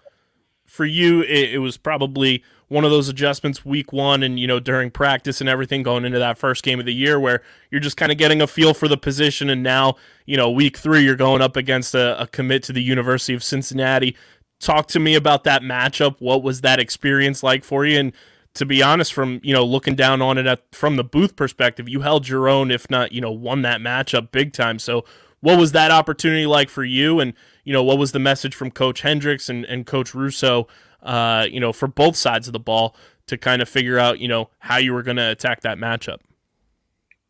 for 0.67 0.85
you, 0.85 1.23
it, 1.23 1.55
it 1.55 1.59
was 1.59 1.77
probably 1.77 2.43
one 2.69 2.85
of 2.85 2.91
those 2.91 3.09
adjustments 3.09 3.65
week 3.65 3.93
one 3.93 4.23
and, 4.23 4.41
you 4.41 4.47
know, 4.47 4.59
during 4.59 4.91
practice 4.91 5.41
and 5.41 5.49
everything 5.49 5.83
going 5.83 6.05
into 6.05 6.19
that 6.19 6.39
first 6.39 6.65
game 6.65 6.81
of 6.81 6.87
the 6.87 6.95
year 6.95 7.21
where 7.21 7.43
you're 7.71 7.81
just 7.81 7.97
kind 7.97 8.11
of 8.11 8.19
getting 8.19 8.41
a 8.41 8.47
feel 8.47 8.75
for 8.75 8.89
the 8.89 8.97
position. 8.97 9.51
And 9.51 9.63
now, 9.63 9.95
you 10.27 10.37
know, 10.37 10.51
week 10.51 10.79
three, 10.79 11.05
you're 11.05 11.15
going 11.15 11.43
up 11.43 11.57
against 11.57 11.95
a, 11.95 12.21
a 12.21 12.27
commit 12.27 12.63
to 12.65 12.73
the 12.73 12.83
University 12.83 13.35
of 13.35 13.45
Cincinnati. 13.45 14.17
Talk 14.59 14.89
to 14.89 14.99
me 14.99 15.15
about 15.15 15.45
that 15.45 15.63
matchup. 15.63 16.17
What 16.21 16.43
was 16.43 16.63
that 16.63 16.81
experience 16.81 17.43
like 17.43 17.63
for 17.63 17.85
you? 17.85 17.99
And 17.99 18.13
to 18.55 18.65
be 18.65 18.83
honest, 18.83 19.13
from, 19.13 19.41
you 19.43 19.53
know, 19.53 19.65
looking 19.65 19.95
down 19.95 20.23
on 20.23 20.39
it 20.39 20.47
at, 20.47 20.63
from 20.73 20.97
the 20.97 21.05
booth 21.05 21.37
perspective, 21.37 21.89
you 21.89 22.01
held 22.01 22.29
your 22.29 22.49
own, 22.49 22.71
if 22.71 22.89
not, 22.89 23.13
you 23.13 23.21
know, 23.21 23.33
won 23.33 23.63
that 23.63 23.81
matchup 23.81 24.31
big 24.31 24.53
time. 24.53 24.79
So, 24.79 25.05
what 25.41 25.59
was 25.59 25.73
that 25.73 25.91
opportunity 25.91 26.47
like 26.47 26.71
for 26.71 26.85
you? 26.85 27.21
And, 27.21 27.35
you 27.65 27.73
know, 27.73 27.83
what 27.83 27.99
was 27.99 28.13
the 28.13 28.19
message 28.19 28.55
from 28.55 28.71
Coach 28.71 29.03
Hendricks 29.03 29.51
and, 29.51 29.65
and 29.67 29.85
Coach 29.85 30.15
Russo, 30.15 30.69
uh, 31.03 31.47
you 31.51 31.61
know, 31.61 31.73
for 31.73 31.87
both 31.87 32.17
sides 32.17 32.47
of 32.47 32.53
the 32.55 32.61
ball 32.61 32.97
to 33.27 33.37
kind 33.37 33.61
of 33.61 33.69
figure 33.69 33.99
out, 33.99 34.21
you 34.21 34.29
know, 34.29 34.49
how 34.61 34.79
you 34.79 34.95
were 34.95 35.03
going 35.03 35.19
to 35.19 35.31
attack 35.31 35.61
that 35.61 35.77
matchup? 35.77 36.19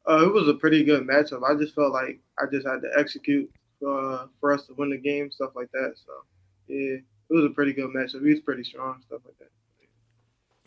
Uh, 0.08 0.26
it 0.26 0.32
was 0.32 0.46
a 0.46 0.54
pretty 0.54 0.84
good 0.84 1.06
matchup. 1.06 1.42
I 1.42 1.54
just 1.54 1.74
felt 1.74 1.92
like 1.92 2.20
I 2.38 2.44
just 2.52 2.66
had 2.66 2.82
to 2.82 2.90
execute 2.96 3.50
uh, 3.84 4.26
for 4.38 4.52
us 4.52 4.66
to 4.66 4.74
win 4.74 4.90
the 4.90 4.98
game, 4.98 5.30
stuff 5.32 5.52
like 5.56 5.72
that. 5.72 5.94
So, 5.96 6.12
yeah, 6.68 6.98
it 6.98 7.04
was 7.30 7.44
a 7.44 7.50
pretty 7.50 7.72
good 7.72 7.90
matchup. 7.90 8.22
He 8.22 8.30
was 8.30 8.40
pretty 8.40 8.64
strong, 8.64 9.02
stuff 9.06 9.22
like 9.24 9.38
that. 9.38 9.48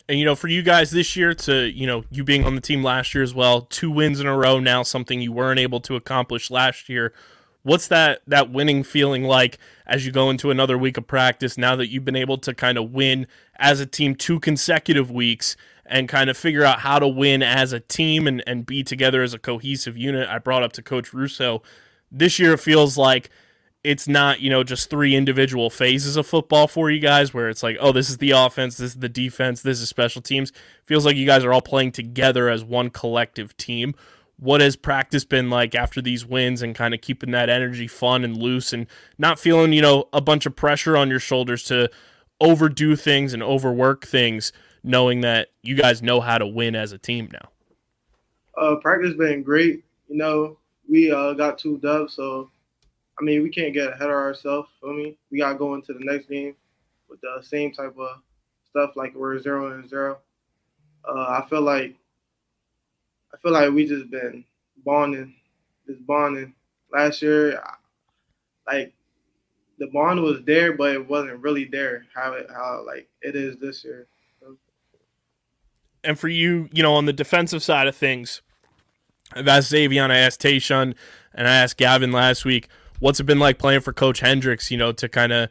And 0.08 0.18
you 0.18 0.24
know, 0.24 0.34
for 0.34 0.48
you 0.48 0.62
guys 0.62 0.90
this 0.90 1.16
year, 1.16 1.34
to 1.34 1.66
you 1.66 1.86
know, 1.86 2.04
you 2.10 2.24
being 2.24 2.44
on 2.44 2.54
the 2.54 2.60
team 2.60 2.82
last 2.82 3.14
year 3.14 3.22
as 3.22 3.34
well, 3.34 3.62
two 3.62 3.90
wins 3.90 4.20
in 4.20 4.26
a 4.26 4.36
row 4.36 4.58
now, 4.58 4.82
something 4.82 5.20
you 5.20 5.32
weren't 5.32 5.60
able 5.60 5.80
to 5.80 5.96
accomplish 5.96 6.50
last 6.50 6.88
year. 6.88 7.12
What's 7.62 7.88
that 7.88 8.22
that 8.26 8.50
winning 8.50 8.82
feeling 8.84 9.24
like 9.24 9.58
as 9.86 10.06
you 10.06 10.12
go 10.12 10.30
into 10.30 10.50
another 10.50 10.78
week 10.78 10.96
of 10.96 11.06
practice? 11.06 11.58
Now 11.58 11.76
that 11.76 11.88
you've 11.88 12.06
been 12.06 12.16
able 12.16 12.38
to 12.38 12.54
kind 12.54 12.78
of 12.78 12.92
win 12.92 13.26
as 13.56 13.80
a 13.80 13.86
team 13.86 14.14
two 14.14 14.40
consecutive 14.40 15.10
weeks 15.10 15.56
and 15.84 16.08
kind 16.08 16.30
of 16.30 16.36
figure 16.36 16.64
out 16.64 16.80
how 16.80 16.98
to 16.98 17.08
win 17.08 17.42
as 17.42 17.72
a 17.72 17.80
team 17.80 18.26
and, 18.26 18.42
and 18.46 18.64
be 18.64 18.82
together 18.82 19.22
as 19.22 19.34
a 19.34 19.38
cohesive 19.38 19.96
unit. 19.96 20.28
I 20.28 20.38
brought 20.38 20.62
up 20.62 20.72
to 20.74 20.82
Coach 20.82 21.12
Russo. 21.12 21.62
This 22.10 22.38
year 22.38 22.54
it 22.54 22.60
feels 22.60 22.96
like 22.96 23.30
it's 23.84 24.08
not, 24.08 24.40
you 24.40 24.50
know, 24.50 24.64
just 24.64 24.90
three 24.90 25.14
individual 25.14 25.70
phases 25.70 26.16
of 26.16 26.26
football 26.26 26.66
for 26.66 26.90
you 26.90 26.98
guys 26.98 27.32
where 27.32 27.48
it's 27.48 27.62
like, 27.62 27.76
oh, 27.80 27.92
this 27.92 28.10
is 28.10 28.18
the 28.18 28.32
offense, 28.32 28.76
this 28.76 28.92
is 28.92 28.98
the 28.98 29.08
defense, 29.08 29.62
this 29.62 29.80
is 29.80 29.88
special 29.88 30.20
teams. 30.20 30.52
Feels 30.84 31.06
like 31.06 31.16
you 31.16 31.26
guys 31.26 31.44
are 31.44 31.52
all 31.52 31.62
playing 31.62 31.92
together 31.92 32.48
as 32.48 32.64
one 32.64 32.90
collective 32.90 33.56
team. 33.56 33.94
What 34.40 34.60
has 34.60 34.76
practice 34.76 35.24
been 35.24 35.50
like 35.50 35.74
after 35.74 36.02
these 36.02 36.26
wins 36.26 36.62
and 36.62 36.74
kind 36.74 36.94
of 36.94 37.00
keeping 37.00 37.30
that 37.32 37.48
energy 37.48 37.88
fun 37.88 38.24
and 38.24 38.36
loose 38.36 38.72
and 38.72 38.86
not 39.16 39.38
feeling, 39.38 39.72
you 39.72 39.82
know, 39.82 40.08
a 40.12 40.20
bunch 40.20 40.46
of 40.46 40.54
pressure 40.54 40.96
on 40.96 41.08
your 41.10 41.20
shoulders 41.20 41.64
to 41.64 41.90
overdo 42.40 42.94
things 42.94 43.32
and 43.32 43.42
overwork 43.42 44.06
things, 44.06 44.52
knowing 44.84 45.22
that 45.22 45.48
you 45.62 45.74
guys 45.74 46.02
know 46.02 46.20
how 46.20 46.38
to 46.38 46.46
win 46.46 46.76
as 46.76 46.92
a 46.92 46.98
team 46.98 47.28
now? 47.32 47.48
Uh, 48.56 48.76
practice 48.76 49.14
been 49.14 49.42
great. 49.42 49.84
You 50.08 50.16
know, 50.16 50.58
we 50.88 51.10
uh, 51.10 51.32
got 51.34 51.58
two 51.58 51.78
dubs, 51.78 52.14
so 52.14 52.50
I 53.20 53.24
mean, 53.24 53.42
we 53.42 53.50
can't 53.50 53.74
get 53.74 53.92
ahead 53.92 54.08
of 54.08 54.14
ourselves. 54.14 54.68
Feel 54.80 54.92
me? 54.92 55.16
We 55.30 55.38
gotta 55.38 55.58
go 55.58 55.74
into 55.74 55.92
the 55.92 56.04
next 56.04 56.28
game 56.28 56.54
with 57.08 57.20
the 57.20 57.42
same 57.42 57.72
type 57.72 57.96
of 57.98 58.20
stuff, 58.68 58.90
like 58.96 59.14
we're 59.14 59.38
zero 59.40 59.72
and 59.72 59.88
zero. 59.88 60.18
Uh, 61.04 61.40
I 61.42 61.46
feel 61.48 61.62
like 61.62 61.94
I 63.32 63.36
feel 63.38 63.52
like 63.52 63.70
we 63.72 63.86
just 63.86 64.10
been 64.10 64.44
bonding, 64.84 65.34
just 65.86 66.06
bonding. 66.06 66.54
Last 66.92 67.20
year, 67.20 67.62
like 68.66 68.92
the 69.78 69.88
bond 69.88 70.22
was 70.22 70.42
there, 70.44 70.72
but 70.72 70.94
it 70.94 71.08
wasn't 71.08 71.40
really 71.40 71.64
there. 71.64 72.06
How 72.14 72.32
it 72.32 72.46
how 72.50 72.84
like 72.86 73.08
it 73.22 73.36
is 73.36 73.56
this 73.56 73.84
year. 73.84 74.06
And 76.04 76.18
for 76.18 76.28
you, 76.28 76.68
you 76.72 76.82
know, 76.82 76.94
on 76.94 77.06
the 77.06 77.12
defensive 77.12 77.62
side 77.62 77.88
of 77.88 77.96
things, 77.96 78.40
I've 79.32 79.48
asked 79.48 79.72
Xavion, 79.72 80.10
I 80.10 80.18
asked 80.18 80.40
Tayshawn, 80.40 80.94
and 81.34 81.48
I 81.48 81.56
asked 81.56 81.76
Gavin 81.76 82.12
last 82.12 82.44
week 82.44 82.68
what's 82.98 83.20
it 83.20 83.24
been 83.24 83.38
like 83.38 83.58
playing 83.58 83.80
for 83.80 83.92
Coach 83.92 84.20
Hendricks? 84.20 84.70
You 84.70 84.78
know, 84.78 84.92
to 84.92 85.08
kind 85.08 85.32
of 85.32 85.50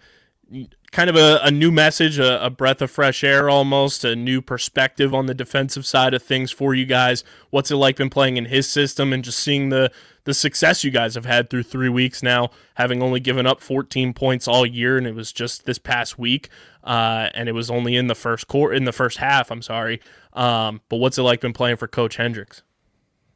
kind 0.92 1.10
of 1.10 1.16
a, 1.16 1.40
a 1.44 1.52
new 1.52 1.72
message, 1.72 2.18
a, 2.20 2.46
a, 2.46 2.50
breath 2.50 2.82
of 2.82 2.90
fresh 2.90 3.24
air 3.24 3.50
almost, 3.50 4.06
a 4.06 4.16
new 4.16 4.42
perspective 4.42 5.14
on 5.14 5.26
the 5.26 5.34
defensive 5.34 5.86
side 5.86 6.14
of 6.14 6.24
things 6.24 6.52
for 6.52 6.74
you 6.74 6.86
guys. 6.86 7.24
What's 7.50 7.70
it 7.70 7.76
like 7.76 7.98
been 7.98 8.10
playing 8.10 8.38
in 8.38 8.46
his 8.46 8.70
system 8.70 9.12
and 9.12 9.24
just 9.24 9.40
seeing 9.40 9.70
the 9.70 9.92
the 10.24 10.34
success 10.34 10.84
you 10.84 10.92
guys 10.92 11.16
have 11.16 11.26
had 11.26 11.50
through 11.50 11.64
three 11.64 11.88
weeks 11.88 12.22
now, 12.22 12.50
having 12.76 13.02
only 13.02 13.22
given 13.22 13.46
up 13.46 13.62
14 13.62 14.14
points 14.14 14.46
all 14.46 14.66
year, 14.66 14.98
and 14.98 15.08
it 15.08 15.16
was 15.16 15.32
just 15.32 15.66
this 15.66 15.78
past 15.78 16.20
week, 16.20 16.50
uh, 16.84 17.30
and 17.34 17.48
it 17.48 17.54
was 17.54 17.72
only 17.72 17.96
in 17.96 18.08
the 18.08 18.16
first 18.16 18.50
quarter, 18.50 18.74
in 18.74 18.84
the 18.84 18.92
first 18.92 19.20
half. 19.20 19.50
I'm 19.52 19.62
sorry, 19.62 20.02
um, 20.34 20.82
but 20.90 20.98
what's 20.98 21.18
it 21.18 21.24
like 21.24 21.40
been 21.40 21.54
playing 21.54 21.78
for 21.78 21.88
Coach 21.88 22.18
Hendricks? 22.18 22.62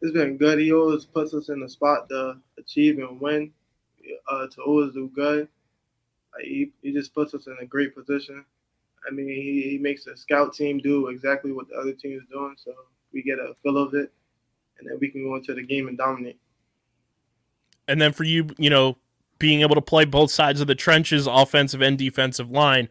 It's 0.02 0.12
been 0.12 0.36
good. 0.36 0.60
He 0.60 0.74
always 0.74 1.06
puts 1.06 1.34
us 1.34 1.48
in 1.48 1.62
the 1.62 1.70
spot 1.70 2.10
to 2.10 2.38
achieve 2.58 2.98
and 2.98 3.22
win 3.22 3.54
uh, 4.30 4.48
to 4.48 4.62
always 4.62 4.94
do 4.94 5.10
good. 5.14 5.48
Like 6.34 6.46
he, 6.46 6.72
he 6.82 6.92
just 6.92 7.14
puts 7.14 7.34
us 7.34 7.48
in 7.48 7.58
a 7.62 7.66
great 7.66 7.96
position. 7.96 8.46
I 9.08 9.12
mean, 9.12 9.28
he, 9.28 9.70
he 9.72 9.78
makes 9.78 10.06
the 10.06 10.16
scout 10.16 10.54
team 10.54 10.78
do 10.78 11.08
exactly 11.08 11.52
what 11.52 11.68
the 11.70 11.76
other 11.76 11.94
team 11.94 12.18
is 12.18 12.28
doing, 12.32 12.56
so 12.58 12.72
we 13.14 13.24
get 13.24 13.40
a 13.40 13.56
feel 13.64 13.78
of 13.78 13.94
it, 13.94 14.12
and 14.78 14.88
then 14.88 14.98
we 15.00 15.10
can 15.10 15.24
go 15.24 15.36
into 15.36 15.54
the 15.54 15.64
game 15.64 15.88
and 15.88 15.98
dominate. 15.98 16.40
And 17.88 18.00
then 18.00 18.14
for 18.14 18.24
you, 18.24 18.48
you 18.58 18.70
know, 18.70 18.98
being 19.40 19.62
able 19.62 19.76
to 19.76 19.82
play 19.82 20.06
both 20.06 20.32
sides 20.32 20.62
of 20.62 20.68
the 20.68 20.76
trenches, 20.76 21.28
offensive 21.28 21.82
and 21.82 21.98
defensive 21.98 22.52
line, 22.52 22.88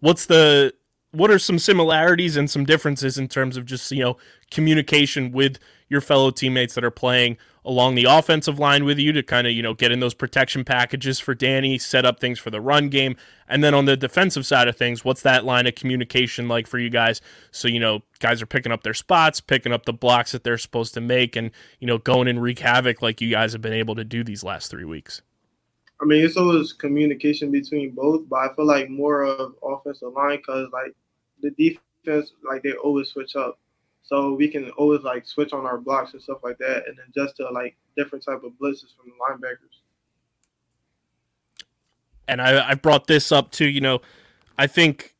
what's 0.00 0.26
the 0.26 0.74
what 1.12 1.30
are 1.30 1.38
some 1.38 1.58
similarities 1.58 2.36
and 2.36 2.50
some 2.50 2.64
differences 2.64 3.18
in 3.18 3.28
terms 3.28 3.56
of 3.56 3.64
just 3.64 3.90
you 3.92 4.02
know 4.02 4.16
communication 4.50 5.30
with 5.30 5.58
your 5.92 6.00
fellow 6.00 6.32
teammates 6.32 6.74
that 6.74 6.82
are 6.82 6.90
playing 6.90 7.36
along 7.64 7.94
the 7.94 8.04
offensive 8.04 8.58
line 8.58 8.84
with 8.84 8.98
you 8.98 9.12
to 9.12 9.22
kind 9.22 9.46
of, 9.46 9.52
you 9.52 9.62
know, 9.62 9.74
get 9.74 9.92
in 9.92 10.00
those 10.00 10.14
protection 10.14 10.64
packages 10.64 11.20
for 11.20 11.32
Danny, 11.32 11.78
set 11.78 12.04
up 12.04 12.18
things 12.18 12.40
for 12.40 12.50
the 12.50 12.60
run 12.60 12.88
game. 12.88 13.14
And 13.46 13.62
then 13.62 13.72
on 13.72 13.84
the 13.84 13.96
defensive 13.96 14.44
side 14.44 14.66
of 14.66 14.76
things, 14.76 15.04
what's 15.04 15.22
that 15.22 15.44
line 15.44 15.68
of 15.68 15.76
communication 15.76 16.48
like 16.48 16.66
for 16.66 16.80
you 16.80 16.90
guys? 16.90 17.20
So, 17.52 17.68
you 17.68 17.78
know, 17.78 18.02
guys 18.18 18.42
are 18.42 18.46
picking 18.46 18.72
up 18.72 18.82
their 18.82 18.94
spots, 18.94 19.40
picking 19.40 19.72
up 19.72 19.84
the 19.84 19.92
blocks 19.92 20.32
that 20.32 20.42
they're 20.42 20.58
supposed 20.58 20.94
to 20.94 21.00
make, 21.00 21.36
and, 21.36 21.52
you 21.78 21.86
know, 21.86 21.98
going 21.98 22.26
and 22.26 22.42
wreak 22.42 22.58
havoc 22.58 23.00
like 23.00 23.20
you 23.20 23.30
guys 23.30 23.52
have 23.52 23.62
been 23.62 23.72
able 23.72 23.94
to 23.94 24.04
do 24.04 24.24
these 24.24 24.42
last 24.42 24.68
three 24.68 24.84
weeks. 24.84 25.22
I 26.00 26.04
mean, 26.04 26.24
it's 26.24 26.36
always 26.36 26.72
communication 26.72 27.52
between 27.52 27.94
both, 27.94 28.28
but 28.28 28.36
I 28.38 28.54
feel 28.56 28.66
like 28.66 28.90
more 28.90 29.22
of 29.22 29.54
offensive 29.62 30.14
line 30.14 30.38
because, 30.38 30.68
like, 30.72 30.96
the 31.42 31.50
defense, 31.50 32.32
like, 32.42 32.64
they 32.64 32.72
always 32.72 33.10
switch 33.10 33.36
up. 33.36 33.60
So 34.02 34.34
we 34.34 34.48
can 34.48 34.70
always 34.70 35.02
like 35.02 35.26
switch 35.26 35.52
on 35.52 35.64
our 35.64 35.78
blocks 35.78 36.12
and 36.12 36.22
stuff 36.22 36.38
like 36.42 36.58
that, 36.58 36.84
and 36.88 36.98
then 36.98 37.06
just 37.14 37.36
to 37.36 37.48
like 37.50 37.76
different 37.96 38.24
type 38.24 38.42
of 38.44 38.52
blitzes 38.52 38.94
from 38.96 39.06
the 39.06 39.14
linebackers. 39.20 39.80
And 42.28 42.40
I, 42.40 42.70
I 42.70 42.74
brought 42.74 43.06
this 43.06 43.32
up 43.32 43.50
too. 43.50 43.68
You 43.68 43.80
know, 43.80 44.00
I 44.58 44.66
think 44.66 45.14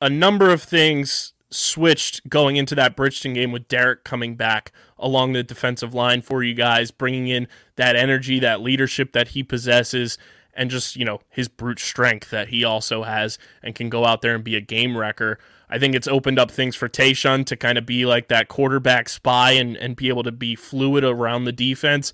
a 0.00 0.08
number 0.08 0.50
of 0.50 0.62
things 0.62 1.32
switched 1.50 2.28
going 2.28 2.56
into 2.56 2.74
that 2.74 2.94
Bridgeton 2.94 3.34
game 3.34 3.52
with 3.52 3.68
Derek 3.68 4.04
coming 4.04 4.34
back 4.34 4.72
along 4.98 5.32
the 5.32 5.42
defensive 5.42 5.94
line 5.94 6.20
for 6.20 6.42
you 6.42 6.54
guys, 6.54 6.90
bringing 6.90 7.28
in 7.28 7.48
that 7.76 7.96
energy, 7.96 8.38
that 8.40 8.60
leadership 8.60 9.12
that 9.12 9.28
he 9.28 9.42
possesses, 9.42 10.18
and 10.58 10.70
just, 10.70 10.96
you 10.96 11.04
know, 11.04 11.20
his 11.30 11.48
brute 11.48 11.78
strength 11.78 12.30
that 12.30 12.48
he 12.48 12.64
also 12.64 13.04
has 13.04 13.38
and 13.62 13.76
can 13.76 13.88
go 13.88 14.04
out 14.04 14.20
there 14.20 14.34
and 14.34 14.42
be 14.42 14.56
a 14.56 14.60
game 14.60 14.98
wrecker. 14.98 15.38
I 15.70 15.78
think 15.78 15.94
it's 15.94 16.08
opened 16.08 16.38
up 16.38 16.50
things 16.50 16.74
for 16.74 16.88
Tayshawn 16.88 17.46
to 17.46 17.56
kind 17.56 17.78
of 17.78 17.86
be 17.86 18.04
like 18.04 18.26
that 18.28 18.48
quarterback 18.48 19.08
spy 19.08 19.52
and, 19.52 19.76
and 19.76 19.94
be 19.94 20.08
able 20.08 20.24
to 20.24 20.32
be 20.32 20.56
fluid 20.56 21.04
around 21.04 21.44
the 21.44 21.52
defense. 21.52 22.12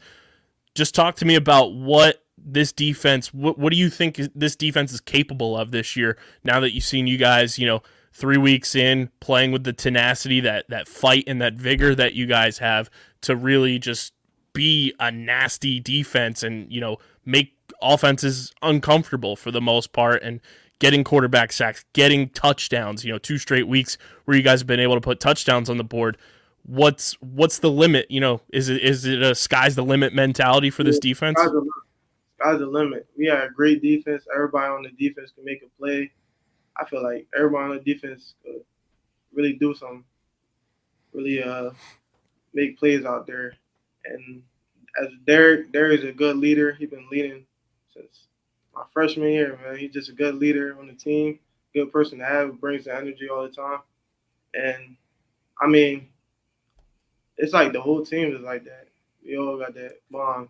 Just 0.74 0.94
talk 0.94 1.16
to 1.16 1.24
me 1.24 1.36
about 1.36 1.72
what 1.72 2.22
this 2.36 2.70
defense, 2.70 3.32
what, 3.32 3.58
what 3.58 3.72
do 3.72 3.78
you 3.78 3.88
think 3.88 4.20
this 4.34 4.56
defense 4.56 4.92
is 4.92 5.00
capable 5.00 5.56
of 5.56 5.70
this 5.70 5.96
year 5.96 6.18
now 6.44 6.60
that 6.60 6.74
you've 6.74 6.84
seen 6.84 7.06
you 7.06 7.16
guys, 7.16 7.58
you 7.58 7.66
know, 7.66 7.80
three 8.12 8.36
weeks 8.36 8.74
in 8.74 9.08
playing 9.20 9.52
with 9.52 9.64
the 9.64 9.72
tenacity, 9.72 10.40
that, 10.40 10.68
that 10.68 10.86
fight 10.86 11.24
and 11.26 11.40
that 11.40 11.54
vigor 11.54 11.94
that 11.94 12.12
you 12.12 12.26
guys 12.26 12.58
have 12.58 12.90
to 13.22 13.34
really 13.34 13.78
just 13.78 14.12
be 14.52 14.92
a 15.00 15.10
nasty 15.10 15.80
defense 15.80 16.42
and, 16.42 16.70
you 16.70 16.80
know, 16.80 16.98
make 17.24 17.53
offenses 17.84 18.52
uncomfortable 18.62 19.36
for 19.36 19.50
the 19.50 19.60
most 19.60 19.92
part 19.92 20.22
and 20.22 20.40
getting 20.78 21.04
quarterback 21.04 21.52
sacks, 21.52 21.84
getting 21.92 22.28
touchdowns, 22.30 23.04
you 23.04 23.12
know, 23.12 23.18
two 23.18 23.38
straight 23.38 23.68
weeks 23.68 23.96
where 24.24 24.36
you 24.36 24.42
guys 24.42 24.60
have 24.60 24.66
been 24.66 24.80
able 24.80 24.94
to 24.94 25.00
put 25.00 25.20
touchdowns 25.20 25.70
on 25.70 25.78
the 25.78 25.84
board. 25.84 26.16
What's 26.66 27.12
what's 27.20 27.58
the 27.58 27.70
limit? 27.70 28.10
You 28.10 28.20
know, 28.20 28.40
is 28.52 28.68
it 28.68 28.82
is 28.82 29.04
it 29.04 29.22
a 29.22 29.34
sky's 29.34 29.76
the 29.76 29.84
limit 29.84 30.14
mentality 30.14 30.70
for 30.70 30.82
this 30.82 30.98
defense? 30.98 31.38
Sky's 31.38 31.50
the 31.52 31.58
limit. 31.58 31.72
Sky's 32.40 32.58
the 32.58 32.66
limit. 32.66 33.06
We 33.16 33.26
have 33.26 33.44
a 33.44 33.52
great 33.52 33.82
defense. 33.82 34.26
Everybody 34.34 34.68
on 34.68 34.82
the 34.82 34.90
defense 34.90 35.32
can 35.34 35.44
make 35.44 35.62
a 35.62 35.68
play. 35.78 36.10
I 36.76 36.84
feel 36.86 37.02
like 37.02 37.26
everybody 37.36 37.70
on 37.70 37.76
the 37.76 37.82
defense 37.82 38.34
could 38.42 38.62
really 39.32 39.52
do 39.54 39.74
some, 39.74 40.04
really 41.12 41.42
uh 41.42 41.70
make 42.54 42.78
plays 42.78 43.04
out 43.04 43.26
there. 43.26 43.54
And 44.04 44.42
as 45.02 45.08
Derek, 45.26 45.72
Derek 45.72 46.00
is 46.00 46.06
a 46.06 46.12
good 46.12 46.36
leader. 46.36 46.72
He's 46.72 46.90
been 46.90 47.08
leading 47.10 47.44
since 47.94 48.26
my 48.74 48.82
freshman 48.92 49.30
year, 49.30 49.58
man. 49.64 49.76
He's 49.76 49.92
just 49.92 50.08
a 50.08 50.12
good 50.12 50.34
leader 50.36 50.76
on 50.78 50.86
the 50.86 50.92
team, 50.92 51.38
good 51.74 51.92
person 51.92 52.18
to 52.18 52.24
have, 52.24 52.60
brings 52.60 52.84
the 52.84 52.94
energy 52.94 53.28
all 53.28 53.42
the 53.42 53.48
time. 53.48 53.80
And 54.54 54.96
I 55.60 55.66
mean, 55.66 56.08
it's 57.36 57.52
like 57.52 57.72
the 57.72 57.80
whole 57.80 58.04
team 58.04 58.34
is 58.34 58.42
like 58.42 58.64
that. 58.64 58.88
We 59.24 59.38
all 59.38 59.58
got 59.58 59.74
that 59.74 60.00
bond. 60.10 60.48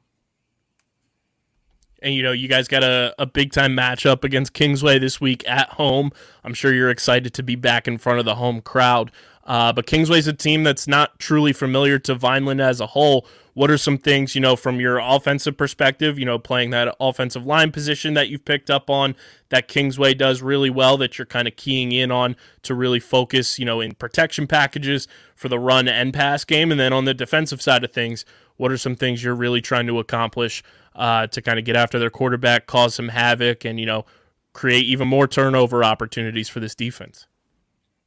And 2.03 2.15
you 2.15 2.23
know, 2.23 2.33
you 2.33 2.49
guys 2.49 2.69
got 2.69 2.85
a, 2.85 3.15
a 3.19 3.25
big 3.25 3.53
time 3.53 3.75
matchup 3.75 4.25
against 4.25 4.53
Kingsway 4.53 4.99
this 4.99 5.21
week 5.21 5.43
at 5.49 5.71
home. 5.71 6.11
I'm 6.43 6.53
sure 6.53 6.73
you're 6.73 6.91
excited 6.91 7.33
to 7.35 7.43
be 7.43 7.57
back 7.57 7.89
in 7.89 7.99
front 7.99 8.19
of 8.19 8.25
the 8.25 8.35
home 8.35 8.61
crowd. 8.61 9.11
Uh, 9.45 9.73
but 9.73 9.87
Kingsway's 9.87 10.27
a 10.27 10.33
team 10.33 10.65
that's 10.65 10.87
not 10.87 11.19
truly 11.19 11.53
familiar 11.53 11.99
to 12.01 12.15
Vineland 12.15 12.61
as 12.61 12.81
a 12.81 12.87
whole. 12.89 13.27
What 13.55 13.71
are 13.71 13.79
some 13.79 13.97
things, 13.97 14.35
you 14.35 14.41
know, 14.41 14.57
from 14.57 14.81
your 14.81 14.99
offensive 14.99 15.57
perspective, 15.57 16.19
you 16.19 16.25
know, 16.25 16.39
playing 16.39 16.71
that 16.71 16.95
offensive 17.01 17.47
line 17.47 17.71
position 17.71 18.15
that 18.15 18.29
you've 18.29 18.45
picked 18.45 18.69
up 18.69 18.91
on 18.91 19.15
that 19.49 19.69
Kingsway 19.69 20.13
does 20.13 20.43
really 20.43 20.71
well 20.71 20.97
that 20.99 21.17
you're 21.19 21.27
kind 21.27 21.47
of 21.47 21.55
keying 21.55 21.93
in 21.93 22.11
on 22.11 22.35
to 22.63 22.75
really 22.75 22.99
focus, 22.99 23.59
you 23.59 23.65
know, 23.65 23.81
in 23.81 23.95
protection 23.95 24.47
packages 24.49 25.07
for 25.37 25.49
the 25.49 25.59
run 25.59 25.87
and 25.87 26.13
pass 26.13 26.45
game? 26.45 26.73
And 26.73 26.81
then 26.81 26.93
on 26.93 27.05
the 27.05 27.15
defensive 27.15 27.63
side 27.63 27.85
of 27.85 27.93
things, 27.93 28.25
what 28.57 28.73
are 28.73 28.77
some 28.77 28.97
things 28.97 29.23
you're 29.23 29.35
really 29.35 29.61
trying 29.61 29.87
to 29.87 30.01
accomplish 30.01 30.63
uh, 30.97 31.29
to 31.29 31.41
kind 31.41 31.59
of 31.59 31.65
get 31.65 31.77
after 31.77 31.99
their 31.99 32.11
quarterback, 32.11 32.67
cause 32.67 32.95
some 32.97 33.09
havoc, 33.09 33.65
and, 33.65 33.79
you 33.79 33.87
know, 33.87 34.05
create 34.53 34.85
even 34.85 35.07
more 35.07 35.29
turnover 35.29 35.85
opportunities 35.85 36.49
for 36.49 36.61
this 36.61 36.75
defense? 36.75 37.27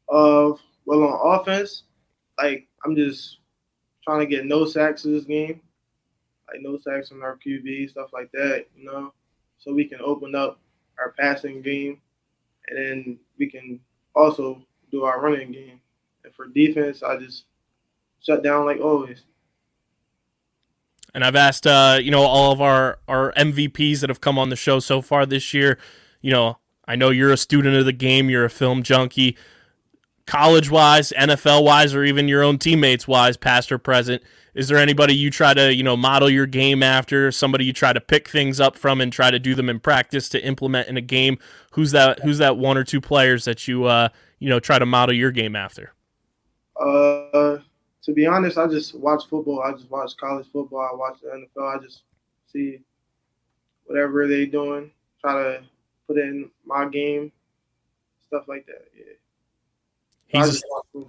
Uh, 0.09 0.51
well, 0.85 1.03
on 1.03 1.39
offense, 1.39 1.83
like 2.37 2.67
I'm 2.85 2.95
just 2.95 3.36
trying 4.08 4.20
to 4.22 4.26
get 4.26 4.45
no 4.45 4.66
sacks 4.66 5.03
in 5.03 5.12
this 5.12 5.26
game, 5.26 5.60
like 6.47 6.62
no 6.62 6.78
sacks 6.78 7.12
on 7.12 7.22
our 7.22 7.38
QB, 7.45 7.89
stuff 7.89 8.14
like 8.14 8.32
that, 8.32 8.66
you 8.78 8.86
know, 8.86 9.14
so 9.58 9.74
we 9.74 9.84
can 9.84 9.99
open 9.99 10.34
up 10.34 10.62
our 10.97 11.14
passing 11.20 11.62
game, 11.62 11.99
and 12.70 12.78
then 12.78 13.20
we 13.38 13.49
can 13.49 13.82
also 14.16 14.62
do 14.91 15.03
our 15.03 15.20
running 15.20 15.51
game. 15.51 15.82
And 16.24 16.34
for 16.34 16.47
defense, 16.47 17.03
I 17.03 17.18
just 17.18 17.43
shut 18.22 18.43
down 18.43 18.66
like 18.66 18.80
always. 18.80 19.24
And 21.14 21.26
I've 21.26 21.36
asked, 21.36 21.68
uh, 21.68 21.99
you 22.01 22.12
know, 22.12 22.22
all 22.22 22.53
of 22.53 22.62
our 22.62 22.99
our 23.10 23.34
MVPs 23.34 23.99
that 23.99 24.10
have 24.10 24.22
come 24.22 24.39
on 24.39 24.49
the 24.49 24.55
show 24.55 24.80
so 24.80 25.01
far 25.01 25.26
this 25.26 25.53
year. 25.53 25.78
You 26.22 26.32
know, 26.32 26.60
I 26.88 26.95
know 26.95 27.10
you're 27.10 27.32
a 27.32 27.38
student 27.38 27.76
of 27.76 27.84
the 27.84 27.93
game. 27.93 28.30
You're 28.30 28.45
a 28.45 28.49
film 28.49 28.84
junkie 28.84 29.36
college 30.28 30.69
wise, 30.69 31.11
NFL 31.17 31.63
wise, 31.63 31.95
or 31.95 32.03
even 32.03 32.28
your 32.28 32.43
own 32.43 32.59
teammates 32.59 33.07
wise, 33.07 33.38
past 33.38 33.71
or 33.71 33.78
present? 33.78 34.21
Is 34.53 34.67
there 34.67 34.78
anybody 34.78 35.15
you 35.15 35.30
try 35.30 35.53
to, 35.53 35.73
you 35.73 35.84
know, 35.84 35.95
model 35.95 36.30
your 36.30 36.45
game 36.45 36.84
after? 36.84 37.32
Somebody 37.32 37.65
you 37.65 37.73
try 37.73 37.93
to 37.93 38.01
pick 38.01 38.28
things 38.28 38.59
up 38.59 38.75
from 38.75 39.01
and 39.01 39.11
try 39.11 39.32
to 39.32 39.39
do 39.39 39.55
them 39.55 39.69
in 39.69 39.80
practice 39.80 40.30
to 40.30 40.43
implement 40.43 40.88
in 40.88 40.97
a 40.97 41.01
game? 41.01 41.38
Who's 41.71 41.91
that? 41.91 42.19
Who's 42.21 42.39
that 42.39 42.57
one 42.57 42.78
or 42.78 42.84
two 42.84 43.01
players 43.01 43.45
that 43.45 43.67
you, 43.67 43.86
uh, 43.86 44.09
you 44.39 44.49
know, 44.49 44.59
try 44.59 44.80
to 44.80 44.86
model 44.86 45.15
your 45.15 45.32
game 45.32 45.55
after? 45.55 45.93
Uh, 46.80 47.57
to 48.03 48.13
be 48.13 48.25
honest, 48.25 48.57
I 48.57 48.67
just 48.67 48.95
watch 48.95 49.23
football. 49.30 49.61
I 49.61 49.73
just 49.73 49.89
watch 49.91 50.15
college 50.17 50.47
football. 50.51 50.89
I 50.91 50.95
watch 50.95 51.19
the 51.21 51.30
NFL. 51.30 51.78
I 51.78 51.84
just 51.84 52.03
see 52.51 52.80
whatever 53.86 54.28
they 54.28 54.45
doing, 54.45 54.91
try 55.21 55.34
to 55.34 55.63
put 56.07 56.17
in 56.17 56.49
my 56.65 56.88
game, 56.88 57.32
stuff 58.28 58.47
like 58.47 58.65
that. 58.67 58.86
Yeah. 58.97 59.13
He's 60.28 60.63
a, 60.95 61.05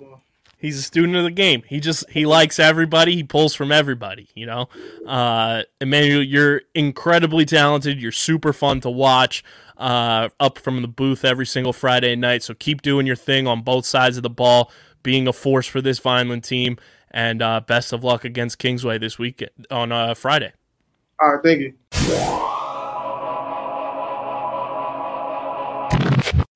he's 0.59 0.79
a 0.79 0.83
student 0.83 1.16
of 1.16 1.25
the 1.25 1.31
game. 1.31 1.62
He 1.66 1.81
just 1.81 2.09
he 2.11 2.27
likes 2.27 2.59
everybody. 2.59 3.14
He 3.14 3.23
pulls 3.25 3.55
from 3.55 3.73
everybody. 3.73 4.29
You 4.35 4.47
know, 4.47 4.69
uh, 5.07 5.62
Emmanuel, 5.81 6.23
you're 6.23 6.62
incredibly 6.75 7.45
talented. 7.45 8.01
You're 8.01 8.12
super 8.12 8.53
fun 8.53 8.81
to 8.81 8.91
watch. 8.91 9.45
Uh, 9.77 10.29
up 10.41 10.59
from 10.59 10.83
the 10.83 10.89
booth 10.89 11.25
every 11.25 11.47
single 11.47 11.73
Friday 11.73 12.16
night. 12.16 12.43
So 12.43 12.53
keep 12.53 12.83
doing 12.83 13.07
your 13.07 13.14
thing 13.14 13.47
on 13.47 13.62
both 13.62 13.87
sides 13.87 14.16
of 14.16 14.25
the 14.25 14.31
ball, 14.31 14.73
being 15.05 15.29
a 15.29 15.33
force 15.33 15.69
for 15.69 15.81
this 15.81 16.01
Vineland 16.01 16.43
team. 16.43 16.79
And 17.12 17.41
uh, 17.41 17.61
best 17.61 17.93
of 17.93 18.03
luck 18.03 18.25
against 18.25 18.59
Kingsway 18.59 18.99
this 18.99 19.21
week 19.21 19.49
on 19.71 19.93
uh, 19.93 20.14
Friday. 20.14 20.53
All 21.21 21.35
right, 21.35 21.43
thank 21.43 21.61
you. 21.61 22.55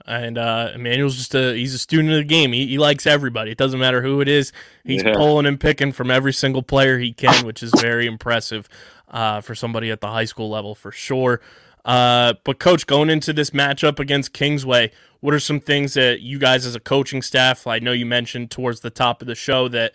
And 0.05 0.37
uh, 0.37 0.71
Emmanuel's 0.75 1.15
just 1.15 1.35
a 1.35 1.53
he's 1.53 1.73
a 1.73 1.79
student 1.79 2.11
of 2.13 2.17
the 2.17 2.23
game. 2.23 2.51
He, 2.51 2.67
he 2.67 2.77
likes 2.77 3.07
everybody. 3.07 3.51
It 3.51 3.57
doesn't 3.57 3.79
matter 3.79 4.01
who 4.01 4.21
it 4.21 4.27
is. 4.27 4.51
He's 4.83 5.03
yeah. 5.03 5.13
pulling 5.13 5.45
and 5.45 5.59
picking 5.59 5.91
from 5.91 6.11
every 6.11 6.33
single 6.33 6.63
player 6.63 6.99
he 6.99 7.13
can, 7.13 7.45
which 7.45 7.63
is 7.63 7.71
very 7.79 8.05
impressive 8.05 8.67
uh, 9.09 9.41
for 9.41 9.55
somebody 9.55 9.91
at 9.91 10.01
the 10.01 10.07
high 10.07 10.25
school 10.25 10.49
level 10.49 10.75
for 10.75 10.91
sure. 10.91 11.41
Uh, 11.85 12.33
but 12.43 12.59
coach, 12.59 12.87
going 12.87 13.09
into 13.09 13.33
this 13.33 13.49
matchup 13.49 13.99
against 13.99 14.33
Kingsway, 14.33 14.91
what 15.19 15.33
are 15.33 15.39
some 15.39 15.59
things 15.59 15.93
that 15.93 16.21
you 16.21 16.39
guys 16.39 16.65
as 16.65 16.75
a 16.75 16.79
coaching 16.79 17.21
staff? 17.21 17.67
I 17.67 17.79
know 17.79 17.91
you 17.91 18.05
mentioned 18.05 18.51
towards 18.51 18.81
the 18.81 18.89
top 18.89 19.21
of 19.21 19.27
the 19.27 19.35
show 19.35 19.67
that 19.69 19.93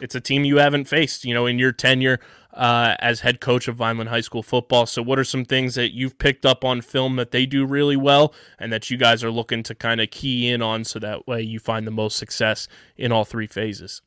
it's 0.00 0.14
a 0.14 0.20
team 0.20 0.44
you 0.44 0.58
haven't 0.58 0.86
faced, 0.86 1.24
you 1.24 1.34
know, 1.34 1.46
in 1.46 1.58
your 1.58 1.72
tenure 1.72 2.20
uh, 2.52 2.96
as 2.98 3.20
head 3.20 3.40
coach 3.40 3.68
of 3.68 3.76
Vineland 3.76 4.10
High 4.10 4.20
School 4.20 4.42
football. 4.42 4.86
So, 4.86 5.02
what 5.02 5.18
are 5.18 5.24
some 5.24 5.44
things 5.44 5.74
that 5.74 5.94
you've 5.94 6.18
picked 6.18 6.46
up 6.46 6.64
on 6.64 6.80
film 6.80 7.16
that 7.16 7.30
they 7.30 7.46
do 7.46 7.64
really 7.64 7.96
well, 7.96 8.34
and 8.58 8.72
that 8.72 8.90
you 8.90 8.96
guys 8.96 9.22
are 9.24 9.30
looking 9.30 9.62
to 9.64 9.74
kind 9.74 10.00
of 10.00 10.10
key 10.10 10.48
in 10.48 10.62
on, 10.62 10.84
so 10.84 10.98
that 10.98 11.26
way 11.26 11.42
you 11.42 11.58
find 11.58 11.86
the 11.86 11.92
most 11.92 12.16
success 12.16 12.68
in 12.96 13.12
all 13.12 13.24
three 13.24 13.46
phases? 13.46 14.02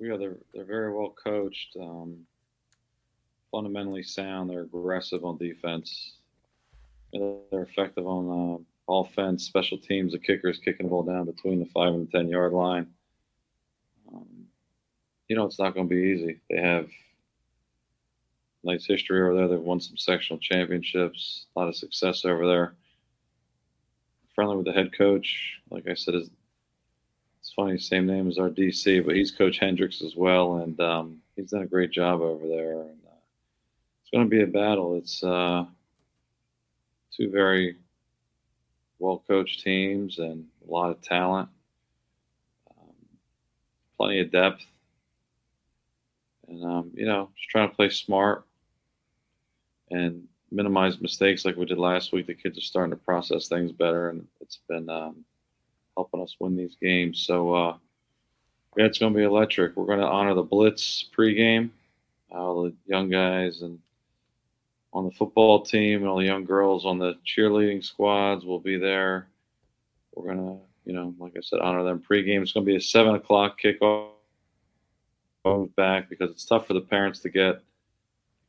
Yeah, 0.00 0.16
they're 0.16 0.38
they're 0.52 0.64
very 0.64 0.92
well 0.92 1.14
coached, 1.22 1.76
um, 1.80 2.18
fundamentally 3.50 4.02
sound. 4.02 4.50
They're 4.50 4.62
aggressive 4.62 5.24
on 5.24 5.38
defense. 5.38 6.16
They're 7.12 7.62
effective 7.62 8.06
on 8.06 8.64
uh, 8.88 8.92
offense, 8.92 9.44
special 9.44 9.78
teams. 9.78 10.12
The 10.12 10.18
kickers 10.18 10.58
kicking 10.58 10.86
the 10.86 10.90
ball 10.90 11.04
down 11.04 11.26
between 11.26 11.60
the 11.60 11.66
five 11.66 11.94
and 11.94 12.08
the 12.08 12.10
ten 12.10 12.28
yard 12.28 12.52
line. 12.52 12.88
You 15.28 15.36
know, 15.36 15.44
it's 15.44 15.58
not 15.58 15.74
going 15.74 15.88
to 15.88 15.94
be 15.94 16.02
easy. 16.02 16.40
They 16.50 16.60
have 16.60 16.88
nice 18.62 18.86
history 18.86 19.20
over 19.20 19.34
there. 19.34 19.48
They've 19.48 19.60
won 19.60 19.80
some 19.80 19.96
sectional 19.96 20.38
championships, 20.38 21.46
a 21.54 21.58
lot 21.58 21.68
of 21.68 21.76
success 21.76 22.24
over 22.24 22.46
there. 22.46 22.74
Friendly 24.34 24.56
with 24.56 24.66
the 24.66 24.72
head 24.72 24.96
coach. 24.96 25.60
Like 25.70 25.88
I 25.88 25.94
said, 25.94 26.14
is 26.14 26.30
it's 27.40 27.52
funny, 27.52 27.78
same 27.78 28.06
name 28.06 28.28
as 28.28 28.38
our 28.38 28.48
DC, 28.48 29.04
but 29.04 29.14
he's 29.14 29.30
Coach 29.30 29.58
Hendricks 29.58 30.02
as 30.02 30.16
well, 30.16 30.56
and 30.56 30.80
um, 30.80 31.18
he's 31.36 31.50
done 31.50 31.62
a 31.62 31.66
great 31.66 31.90
job 31.90 32.20
over 32.20 32.48
there. 32.48 32.80
And 32.80 32.98
uh, 33.06 33.20
it's 34.02 34.10
going 34.12 34.24
to 34.24 34.30
be 34.30 34.42
a 34.42 34.46
battle. 34.46 34.96
It's 34.96 35.22
uh, 35.22 35.66
two 37.14 37.30
very 37.30 37.76
well 38.98 39.22
coached 39.28 39.62
teams 39.62 40.18
and 40.18 40.46
a 40.66 40.72
lot 40.72 40.90
of 40.90 41.02
talent, 41.02 41.48
um, 42.70 42.94
plenty 43.98 44.20
of 44.20 44.32
depth, 44.32 44.64
and 46.54 46.64
um, 46.64 46.90
you 46.94 47.06
know, 47.06 47.30
just 47.36 47.50
trying 47.50 47.68
to 47.68 47.74
play 47.74 47.88
smart 47.88 48.44
and 49.90 50.24
minimize 50.50 51.00
mistakes 51.00 51.44
like 51.44 51.56
we 51.56 51.66
did 51.66 51.78
last 51.78 52.12
week. 52.12 52.26
The 52.26 52.34
kids 52.34 52.58
are 52.58 52.62
starting 52.62 52.90
to 52.90 52.96
process 52.96 53.48
things 53.48 53.72
better, 53.72 54.10
and 54.10 54.26
it's 54.40 54.60
been 54.68 54.88
um, 54.88 55.24
helping 55.96 56.22
us 56.22 56.36
win 56.38 56.56
these 56.56 56.76
games. 56.80 57.24
So, 57.26 57.54
uh, 57.54 57.76
yeah, 58.76 58.86
it's 58.86 58.98
going 58.98 59.12
to 59.12 59.16
be 59.16 59.24
electric. 59.24 59.76
We're 59.76 59.86
going 59.86 60.00
to 60.00 60.06
honor 60.06 60.34
the 60.34 60.42
Blitz 60.42 61.08
pregame. 61.16 61.70
All 62.30 62.64
the 62.64 62.74
young 62.86 63.10
guys 63.10 63.62
and 63.62 63.78
on 64.92 65.04
the 65.04 65.10
football 65.12 65.62
team 65.62 66.00
and 66.00 66.08
all 66.08 66.18
the 66.18 66.24
young 66.24 66.44
girls 66.44 66.84
on 66.84 66.98
the 66.98 67.14
cheerleading 67.24 67.84
squads 67.84 68.44
will 68.44 68.58
be 68.58 68.76
there. 68.76 69.28
We're 70.14 70.34
going 70.34 70.46
to, 70.46 70.58
you 70.84 70.92
know, 70.92 71.14
like 71.18 71.32
I 71.36 71.40
said, 71.42 71.60
honor 71.60 71.84
them 71.84 72.02
pregame. 72.08 72.42
It's 72.42 72.52
going 72.52 72.66
to 72.66 72.70
be 72.70 72.76
a 72.76 72.80
seven 72.80 73.14
o'clock 73.14 73.60
kickoff 73.60 74.13
back 75.76 76.08
because 76.08 76.30
it's 76.30 76.44
tough 76.44 76.66
for 76.66 76.74
the 76.74 76.80
parents 76.80 77.20
to 77.20 77.28
get– 77.28 77.60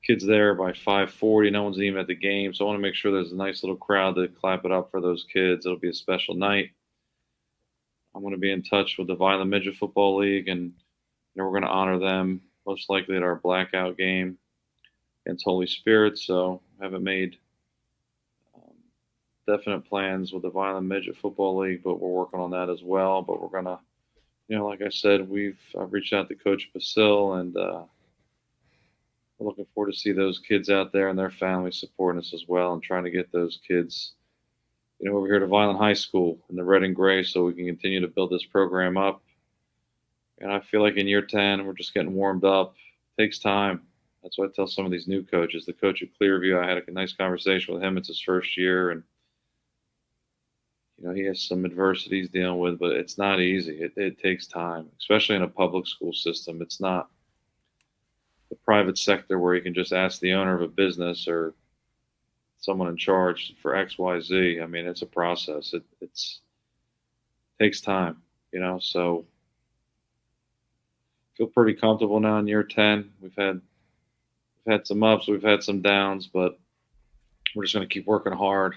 kids 0.05 0.25
there 0.25 0.53
by 0.53 0.71
5:40. 0.71 1.51
No 1.51 1.63
one's 1.63 1.79
even 1.79 1.99
at 1.99 2.07
the 2.07 2.15
game, 2.15 2.53
so 2.53 2.65
I 2.65 2.67
want 2.67 2.77
to 2.77 2.81
make 2.81 2.95
sure 2.95 3.11
there's 3.11 3.31
a 3.31 3.35
nice 3.35 3.63
little 3.63 3.75
crowd 3.75 4.15
to 4.15 4.27
clap 4.27 4.65
it 4.65 4.71
up 4.71 4.91
for 4.91 5.01
those 5.01 5.25
kids. 5.31 5.65
It'll 5.65 5.79
be 5.79 5.89
a 5.89 5.93
special 5.93 6.35
night. 6.35 6.71
I'm 8.13 8.21
going 8.21 8.33
to 8.33 8.39
be 8.39 8.51
in 8.51 8.63
touch 8.63 8.97
with 8.97 9.07
the 9.07 9.15
Vineland 9.15 9.49
Midget 9.49 9.75
Football 9.75 10.17
League, 10.17 10.47
and 10.47 10.61
you 10.61 10.71
know, 11.35 11.45
we're 11.45 11.51
going 11.51 11.63
to 11.63 11.69
honor 11.69 11.99
them 11.99 12.41
most 12.65 12.89
likely 12.89 13.15
at 13.15 13.23
our 13.23 13.35
blackout 13.35 13.97
game 13.97 14.37
against 15.25 15.43
Holy 15.43 15.67
Spirit. 15.67 16.17
So 16.17 16.61
I 16.79 16.85
haven't 16.85 17.03
made 17.03 17.37
um, 18.55 18.73
definite 19.47 19.85
plans 19.85 20.31
with 20.31 20.43
the 20.43 20.49
Vineland 20.49 20.87
Midget 20.87 21.17
Football 21.17 21.59
League, 21.59 21.83
but 21.83 21.99
we're 21.99 22.09
working 22.09 22.39
on 22.39 22.51
that 22.51 22.69
as 22.69 22.81
well. 22.83 23.21
But 23.21 23.41
we're 23.41 23.49
going 23.49 23.65
to, 23.65 23.79
you 24.47 24.57
know, 24.57 24.67
like 24.67 24.81
I 24.81 24.89
said, 24.89 25.27
we've 25.27 25.59
I've 25.79 25.93
reached 25.93 26.13
out 26.13 26.27
to 26.29 26.35
Coach 26.35 26.69
Basil 26.73 27.35
and. 27.35 27.55
Uh, 27.55 27.83
we're 29.37 29.47
looking 29.47 29.65
forward 29.73 29.91
to 29.91 29.97
see 29.97 30.11
those 30.11 30.39
kids 30.39 30.69
out 30.69 30.93
there 30.93 31.09
and 31.09 31.19
their 31.19 31.29
families 31.29 31.79
supporting 31.79 32.19
us 32.19 32.33
as 32.33 32.45
well 32.47 32.73
and 32.73 32.81
trying 32.81 33.03
to 33.03 33.11
get 33.11 33.31
those 33.31 33.59
kids, 33.67 34.13
you 34.99 35.09
know, 35.09 35.17
over 35.17 35.27
here 35.27 35.39
to 35.39 35.47
Vineland 35.47 35.79
High 35.79 35.93
School 35.93 36.39
in 36.49 36.55
the 36.55 36.63
red 36.63 36.83
and 36.83 36.95
gray 36.95 37.23
so 37.23 37.43
we 37.43 37.53
can 37.53 37.65
continue 37.65 37.99
to 37.99 38.07
build 38.07 38.31
this 38.31 38.45
program 38.45 38.97
up. 38.97 39.21
And 40.39 40.51
I 40.51 40.59
feel 40.59 40.81
like 40.81 40.95
in 40.95 41.07
year 41.07 41.21
10, 41.21 41.65
we're 41.65 41.73
just 41.73 41.93
getting 41.93 42.13
warmed 42.13 42.45
up. 42.45 42.75
It 43.17 43.23
takes 43.23 43.39
time. 43.39 43.81
That's 44.23 44.37
what 44.37 44.49
I 44.49 44.51
tell 44.55 44.67
some 44.67 44.85
of 44.85 44.91
these 44.91 45.07
new 45.07 45.23
coaches. 45.23 45.65
The 45.65 45.73
coach 45.73 46.01
at 46.01 46.09
Clearview, 46.19 46.61
I 46.61 46.67
had 46.67 46.81
a 46.85 46.91
nice 46.91 47.13
conversation 47.13 47.73
with 47.73 47.83
him. 47.83 47.97
It's 47.97 48.07
his 48.07 48.21
first 48.21 48.57
year, 48.57 48.91
and 48.91 49.03
know 51.05 51.13
he 51.13 51.23
has 51.23 51.41
some 51.41 51.65
adversities 51.65 52.29
dealing 52.29 52.59
with, 52.59 52.79
but 52.79 52.93
it's 52.93 53.17
not 53.17 53.39
easy. 53.39 53.81
It, 53.81 53.93
it 53.95 54.21
takes 54.21 54.47
time, 54.47 54.89
especially 54.99 55.35
in 55.35 55.43
a 55.43 55.47
public 55.47 55.87
school 55.87 56.13
system. 56.13 56.61
It's 56.61 56.79
not 56.79 57.09
the 58.49 58.55
private 58.55 58.97
sector 58.97 59.39
where 59.39 59.55
you 59.55 59.61
can 59.61 59.73
just 59.73 59.93
ask 59.93 60.19
the 60.19 60.33
owner 60.33 60.55
of 60.55 60.61
a 60.61 60.67
business 60.67 61.27
or 61.27 61.53
someone 62.59 62.87
in 62.87 62.97
charge 62.97 63.55
for 63.61 63.75
X, 63.75 63.97
Y, 63.97 64.19
Z. 64.19 64.59
I 64.61 64.65
mean, 64.65 64.87
it's 64.87 65.01
a 65.01 65.07
process. 65.07 65.73
It 65.73 65.83
it's 66.01 66.41
takes 67.59 67.81
time, 67.81 68.17
you 68.51 68.59
know. 68.59 68.79
So 68.79 69.25
feel 71.37 71.47
pretty 71.47 71.73
comfortable 71.73 72.19
now 72.19 72.39
in 72.39 72.47
year 72.47 72.63
ten. 72.63 73.11
We've 73.21 73.35
had 73.37 73.61
we've 74.65 74.73
had 74.73 74.87
some 74.87 75.03
ups, 75.03 75.27
we've 75.27 75.43
had 75.43 75.63
some 75.63 75.81
downs, 75.81 76.27
but 76.27 76.57
we're 77.55 77.63
just 77.63 77.75
going 77.75 77.87
to 77.87 77.93
keep 77.93 78.05
working 78.05 78.33
hard, 78.33 78.75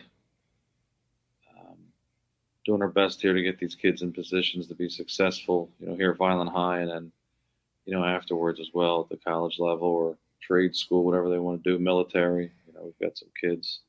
doing 2.68 2.82
our 2.82 2.88
best 2.88 3.22
here 3.22 3.32
to 3.32 3.42
get 3.42 3.58
these 3.58 3.74
kids 3.74 4.02
in 4.02 4.12
positions 4.12 4.66
to 4.66 4.74
be 4.74 4.90
successful. 4.90 5.70
You 5.80 5.88
know, 5.88 5.96
here 5.96 6.10
at 6.10 6.18
Vineland 6.18 6.50
High, 6.50 6.80
and 6.80 6.90
then 6.90 7.12
you 7.86 7.94
know 7.94 8.04
afterwards 8.04 8.60
as 8.60 8.68
well 8.74 9.00
at 9.00 9.08
the 9.08 9.24
college 9.24 9.58
level 9.58 9.88
or 9.88 10.18
trade 10.42 10.76
school, 10.76 11.02
whatever 11.02 11.30
they 11.30 11.38
want 11.38 11.64
to 11.64 11.72
do, 11.72 11.78
military. 11.78 12.52
You 12.66 12.74
know, 12.74 12.82
we've 12.84 13.08
got 13.08 13.16
some 13.16 13.30
kids 13.40 13.80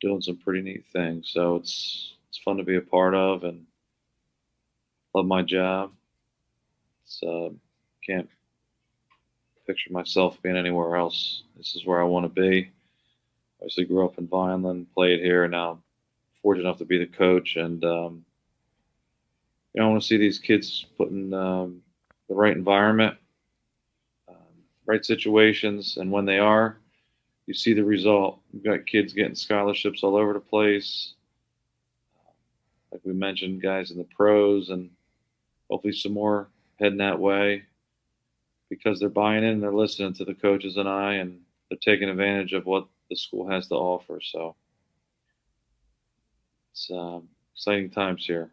doing 0.00 0.22
some 0.22 0.38
pretty 0.38 0.62
neat 0.62 0.84
things, 0.94 1.28
so 1.30 1.56
it's 1.56 2.14
it's 2.30 2.38
fun 2.38 2.56
to 2.56 2.62
be 2.62 2.76
a 2.76 2.80
part 2.80 3.14
of, 3.14 3.44
and 3.44 3.66
love 5.14 5.26
my 5.26 5.42
job. 5.42 5.92
It's 7.04 7.22
uh, 7.22 7.50
can't 8.06 8.30
picture 9.66 9.92
myself 9.92 10.40
being 10.40 10.56
anywhere 10.56 10.96
else. 10.96 11.42
This 11.54 11.76
is 11.76 11.84
where 11.84 12.00
I 12.00 12.04
want 12.04 12.24
to 12.24 12.40
be. 12.40 12.70
Obviously, 13.60 13.84
grew 13.84 14.06
up 14.06 14.16
in 14.16 14.26
Vineland, 14.26 14.86
played 14.94 15.20
here, 15.20 15.44
and 15.44 15.52
now 15.52 15.80
fortunate 16.42 16.64
enough 16.66 16.78
to 16.78 16.84
be 16.84 16.98
the 16.98 17.06
coach. 17.06 17.56
And 17.56 17.84
um, 17.84 18.24
you 19.74 19.80
know, 19.80 19.86
I 19.86 19.90
want 19.90 20.02
to 20.02 20.06
see 20.06 20.16
these 20.16 20.38
kids 20.38 20.86
put 20.96 21.10
in 21.10 21.32
um, 21.32 21.82
the 22.28 22.34
right 22.34 22.56
environment, 22.56 23.16
um, 24.28 24.36
right 24.86 25.04
situations, 25.04 25.96
and 25.96 26.10
when 26.10 26.24
they 26.24 26.38
are, 26.38 26.78
you 27.46 27.54
see 27.54 27.74
the 27.74 27.84
result. 27.84 28.40
We've 28.52 28.64
got 28.64 28.86
kids 28.86 29.12
getting 29.12 29.34
scholarships 29.34 30.02
all 30.02 30.16
over 30.16 30.32
the 30.32 30.40
place. 30.40 31.14
Like 32.92 33.00
we 33.04 33.12
mentioned, 33.12 33.62
guys 33.62 33.90
in 33.90 33.98
the 33.98 34.04
pros, 34.04 34.70
and 34.70 34.90
hopefully 35.68 35.92
some 35.92 36.12
more 36.12 36.48
heading 36.78 36.98
that 36.98 37.18
way 37.18 37.64
because 38.70 38.98
they're 38.98 39.08
buying 39.08 39.44
in 39.44 39.60
they're 39.60 39.74
listening 39.74 40.14
to 40.14 40.24
the 40.24 40.34
coaches 40.34 40.76
and 40.76 40.88
I, 40.88 41.14
and 41.14 41.40
they're 41.68 41.78
taking 41.78 42.08
advantage 42.08 42.52
of 42.52 42.66
what 42.66 42.86
the 43.10 43.16
school 43.16 43.48
has 43.50 43.66
to 43.68 43.74
offer. 43.74 44.20
So 44.22 44.54
it's 46.72 46.90
um, 46.90 47.28
exciting 47.54 47.90
times 47.90 48.24
here. 48.26 48.50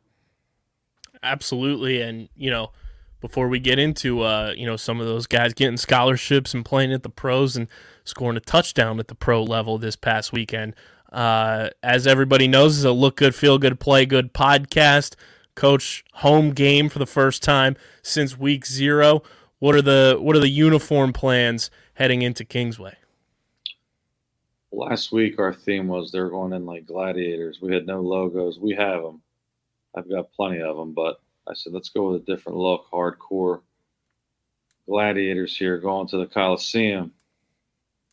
Absolutely, 1.23 2.01
and 2.01 2.29
you 2.35 2.49
know, 2.49 2.71
before 3.21 3.47
we 3.47 3.59
get 3.59 3.79
into 3.79 4.21
uh, 4.21 4.53
you 4.55 4.65
know 4.65 4.75
some 4.75 4.99
of 4.99 5.07
those 5.07 5.27
guys 5.27 5.53
getting 5.53 5.77
scholarships 5.77 6.53
and 6.53 6.63
playing 6.65 6.93
at 6.93 7.03
the 7.03 7.09
pros 7.09 7.55
and 7.55 7.67
scoring 8.03 8.37
a 8.37 8.41
touchdown 8.41 8.99
at 8.99 9.07
the 9.07 9.15
pro 9.15 9.43
level 9.43 9.77
this 9.77 9.95
past 9.95 10.31
weekend, 10.31 10.75
uh, 11.11 11.69
as 11.81 12.05
everybody 12.05 12.47
knows, 12.47 12.77
is 12.77 12.83
a 12.83 12.91
look 12.91 13.17
good, 13.17 13.35
feel 13.35 13.57
good, 13.57 13.79
play 13.79 14.05
good 14.05 14.33
podcast. 14.33 15.15
Coach, 15.55 16.05
home 16.13 16.51
game 16.51 16.87
for 16.87 16.99
the 16.99 17.07
first 17.07 17.41
time 17.41 17.75
since 18.03 18.37
week 18.37 18.63
zero. 18.65 19.23
What 19.57 19.73
are 19.73 19.81
the 19.81 20.17
what 20.19 20.35
are 20.35 20.39
the 20.39 20.49
uniform 20.49 21.13
plans 21.13 21.71
heading 21.95 22.21
into 22.21 22.45
Kingsway? 22.45 22.95
Last 24.71 25.11
week, 25.11 25.39
our 25.39 25.53
theme 25.53 25.87
was 25.87 26.11
they're 26.11 26.29
going 26.29 26.53
in 26.53 26.65
like 26.65 26.85
gladiators. 26.85 27.61
We 27.61 27.73
had 27.73 27.87
no 27.87 28.01
logos. 28.01 28.59
We 28.59 28.73
have 28.75 29.01
them. 29.01 29.21
I've 29.95 30.09
got 30.09 30.31
plenty 30.33 30.61
of 30.61 30.77
them, 30.77 30.93
but 30.93 31.21
I 31.47 31.53
said 31.53 31.73
let's 31.73 31.89
go 31.89 32.11
with 32.11 32.21
a 32.21 32.25
different 32.25 32.57
look, 32.57 32.85
hardcore 32.91 33.61
gladiators 34.87 35.55
here 35.57 35.77
going 35.77 36.07
to 36.07 36.17
the 36.17 36.25
Coliseum 36.25 37.11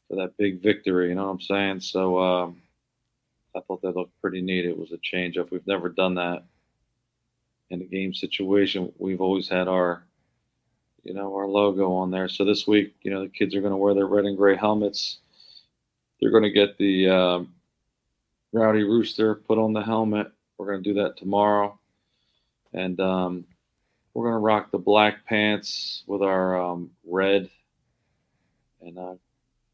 for 0.09 0.16
that 0.16 0.36
big 0.36 0.62
victory. 0.62 1.09
You 1.09 1.16
know 1.16 1.26
what 1.26 1.32
I'm 1.32 1.40
saying? 1.40 1.80
So 1.80 2.18
um, 2.18 2.62
I 3.57 3.61
thought 3.61 3.82
that 3.82 3.96
looked 3.96 4.20
pretty 4.20 4.40
neat. 4.40 4.64
It 4.64 4.78
was 4.78 4.92
a 4.92 4.98
change 4.98 5.36
up. 5.36 5.50
We've 5.50 5.66
never 5.66 5.88
done 5.88 6.14
that 6.14 6.44
in 7.70 7.82
a 7.82 7.84
game 7.84 8.14
situation. 8.14 8.92
We've 8.98 9.20
always 9.20 9.48
had 9.48 9.68
our 9.68 10.05
you 11.05 11.12
know, 11.12 11.34
our 11.34 11.46
logo 11.46 11.92
on 11.92 12.11
there. 12.11 12.28
So 12.28 12.44
this 12.44 12.66
week, 12.66 12.94
you 13.02 13.11
know, 13.11 13.22
the 13.22 13.28
kids 13.28 13.55
are 13.55 13.61
going 13.61 13.72
to 13.72 13.76
wear 13.76 13.94
their 13.94 14.07
red 14.07 14.24
and 14.24 14.36
gray 14.36 14.57
helmets. 14.57 15.18
They're 16.21 16.31
going 16.31 16.45
to 16.45 16.51
get 16.51 16.79
the 16.79 17.09
um, 17.09 17.55
Rowdy 18.53 18.83
Rooster 18.85 19.35
put 19.35 19.59
on 19.59 19.73
the 19.73 19.83
helmet. 19.83 20.29
We're 20.59 20.67
going 20.67 20.83
to 20.83 20.95
do 20.95 21.03
that 21.03 21.17
tomorrow. 21.17 21.79
And 22.73 22.99
um, 23.01 23.45
we're 24.15 24.25
going 24.25 24.35
to 24.35 24.45
rock 24.45 24.71
the 24.71 24.79
black 24.79 25.27
pants 25.27 26.05
with 26.07 26.23
our 26.23 26.61
um, 26.61 26.91
red 27.05 27.51
and 28.81 28.99
uh, 28.99 29.15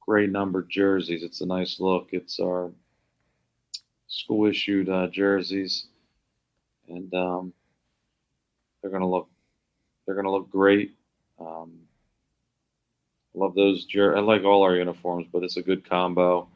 gray 0.01 0.27
numbered 0.27 0.69
jerseys. 0.71 1.23
It's 1.23 1.43
a 1.43 1.47
nice 1.47 1.79
look. 1.79 2.09
It's 2.13 2.41
our 2.41 2.71
school 4.09 4.47
issued 4.47 4.89
uh, 4.89 5.09
jerseys. 5.09 5.87
And 6.89 7.13
um, 7.15 7.53
they're 8.81 8.91
going 8.91 9.03
to 9.03 9.07
look 9.07 9.29
they're 10.05 10.15
going 10.15 10.25
to 10.25 10.33
look 10.33 10.51
great 10.51 10.95
um, 11.39 11.81
love 13.35 13.55
those. 13.55 13.85
Jer- 13.85 14.17
I 14.17 14.21
like 14.21 14.45
all 14.45 14.63
our 14.63 14.77
uniforms, 14.77 15.27
but 15.33 15.43
it's 15.43 15.57
a 15.57 15.63
good 15.63 15.89
combo. 15.89 16.49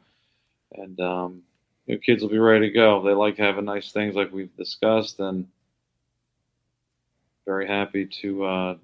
And 0.73 0.99
um, 0.99 1.41
kids 2.03 2.21
will 2.21 2.29
be 2.29 2.37
ready 2.37 2.67
to 2.67 2.73
go. 2.73 3.01
They 3.01 3.13
like 3.13 3.37
having 3.37 3.65
nice 3.65 3.91
things 3.91 4.15
like 4.15 4.31
we've 4.31 4.55
discussed, 4.57 5.19
and 5.19 5.47
very 7.45 7.67
happy 7.67 8.05
to 8.05 8.43
uh, 8.45 8.75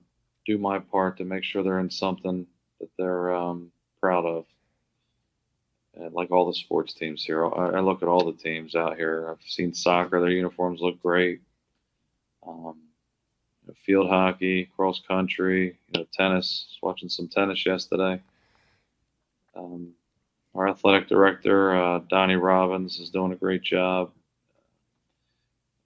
do 0.46 0.58
my 0.58 0.80
part 0.80 1.18
to 1.18 1.26
make 1.26 1.44
sure 1.44 1.64
they're 1.64 1.80
in 1.80 1.90
something 1.90 2.46
that 2.80 2.90
they're 2.98 3.34
um, 3.34 3.72
proud 4.00 4.26
of. 4.26 4.46
And 5.96 6.14
like 6.14 6.32
all 6.32 6.48
the 6.48 6.54
sports 6.54 6.94
teams 6.94 7.26
here, 7.26 7.46
I, 7.46 7.72
I, 7.72 7.80
look 7.82 8.02
at 8.02 8.08
all 8.08 8.24
the 8.24 8.38
teams 8.38 8.76
out 8.76 8.96
here. 8.96 9.30
I've 9.30 9.46
seen 9.46 9.74
soccer; 9.74 10.22
their 10.22 10.30
uniforms 10.30 10.80
look 10.80 11.02
great. 11.02 11.42
Um, 12.48 12.78
field 13.86 14.10
hockey, 14.10 14.70
cross 14.76 15.02
country, 15.08 15.78
you 15.88 16.00
know, 16.00 16.06
tennis. 16.12 16.78
watching 16.82 17.10
some 17.10 17.28
tennis 17.28 17.66
yesterday. 17.66 18.22
Um, 19.56 19.94
our 20.56 20.68
athletic 20.68 21.08
director, 21.08 21.76
uh, 21.76 22.00
Donnie 22.10 22.36
Robbins, 22.36 23.00
is 23.00 23.10
doing 23.10 23.32
a 23.32 23.38
great 23.38 23.62
job. 23.62 24.12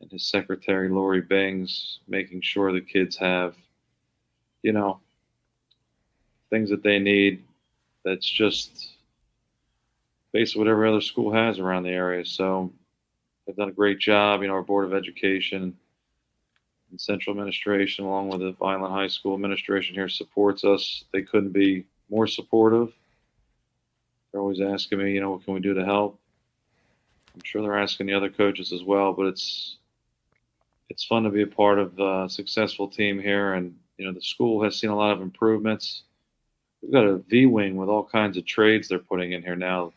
And 0.01 0.11
his 0.11 0.25
secretary, 0.27 0.89
Lori 0.89 1.21
Bings, 1.21 1.99
making 2.07 2.41
sure 2.41 2.71
the 2.71 2.81
kids 2.81 3.15
have, 3.17 3.55
you 4.63 4.71
know, 4.71 4.99
things 6.49 6.69
that 6.69 6.83
they 6.83 6.99
need 6.99 7.43
that's 8.03 8.29
just 8.29 8.93
basically 10.31 10.59
what 10.59 10.71
every 10.71 10.89
other 10.89 11.01
school 11.01 11.31
has 11.31 11.59
around 11.59 11.83
the 11.83 11.89
area. 11.89 12.25
So 12.25 12.71
they've 13.45 13.55
done 13.55 13.69
a 13.69 13.73
great 13.73 13.99
job. 13.99 14.41
You 14.41 14.47
know, 14.47 14.53
our 14.53 14.63
Board 14.63 14.85
of 14.85 14.93
Education 14.93 15.75
and 16.95 17.01
Central 17.01 17.33
Administration, 17.33 18.05
along 18.05 18.29
with 18.29 18.39
the 18.39 18.53
Vineland 18.53 18.93
High 18.93 19.09
School 19.09 19.33
administration 19.33 19.95
here, 19.95 20.07
supports 20.07 20.63
us. 20.63 21.03
They 21.11 21.23
couldn't 21.23 21.51
be 21.51 21.85
more 22.09 22.25
supportive. 22.25 22.93
They're 24.31 24.39
always 24.39 24.61
asking 24.61 24.99
me, 24.99 25.11
you 25.11 25.19
know, 25.19 25.31
what 25.31 25.43
can 25.43 25.55
we 25.55 25.59
do 25.59 25.73
to 25.73 25.83
help? 25.83 26.17
I'm 27.33 27.41
sure 27.43 27.61
they're 27.61 27.77
asking 27.77 28.05
the 28.05 28.13
other 28.13 28.29
coaches 28.29 28.71
as 28.71 28.81
well, 28.81 29.11
but 29.11 29.25
it's 29.25 29.75
it's 30.89 31.03
fun 31.03 31.23
to 31.23 31.29
be 31.29 31.41
a 31.41 31.47
part 31.47 31.79
of 31.79 31.99
a 31.99 32.29
successful 32.29 32.87
team 32.87 33.19
here, 33.19 33.55
and 33.55 33.75
you 33.97 34.05
know, 34.05 34.13
the 34.13 34.21
school 34.21 34.63
has 34.63 34.79
seen 34.79 34.89
a 34.89 34.95
lot 34.95 35.11
of 35.11 35.21
improvements. 35.21 36.03
We've 36.81 36.93
got 36.93 37.03
a 37.03 37.17
V 37.17 37.45
wing 37.45 37.75
with 37.75 37.89
all 37.89 38.05
kinds 38.05 38.37
of 38.37 38.45
trades 38.45 38.87
they're 38.87 38.99
putting 38.99 39.33
in 39.33 39.41
here 39.41 39.57
now. 39.57 39.91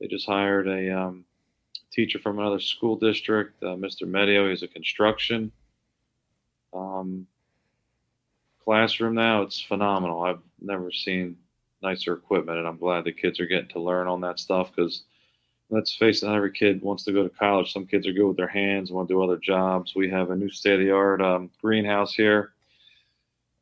They 0.00 0.06
just 0.06 0.26
hired 0.26 0.68
a 0.68 0.96
um, 0.96 1.24
teacher 1.90 2.20
from 2.20 2.38
another 2.38 2.60
school 2.60 2.94
district, 2.94 3.60
uh, 3.64 3.74
Mr. 3.74 4.06
Medio. 4.06 4.48
He's 4.48 4.62
a 4.62 4.68
construction 4.68 5.50
um, 6.72 7.26
classroom 8.62 9.14
now. 9.14 9.42
It's 9.42 9.60
phenomenal. 9.60 10.22
I've 10.22 10.40
never 10.60 10.92
seen 10.92 11.36
nicer 11.82 12.12
equipment, 12.14 12.58
and 12.58 12.66
I'm 12.66 12.76
glad 12.76 13.04
the 13.04 13.12
kids 13.12 13.40
are 13.40 13.46
getting 13.46 13.68
to 13.70 13.80
learn 13.80 14.06
on 14.06 14.20
that 14.22 14.38
stuff 14.38 14.70
because 14.74 15.02
let's 15.70 15.94
face 15.94 16.22
it, 16.22 16.26
not 16.26 16.36
every 16.36 16.52
kid 16.52 16.82
wants 16.82 17.04
to 17.04 17.12
go 17.12 17.22
to 17.22 17.28
college. 17.30 17.72
Some 17.72 17.86
kids 17.86 18.06
are 18.06 18.12
good 18.12 18.26
with 18.26 18.36
their 18.36 18.48
hands, 18.48 18.90
want 18.90 19.08
to 19.08 19.14
do 19.14 19.22
other 19.22 19.38
jobs. 19.38 19.94
We 19.94 20.10
have 20.10 20.30
a 20.30 20.36
new 20.36 20.50
state 20.50 20.74
of 20.74 20.80
the 20.80 20.90
art 20.90 21.22
um, 21.22 21.50
greenhouse 21.60 22.14
here. 22.14 22.52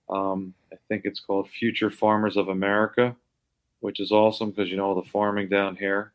Um, 0.08 0.54
I 0.72 0.76
think 0.88 1.02
it's 1.04 1.20
called 1.20 1.48
Future 1.50 1.90
Farmers 1.90 2.36
of 2.36 2.48
America, 2.48 3.14
which 3.80 4.00
is 4.00 4.10
awesome 4.10 4.50
because 4.50 4.70
you 4.70 4.76
know 4.76 4.86
all 4.86 4.94
the 4.94 5.08
farming 5.10 5.48
down 5.48 5.76
here. 5.76 6.12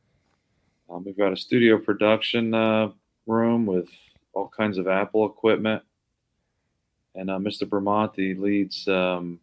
Um, 0.90 1.04
we've 1.06 1.18
got 1.18 1.32
a 1.32 1.38
studio 1.38 1.78
production 1.78 2.54
uh, 2.54 2.90
room 3.28 3.66
with 3.66 3.90
all 4.34 4.52
kinds 4.56 4.78
of 4.78 4.88
Apple 4.88 5.26
equipment 5.26 5.84
and 7.16 7.30
uh, 7.30 7.38
Mr. 7.38 7.68
Bramante 7.68 8.40
leads 8.40 8.88
um, 8.88 9.40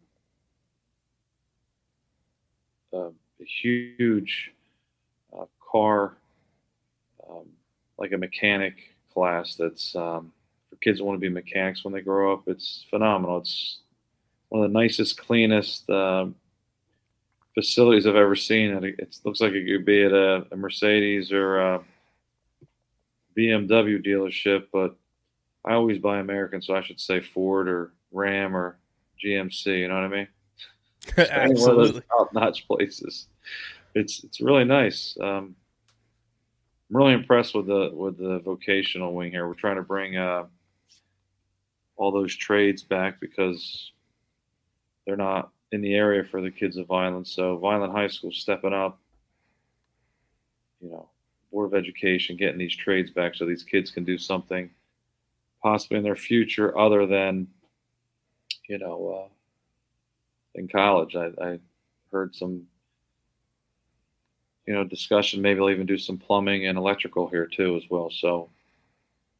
a 3.41 3.45
huge 3.45 4.51
uh, 5.37 5.45
car, 5.71 6.17
um, 7.29 7.45
like 7.97 8.11
a 8.11 8.17
mechanic 8.17 8.95
class 9.13 9.55
that's 9.55 9.95
um, 9.95 10.31
for 10.69 10.75
kids 10.77 10.99
that 10.99 11.05
want 11.05 11.15
to 11.15 11.21
be 11.21 11.29
mechanics 11.29 11.83
when 11.83 11.93
they 11.93 12.01
grow 12.01 12.33
up. 12.33 12.43
It's 12.47 12.85
phenomenal. 12.89 13.37
It's 13.39 13.79
one 14.49 14.63
of 14.63 14.71
the 14.71 14.79
nicest, 14.79 15.17
cleanest 15.17 15.89
uh, 15.89 16.27
facilities 17.53 18.05
I've 18.05 18.15
ever 18.15 18.35
seen. 18.35 18.71
It, 18.71 18.95
it, 18.99 19.17
looks 19.23 19.41
like 19.41 19.53
it 19.53 19.65
could 19.65 19.85
be 19.85 20.03
at 20.03 20.11
a, 20.11 20.45
a 20.51 20.55
Mercedes 20.55 21.31
or 21.31 21.59
a 21.59 21.81
BMW 23.37 24.05
dealership, 24.05 24.67
but 24.71 24.95
I 25.65 25.73
always 25.73 25.99
buy 25.99 26.19
American, 26.19 26.61
so 26.61 26.75
I 26.75 26.81
should 26.81 26.99
say 26.99 27.21
Ford 27.21 27.67
or 27.67 27.93
Ram 28.11 28.55
or 28.55 28.79
GMC. 29.23 29.79
You 29.79 29.87
know 29.87 29.95
what 29.95 30.03
I 30.03 30.07
mean? 30.07 30.27
One 31.15 31.27
of 31.27 31.29
those 31.29 31.51
Absolutely. 31.51 32.01
top-notch 32.17 32.67
places. 32.67 33.27
It's 33.93 34.23
it's 34.23 34.41
really 34.41 34.63
nice. 34.63 35.17
Um, 35.21 35.55
I'm 36.89 36.97
really 36.97 37.13
impressed 37.13 37.55
with 37.55 37.67
the 37.67 37.91
with 37.93 38.17
the 38.17 38.39
vocational 38.39 39.13
wing 39.13 39.31
here. 39.31 39.47
We're 39.47 39.53
trying 39.53 39.75
to 39.75 39.81
bring 39.81 40.17
uh, 40.17 40.45
all 41.97 42.11
those 42.11 42.35
trades 42.35 42.83
back 42.83 43.19
because 43.19 43.91
they're 45.05 45.17
not 45.17 45.51
in 45.71 45.81
the 45.81 45.93
area 45.93 46.23
for 46.23 46.41
the 46.41 46.51
kids 46.51 46.77
of 46.77 46.87
Vineland. 46.87 47.27
So 47.27 47.57
Vineland 47.57 47.93
High 47.93 48.07
School 48.07 48.31
stepping 48.31 48.73
up. 48.73 48.99
You 50.81 50.89
know, 50.89 51.09
Board 51.51 51.67
of 51.67 51.77
Education 51.77 52.37
getting 52.37 52.57
these 52.57 52.75
trades 52.75 53.11
back 53.11 53.35
so 53.35 53.45
these 53.45 53.63
kids 53.63 53.91
can 53.91 54.03
do 54.03 54.17
something 54.17 54.69
possibly 55.61 55.97
in 55.97 56.03
their 56.03 56.15
future 56.15 56.77
other 56.77 57.05
than 57.05 57.47
you 58.67 58.77
know 58.77 59.25
uh, 59.25 59.29
in 60.55 60.67
college. 60.67 61.15
I, 61.15 61.31
I 61.41 61.59
heard 62.11 62.35
some 62.35 62.67
you 64.65 64.73
know 64.73 64.83
discussion. 64.83 65.41
Maybe 65.41 65.59
they'll 65.59 65.69
even 65.69 65.85
do 65.85 65.97
some 65.97 66.17
plumbing 66.17 66.67
and 66.67 66.77
electrical 66.77 67.27
here 67.27 67.47
too 67.47 67.75
as 67.75 67.83
well. 67.89 68.09
So 68.11 68.49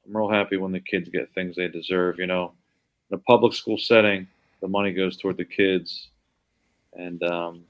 I'm 0.06 0.16
real 0.16 0.30
happy 0.30 0.58
when 0.58 0.72
the 0.72 0.80
kids 0.80 1.10
get 1.10 1.34
things 1.34 1.56
they 1.56 1.68
deserve. 1.68 2.20
You 2.20 2.28
know, 2.28 2.54
in 3.10 3.16
a 3.16 3.22
public 3.22 3.54
school 3.54 3.78
setting, 3.78 4.28
the 4.62 4.68
money 4.68 4.94
goes 4.94 5.18
toward 5.18 5.38
the 5.38 5.46
kids, 5.46 6.10
and 6.94 7.22
um, 7.24 7.64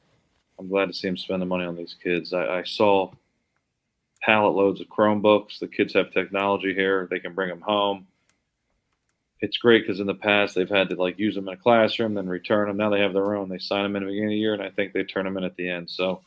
I'm 0.60 0.68
glad 0.70 0.88
to 0.88 0.93
see 0.93 1.08
them 1.08 1.18
spend 1.18 1.41
the 1.41 1.45
money 1.45 1.66
on 1.66 1.76
these 1.76 1.95
kids. 2.02 2.34
I, 2.34 2.60
I 2.60 2.64
saw 2.64 3.12
pallet 4.22 4.56
loads 4.56 4.82
of 4.82 4.88
Chromebooks. 4.88 5.60
The 5.60 5.68
kids 5.68 5.93
have 5.93 6.12
technology 6.12 6.74
here; 6.74 7.08
they 7.10 7.20
can 7.20 7.34
bring 7.34 7.49
them 7.49 7.62
home. 7.62 8.08
It's 9.42 9.58
great 9.58 9.82
because 9.82 10.00
in 10.00 10.08
the 10.08 10.14
past 10.14 10.54
they've 10.54 10.70
had 10.70 10.89
to 10.89 10.96
like 10.96 11.18
use 11.18 11.36
them 11.36 11.48
in 11.48 11.56
a 11.56 11.58
classroom, 11.58 12.14
then 12.14 12.28
return 12.28 12.68
them. 12.68 12.78
Now 12.78 12.89
they 12.89 13.02
have 13.02 13.14
their 13.14 13.36
own. 13.36 13.50
They 13.50 13.58
sign 13.58 13.84
them 13.84 13.96
in 13.96 14.04
the 14.04 14.10
beginning 14.10 14.30
of 14.30 14.32
the 14.32 14.38
year, 14.38 14.54
and 14.54 14.62
I 14.62 14.70
think 14.70 14.94
they 14.94 15.04
turn 15.04 15.26
them 15.26 15.38
in 15.38 15.44
at 15.44 15.56
the 15.56 15.70
end. 15.70 15.89
So 15.89 16.22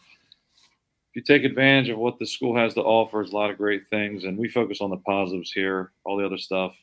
if 1.15 1.17
you 1.17 1.23
take 1.23 1.45
advantage 1.45 1.91
of 1.91 1.99
what 1.99 2.19
the 2.19 2.27
school 2.27 2.57
has 2.57 2.75
to 2.75 2.81
offer, 2.81 3.19
there's 3.19 3.31
a 3.31 3.37
lot 3.37 3.51
of 3.51 3.57
great 3.57 3.87
things, 3.89 4.25
and 4.25 4.37
we 4.37 4.49
focus 4.49 4.81
on 4.81 4.91
the 4.91 4.97
positives 4.97 5.53
here. 5.53 5.93
All 6.05 6.17
the 6.17 6.27
other 6.27 6.39
stuff 6.39 6.75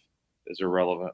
is 0.47 0.61
irrelevant. 0.61 1.11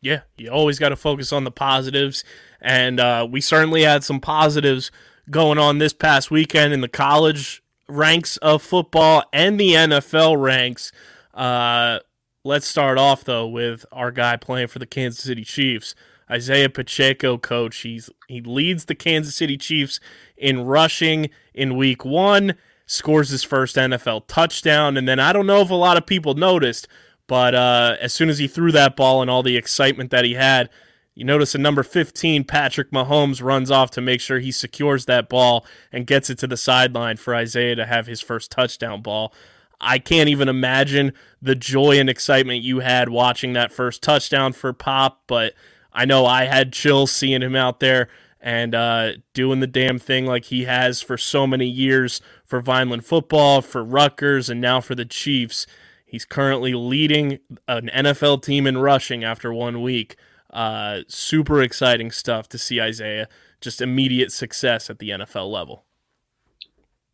Yeah, 0.00 0.20
you 0.38 0.50
always 0.50 0.78
got 0.78 0.88
to 0.88 0.96
focus 0.96 1.30
on 1.30 1.44
the 1.44 1.50
positives, 1.50 2.24
and 2.62 2.98
uh, 2.98 3.28
we 3.30 3.42
certainly 3.42 3.82
had 3.82 4.02
some 4.02 4.20
positives 4.20 4.90
going 5.28 5.58
on 5.58 5.76
this 5.76 5.92
past 5.92 6.30
weekend 6.30 6.72
in 6.72 6.80
the 6.80 6.88
college 6.88 7.62
ranks 7.88 8.36
of 8.38 8.62
football 8.62 9.24
and 9.32 9.60
the 9.60 9.72
NFL 9.72 10.40
ranks. 10.40 10.92
Uh, 11.34 11.98
let's 12.44 12.66
start 12.66 12.98
off 12.98 13.24
though 13.24 13.46
with 13.46 13.84
our 13.92 14.10
guy 14.10 14.36
playing 14.36 14.68
for 14.68 14.78
the 14.78 14.86
Kansas 14.86 15.24
City 15.24 15.44
Chiefs, 15.44 15.94
Isaiah 16.30 16.70
Pacheco. 16.70 17.38
Coach, 17.38 17.78
he's 17.78 18.10
he 18.28 18.40
leads 18.40 18.86
the 18.86 18.94
Kansas 18.94 19.34
City 19.34 19.56
Chiefs 19.56 20.00
in 20.36 20.64
rushing 20.64 21.30
in 21.54 21.76
Week 21.76 22.04
One, 22.04 22.54
scores 22.86 23.30
his 23.30 23.42
first 23.42 23.76
NFL 23.76 24.26
touchdown, 24.26 24.96
and 24.96 25.08
then 25.08 25.18
I 25.20 25.32
don't 25.32 25.46
know 25.46 25.60
if 25.60 25.70
a 25.70 25.74
lot 25.74 25.96
of 25.96 26.06
people 26.06 26.34
noticed. 26.34 26.88
But 27.26 27.54
uh, 27.54 27.96
as 28.00 28.12
soon 28.12 28.28
as 28.28 28.38
he 28.38 28.48
threw 28.48 28.72
that 28.72 28.96
ball 28.96 29.22
and 29.22 29.30
all 29.30 29.44
the 29.44 29.56
excitement 29.56 30.10
that 30.10 30.24
he 30.24 30.34
had, 30.34 30.68
you 31.14 31.24
notice 31.24 31.54
at 31.54 31.60
number 31.60 31.84
15, 31.84 32.42
Patrick 32.42 32.90
Mahomes 32.90 33.40
runs 33.40 33.70
off 33.70 33.92
to 33.92 34.00
make 34.00 34.20
sure 34.20 34.40
he 34.40 34.50
secures 34.50 35.04
that 35.04 35.28
ball 35.28 35.64
and 35.92 36.08
gets 36.08 36.28
it 36.28 36.38
to 36.38 36.48
the 36.48 36.56
sideline 36.56 37.18
for 37.18 37.32
Isaiah 37.32 37.76
to 37.76 37.86
have 37.86 38.08
his 38.08 38.20
first 38.20 38.50
touchdown 38.50 39.00
ball. 39.00 39.32
I 39.80 39.98
can't 39.98 40.28
even 40.28 40.48
imagine 40.48 41.12
the 41.40 41.54
joy 41.54 41.98
and 41.98 42.10
excitement 42.10 42.62
you 42.62 42.80
had 42.80 43.08
watching 43.08 43.54
that 43.54 43.72
first 43.72 44.02
touchdown 44.02 44.52
for 44.52 44.72
Pop, 44.72 45.22
but 45.26 45.54
I 45.92 46.04
know 46.04 46.26
I 46.26 46.44
had 46.44 46.72
chills 46.72 47.10
seeing 47.10 47.42
him 47.42 47.56
out 47.56 47.80
there 47.80 48.08
and 48.40 48.74
uh, 48.74 49.12
doing 49.34 49.60
the 49.60 49.66
damn 49.66 49.98
thing 49.98 50.26
like 50.26 50.46
he 50.46 50.64
has 50.64 51.02
for 51.02 51.18
so 51.18 51.46
many 51.46 51.66
years 51.66 52.20
for 52.44 52.60
Vineland 52.60 53.04
football, 53.04 53.60
for 53.60 53.84
Rutgers, 53.84 54.48
and 54.48 54.60
now 54.60 54.80
for 54.80 54.94
the 54.94 55.04
Chiefs. 55.04 55.66
He's 56.04 56.24
currently 56.24 56.74
leading 56.74 57.38
an 57.68 57.88
NFL 57.94 58.42
team 58.42 58.66
in 58.66 58.78
rushing 58.78 59.24
after 59.24 59.52
one 59.52 59.82
week. 59.82 60.16
Uh, 60.50 61.00
super 61.06 61.62
exciting 61.62 62.10
stuff 62.10 62.48
to 62.48 62.58
see 62.58 62.80
Isaiah. 62.80 63.28
Just 63.60 63.80
immediate 63.80 64.32
success 64.32 64.90
at 64.90 64.98
the 64.98 65.10
NFL 65.10 65.50
level. 65.50 65.84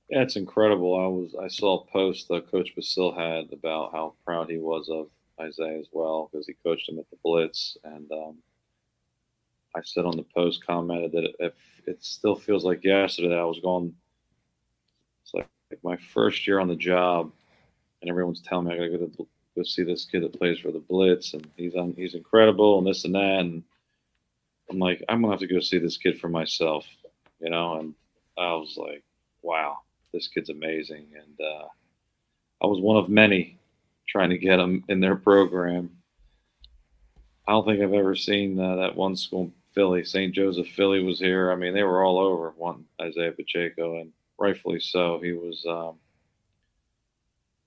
It's 0.08 0.36
incredible. 0.36 0.94
I 0.94 1.08
was 1.08 1.34
I 1.34 1.48
saw 1.48 1.80
a 1.80 1.86
post 1.86 2.28
that 2.28 2.50
Coach 2.50 2.74
Basil 2.76 3.12
had 3.12 3.52
about 3.52 3.92
how 3.92 4.14
proud 4.24 4.48
he 4.48 4.58
was 4.58 4.88
of 4.88 5.08
Isaiah 5.40 5.78
as 5.80 5.88
well 5.92 6.28
because 6.30 6.46
he 6.46 6.54
coached 6.64 6.88
him 6.88 6.98
at 6.98 7.10
the 7.10 7.16
Blitz, 7.24 7.76
and 7.82 8.10
um, 8.12 8.36
I 9.74 9.80
said 9.82 10.04
on 10.04 10.16
the 10.16 10.22
post 10.22 10.64
commented 10.64 11.10
that 11.12 11.32
if 11.40 11.54
it 11.86 12.04
still 12.04 12.36
feels 12.36 12.64
like 12.64 12.84
yesterday 12.84 13.30
that 13.30 13.38
I 13.38 13.44
was 13.44 13.60
going. 13.60 13.94
It's 15.24 15.34
like, 15.34 15.48
like 15.72 15.82
my 15.82 15.96
first 16.14 16.46
year 16.46 16.60
on 16.60 16.68
the 16.68 16.76
job, 16.76 17.32
and 18.00 18.08
everyone's 18.08 18.40
telling 18.40 18.66
me 18.68 18.74
I 18.74 18.76
gotta 18.76 18.90
go 18.90 19.06
to 19.06 19.28
go 19.56 19.62
see 19.64 19.82
this 19.82 20.04
kid 20.04 20.22
that 20.22 20.38
plays 20.38 20.60
for 20.60 20.70
the 20.70 20.78
Blitz, 20.78 21.34
and 21.34 21.48
he's 21.56 21.74
on 21.74 21.94
he's 21.96 22.14
incredible 22.14 22.78
and 22.78 22.86
this 22.86 23.04
and 23.04 23.14
that, 23.16 23.40
and 23.40 23.64
I'm 24.70 24.78
like 24.78 25.02
I'm 25.08 25.20
gonna 25.20 25.32
have 25.32 25.40
to 25.40 25.48
go 25.48 25.58
see 25.58 25.78
this 25.78 25.96
kid 25.96 26.20
for 26.20 26.28
myself, 26.28 26.86
you 27.40 27.50
know, 27.50 27.80
and 27.80 27.94
I 28.38 28.52
was 28.52 28.76
like, 28.76 29.02
wow 29.42 29.78
this 30.16 30.28
kid's 30.28 30.50
amazing. 30.50 31.06
And 31.14 31.46
uh, 31.46 31.66
I 32.62 32.66
was 32.66 32.80
one 32.80 32.96
of 32.96 33.08
many 33.08 33.58
trying 34.08 34.30
to 34.30 34.38
get 34.38 34.58
him 34.58 34.82
in 34.88 34.98
their 34.98 35.16
program. 35.16 35.90
I 37.46 37.52
don't 37.52 37.66
think 37.66 37.82
I've 37.82 37.92
ever 37.92 38.16
seen 38.16 38.58
uh, 38.58 38.76
that 38.76 38.96
one 38.96 39.14
school 39.14 39.52
Philly, 39.74 40.04
St. 40.04 40.34
Joseph 40.34 40.68
Philly 40.68 41.02
was 41.02 41.18
here. 41.18 41.52
I 41.52 41.54
mean, 41.54 41.74
they 41.74 41.82
were 41.82 42.02
all 42.02 42.18
over 42.18 42.54
wanting 42.56 42.86
Isaiah 43.00 43.30
Pacheco, 43.30 44.00
and 44.00 44.10
rightfully 44.38 44.80
so. 44.80 45.20
He 45.22 45.32
was 45.32 45.64
um, 45.68 45.96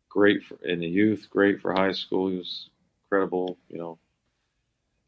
great 0.10 0.44
for, 0.44 0.58
in 0.66 0.80
the 0.80 0.88
youth, 0.88 1.28
great 1.30 1.62
for 1.62 1.72
high 1.72 1.92
school. 1.92 2.30
He 2.30 2.38
was 2.38 2.70
incredible, 3.06 3.58
you 3.70 3.78
know. 3.78 4.00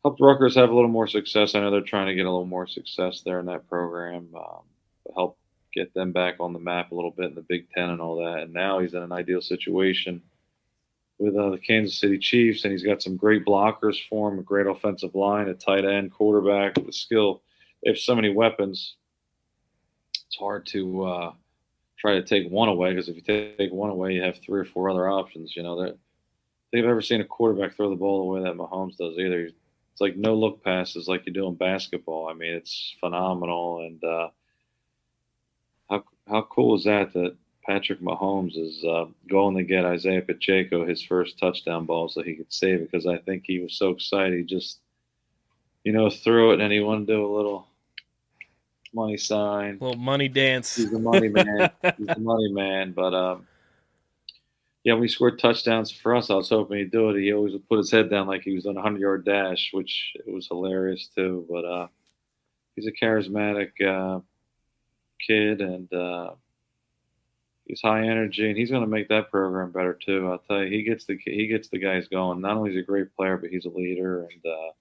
Helped 0.04 0.22
Rutgers 0.22 0.56
have 0.56 0.70
a 0.70 0.76
little 0.76 0.90
more 0.90 1.08
success. 1.08 1.56
I 1.56 1.60
know 1.60 1.72
they're 1.72 1.82
trying 1.82 2.08
to 2.08 2.16
get 2.16 2.26
a 2.26 2.32
little 2.32 2.46
more 2.46 2.68
success 2.68 3.22
there 3.22 3.40
in 3.40 3.48
that 3.48 3.68
program. 3.68 4.28
Um, 4.36 4.62
help 5.16 5.38
get 5.74 5.94
them 5.94 6.12
back 6.12 6.36
on 6.40 6.54
the 6.54 6.60
map 6.60 6.92
a 6.92 6.96
little 6.96 7.12
bit 7.12 7.28
in 7.28 7.36
the 7.36 7.42
Big 7.42 7.70
Ten 7.72 7.90
and 7.90 8.02
all 8.02 8.18
that. 8.18 8.44
And 8.44 8.54
now 8.54 8.80
he's 8.80 8.94
in 8.94 9.04
an 9.04 9.12
ideal 9.12 9.42
situation 9.42 10.22
with 11.20 11.36
uh, 11.36 11.52
the 11.52 11.58
Kansas 11.58 12.00
City 12.00 12.18
Chiefs, 12.18 12.64
and 12.64 12.72
he's 12.72 12.84
got 12.84 13.02
some 13.02 13.16
great 13.16 13.46
blockers 13.46 13.98
for 14.10 14.32
him, 14.32 14.40
a 14.40 14.44
great 14.44 14.68
offensive 14.68 15.14
line, 15.14 15.48
a 15.50 15.54
tight 15.54 15.86
end, 15.86 16.12
quarterback, 16.12 16.74
the 16.74 16.92
skill. 16.92 17.44
They 17.84 17.92
have 17.92 17.98
so 17.98 18.16
many 18.16 18.30
weapons. 18.34 18.96
It's 20.26 20.38
hard 20.38 20.66
to 20.68 21.06
uh, 21.06 21.34
try 22.00 22.14
to 22.14 22.24
take 22.24 22.50
one 22.50 22.70
away 22.70 22.90
because 22.90 23.08
if 23.08 23.16
you 23.16 23.22
take 23.22 23.72
one 23.72 23.92
away, 23.92 24.14
you 24.14 24.24
have 24.24 24.40
three 24.40 24.60
or 24.60 24.66
four 24.66 24.90
other 24.90 25.10
options. 25.10 25.56
You 25.56 25.64
know, 25.64 25.84
that 25.84 25.98
they've 26.74 26.86
ever 26.86 27.02
seen 27.02 27.22
a 27.22 27.26
quarterback 27.26 27.76
throw 27.76 27.90
the 27.90 27.96
ball 27.96 28.20
the 28.20 28.42
way 28.42 28.44
that 28.44 28.58
Mahomes 28.58 28.98
does 28.98 29.18
either. 29.18 29.42
It's 29.42 30.02
like 30.02 30.16
no 30.16 30.34
look 30.34 30.64
passes 30.64 31.08
like 31.08 31.26
you 31.26 31.34
do 31.34 31.48
in 31.48 31.56
basketball. 31.56 32.30
I 32.30 32.34
mean, 32.34 32.54
it's 32.54 32.96
phenomenal 33.00 33.86
and. 33.86 34.04
Uh, 34.04 34.30
how 36.32 36.44
cool 36.44 36.76
is 36.76 36.86
that 36.86 37.14
that 37.14 37.36
Patrick 37.66 38.02
Mahomes 38.02 38.58
is 38.58 38.84
uh, 38.84 39.06
going 39.30 39.56
to 39.56 39.64
get 39.64 39.86
Isaiah 39.86 40.22
Pacheco 40.22 40.86
his 40.86 41.04
first 41.04 41.38
touchdown 41.38 41.86
ball 41.86 42.10
so 42.10 42.24
he 42.24 42.36
could 42.36 42.52
save 42.52 42.82
it 42.82 42.92
because 42.92 43.06
I 43.06 43.18
think 43.18 43.44
he 43.46 43.60
was 43.60 43.76
so 43.78 43.90
excited 43.90 44.38
he 44.38 44.44
just 44.44 44.80
you 45.84 45.92
know 45.92 46.10
threw 46.10 46.54
it 46.54 46.62
and 46.62 46.72
he 46.72 46.80
wanted 46.80 47.08
to 47.08 47.14
do 47.14 47.26
a 47.26 47.36
little 47.36 47.68
money 48.94 49.18
sign, 49.18 49.78
little 49.80 49.96
money 49.96 50.28
dance. 50.28 50.76
He's 50.76 50.92
the 50.92 51.00
money 51.00 51.30
man. 51.30 51.70
He's 51.98 52.08
the 52.08 52.20
money 52.20 52.52
man. 52.52 52.92
But 52.94 53.14
um, 53.14 53.48
yeah, 54.84 54.94
when 54.94 55.04
he 55.04 55.08
scored 55.08 55.40
touchdowns 55.40 55.92
for 55.92 56.16
us, 56.16 56.30
I 56.30 56.36
was 56.36 56.50
hoping 56.50 56.80
he'd 56.80 56.92
do 56.92 57.10
it. 57.10 57.22
He 57.22 57.34
always 57.34 57.54
would 57.54 57.68
put 57.70 57.78
his 57.78 57.92
head 57.92 58.10
down 58.10 58.28
like 58.28 58.42
he 58.42 58.56
was 58.56 58.66
on 58.66 58.78
a 58.78 58.82
hundred 58.82 59.02
yard 59.02 59.26
dash, 59.26 59.70
which 59.74 60.14
it 60.16 60.32
was 60.32 60.48
hilarious 60.48 61.10
too. 61.16 61.46
But 61.50 61.66
uh, 61.66 61.88
he's 62.76 62.88
a 62.88 62.92
charismatic. 62.92 63.70
Uh, 63.82 64.22
kid, 65.26 65.62
and 65.62 65.92
uh, 65.94 66.32
he's 67.66 67.82
high 67.82 68.02
energy, 68.02 68.48
and 68.50 68.58
he's 68.58 68.70
going 68.70 68.84
to 68.84 68.88
make 68.88 69.08
that 69.10 69.32
program 69.32 69.72
better 69.72 69.94
too. 69.94 70.30
I'll 70.30 70.40
tell 70.40 70.64
you, 70.64 70.70
he 70.70 70.84
gets 70.84 71.06
the 71.06 71.18
he 71.24 71.48
gets 71.48 71.70
the 71.70 71.80
guys 71.80 72.08
going. 72.08 72.42
Not 72.42 72.58
only 72.58 72.72
is 72.72 72.76
he 72.76 72.82
a 72.82 72.86
great 72.86 73.16
player, 73.16 73.38
but 73.38 73.50
he's 73.50 73.66
a 73.66 73.70
leader, 73.70 74.22
and 74.22 74.46
uh, 74.46 74.72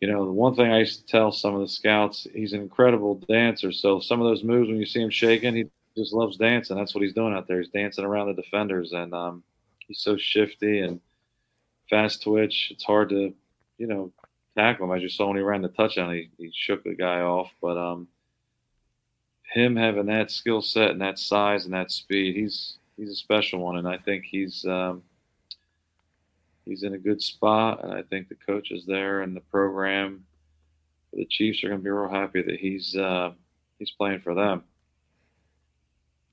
you 0.00 0.08
know 0.08 0.24
the 0.24 0.32
one 0.32 0.54
thing 0.54 0.70
I 0.70 0.80
used 0.80 1.00
to 1.00 1.06
tell 1.06 1.32
some 1.32 1.54
of 1.54 1.60
the 1.60 1.68
scouts, 1.68 2.26
he's 2.34 2.52
an 2.52 2.60
incredible 2.60 3.16
dancer. 3.28 3.72
So 3.72 4.00
some 4.00 4.20
of 4.20 4.26
those 4.26 4.44
moves 4.44 4.68
when 4.68 4.78
you 4.78 4.86
see 4.86 5.00
him 5.00 5.10
shaking, 5.10 5.56
he 5.56 5.64
just 5.96 6.12
loves 6.12 6.36
dancing. 6.36 6.76
That's 6.76 6.94
what 6.94 7.02
he's 7.02 7.14
doing 7.14 7.34
out 7.34 7.48
there. 7.48 7.60
He's 7.60 7.70
dancing 7.70 8.04
around 8.04 8.28
the 8.28 8.42
defenders, 8.42 8.92
and 8.92 9.14
um, 9.14 9.42
he's 9.86 10.00
so 10.00 10.16
shifty 10.16 10.80
and 10.80 11.00
fast 11.88 12.22
twitch. 12.22 12.68
It's 12.72 12.84
hard 12.84 13.08
to, 13.10 13.34
you 13.78 13.86
know, 13.86 14.12
tackle 14.56 14.86
him. 14.86 14.96
As 14.96 15.02
you 15.02 15.08
saw 15.08 15.28
when 15.28 15.36
he 15.36 15.42
ran 15.42 15.62
the 15.62 15.68
touchdown, 15.68 16.12
he, 16.14 16.30
he 16.38 16.52
shook 16.54 16.84
the 16.84 16.94
guy 16.94 17.20
off. 17.20 17.50
But 17.60 17.76
um, 17.76 18.08
him 19.56 19.74
having 19.74 20.06
that 20.06 20.30
skill 20.30 20.60
set 20.60 20.90
and 20.90 21.00
that 21.00 21.18
size 21.18 21.64
and 21.64 21.74
that 21.74 21.90
speed, 21.90 22.36
he's 22.36 22.78
he's 22.96 23.10
a 23.10 23.16
special 23.16 23.60
one, 23.60 23.76
and 23.76 23.88
I 23.88 23.96
think 23.98 24.24
he's 24.24 24.64
um, 24.66 25.02
he's 26.64 26.82
in 26.82 26.94
a 26.94 26.98
good 26.98 27.22
spot, 27.22 27.82
and 27.82 27.92
I 27.92 28.02
think 28.02 28.28
the 28.28 28.34
coaches 28.34 28.84
there 28.86 29.22
and 29.22 29.34
the 29.34 29.40
program, 29.40 30.24
the 31.12 31.24
Chiefs 31.24 31.64
are 31.64 31.68
going 31.68 31.80
to 31.80 31.84
be 31.84 31.90
real 31.90 32.08
happy 32.08 32.42
that 32.42 32.60
he's 32.60 32.94
uh, 32.94 33.32
he's 33.78 33.90
playing 33.92 34.20
for 34.20 34.34
them. 34.34 34.64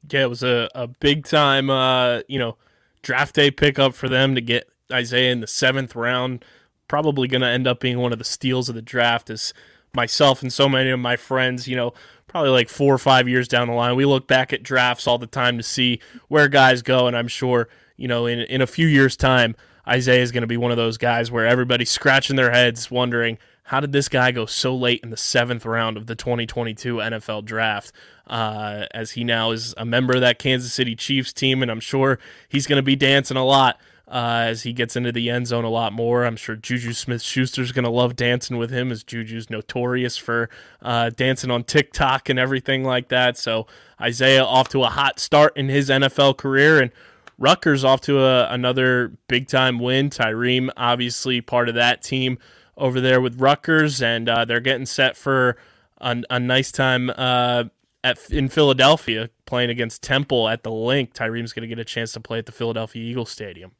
Yeah, 0.09 0.23
it 0.23 0.29
was 0.29 0.43
a, 0.43 0.69
a 0.75 0.87
big 0.87 1.25
time, 1.25 1.69
uh, 1.69 2.21
you 2.27 2.37
know, 2.37 2.57
draft 3.03 3.35
day 3.35 3.51
pickup 3.51 3.93
for 3.93 4.09
them 4.09 4.35
to 4.35 4.41
get 4.41 4.69
Isaiah 4.91 5.31
in 5.31 5.39
the 5.39 5.47
seventh 5.47 5.95
round. 5.95 6.43
Probably 6.89 7.29
going 7.29 7.41
to 7.41 7.47
end 7.47 7.67
up 7.67 7.79
being 7.79 7.99
one 7.99 8.11
of 8.11 8.19
the 8.19 8.25
steals 8.25 8.67
of 8.67 8.75
the 8.75 8.81
draft. 8.81 9.29
As 9.29 9.53
myself 9.95 10.41
and 10.41 10.51
so 10.51 10.67
many 10.67 10.89
of 10.89 10.99
my 10.99 11.15
friends, 11.15 11.67
you 11.67 11.75
know, 11.75 11.93
probably 12.27 12.49
like 12.49 12.67
four 12.67 12.93
or 12.93 12.97
five 12.97 13.29
years 13.29 13.47
down 13.47 13.67
the 13.67 13.73
line, 13.73 13.95
we 13.95 14.05
look 14.05 14.27
back 14.27 14.51
at 14.51 14.63
drafts 14.63 15.05
all 15.05 15.19
the 15.19 15.27
time 15.27 15.57
to 15.57 15.63
see 15.63 15.99
where 16.29 16.47
guys 16.47 16.81
go, 16.81 17.07
and 17.07 17.15
I'm 17.15 17.27
sure, 17.27 17.69
you 17.95 18.07
know, 18.07 18.25
in 18.25 18.39
in 18.39 18.61
a 18.61 18.67
few 18.67 18.87
years' 18.87 19.15
time, 19.15 19.55
Isaiah 19.87 20.23
is 20.23 20.31
going 20.31 20.41
to 20.41 20.47
be 20.47 20.57
one 20.57 20.71
of 20.71 20.77
those 20.77 20.97
guys 20.97 21.29
where 21.29 21.45
everybody's 21.45 21.91
scratching 21.91 22.35
their 22.35 22.51
heads, 22.51 22.89
wondering 22.89 23.37
how 23.67 23.79
did 23.79 23.91
this 23.91 24.09
guy 24.09 24.31
go 24.31 24.45
so 24.45 24.75
late 24.75 25.01
in 25.03 25.09
the 25.09 25.17
seventh 25.17 25.65
round 25.65 25.95
of 25.95 26.07
the 26.07 26.15
2022 26.15 26.97
NFL 26.97 27.45
draft? 27.45 27.93
Uh, 28.27 28.85
as 28.91 29.11
he 29.11 29.23
now 29.23 29.51
is 29.51 29.73
a 29.77 29.85
member 29.85 30.15
of 30.15 30.21
that 30.21 30.39
Kansas 30.39 30.73
City 30.73 30.95
Chiefs 30.95 31.33
team, 31.33 31.61
and 31.61 31.69
I'm 31.69 31.79
sure 31.79 32.19
he's 32.49 32.67
going 32.67 32.77
to 32.77 32.83
be 32.83 32.95
dancing 32.95 33.37
a 33.37 33.45
lot 33.45 33.79
uh, 34.13 34.45
as 34.45 34.61
he 34.61 34.73
gets 34.73 34.95
into 34.95 35.11
the 35.11 35.27
end 35.27 35.47
zone 35.47 35.63
a 35.63 35.69
lot 35.69 35.91
more. 35.91 36.23
I'm 36.23 36.35
sure 36.35 36.55
Juju 36.55 36.93
Smith 36.93 37.23
Schuster's 37.23 37.71
going 37.71 37.83
to 37.83 37.89
love 37.89 38.15
dancing 38.15 38.57
with 38.57 38.69
him, 38.69 38.91
as 38.91 39.03
Juju's 39.03 39.49
notorious 39.49 40.17
for 40.17 40.51
uh, 40.83 41.09
dancing 41.09 41.49
on 41.49 41.63
TikTok 41.63 42.29
and 42.29 42.37
everything 42.37 42.83
like 42.83 43.07
that. 43.07 43.39
So 43.39 43.65
Isaiah 43.99 44.43
off 44.43 44.69
to 44.69 44.83
a 44.83 44.89
hot 44.89 45.19
start 45.19 45.57
in 45.57 45.67
his 45.67 45.89
NFL 45.89 46.37
career, 46.37 46.79
and 46.79 46.91
Rutgers 47.39 47.83
off 47.83 48.01
to 48.01 48.19
a, 48.19 48.53
another 48.53 49.13
big 49.27 49.47
time 49.47 49.79
win. 49.79 50.11
Tyreem, 50.11 50.69
obviously, 50.77 51.41
part 51.41 51.67
of 51.67 51.73
that 51.73 52.03
team 52.03 52.37
over 52.77 53.01
there 53.01 53.19
with 53.19 53.41
Rutgers, 53.41 53.99
and 53.99 54.29
uh, 54.29 54.45
they're 54.45 54.59
getting 54.59 54.85
set 54.85 55.17
for 55.17 55.57
a, 55.97 56.21
a 56.29 56.39
nice 56.39 56.71
time 56.71 57.09
uh, 57.09 57.63
at 58.03 58.29
in 58.29 58.47
Philadelphia 58.47 59.31
playing 59.47 59.71
against 59.71 60.03
Temple 60.03 60.47
at 60.47 60.61
the 60.61 60.71
Linc. 60.71 61.15
Tyreem's 61.15 61.51
going 61.51 61.67
to 61.67 61.67
get 61.67 61.79
a 61.79 61.85
chance 61.85 62.11
to 62.11 62.19
play 62.19 62.37
at 62.37 62.45
the 62.45 62.51
Philadelphia 62.51 63.01
Eagles 63.01 63.31
Stadium. 63.31 63.71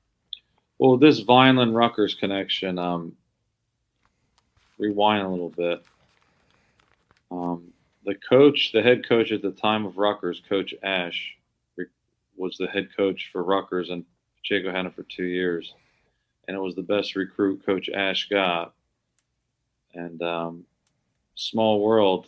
Well, 0.83 0.97
this 0.97 1.21
Vineland 1.21 1.77
Rutgers 1.77 2.13
connection, 2.13 2.77
um, 2.77 3.15
rewind 4.77 5.25
a 5.25 5.29
little 5.29 5.47
bit. 5.47 5.81
Um, 7.31 7.71
the 8.03 8.15
coach, 8.15 8.73
the 8.73 8.81
head 8.81 9.07
coach 9.07 9.31
at 9.31 9.41
the 9.41 9.51
time 9.51 9.85
of 9.85 9.97
Rutgers, 9.97 10.41
Coach 10.49 10.73
Ash, 10.83 11.37
was 12.35 12.57
the 12.57 12.67
head 12.67 12.89
coach 12.97 13.29
for 13.31 13.45
Rutgers, 13.45 13.91
and 13.91 14.03
Pacheco 14.35 14.73
had 14.73 14.93
for 14.93 15.03
two 15.03 15.23
years. 15.23 15.73
And 16.49 16.57
it 16.57 16.59
was 16.59 16.75
the 16.75 16.81
best 16.81 17.15
recruit 17.15 17.65
Coach 17.65 17.87
Ash 17.87 18.27
got. 18.27 18.73
And 19.93 20.21
um, 20.21 20.65
small 21.35 21.79
world, 21.79 22.27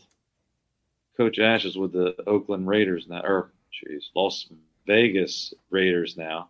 Coach 1.17 1.39
Ash 1.39 1.65
is 1.65 1.77
with 1.77 1.91
the 1.91 2.15
Oakland 2.25 2.69
Raiders 2.69 3.05
now, 3.09 3.19
or 3.19 3.51
jeez, 3.73 4.03
Las 4.15 4.47
Vegas 4.87 5.53
Raiders 5.71 6.15
now. 6.15 6.47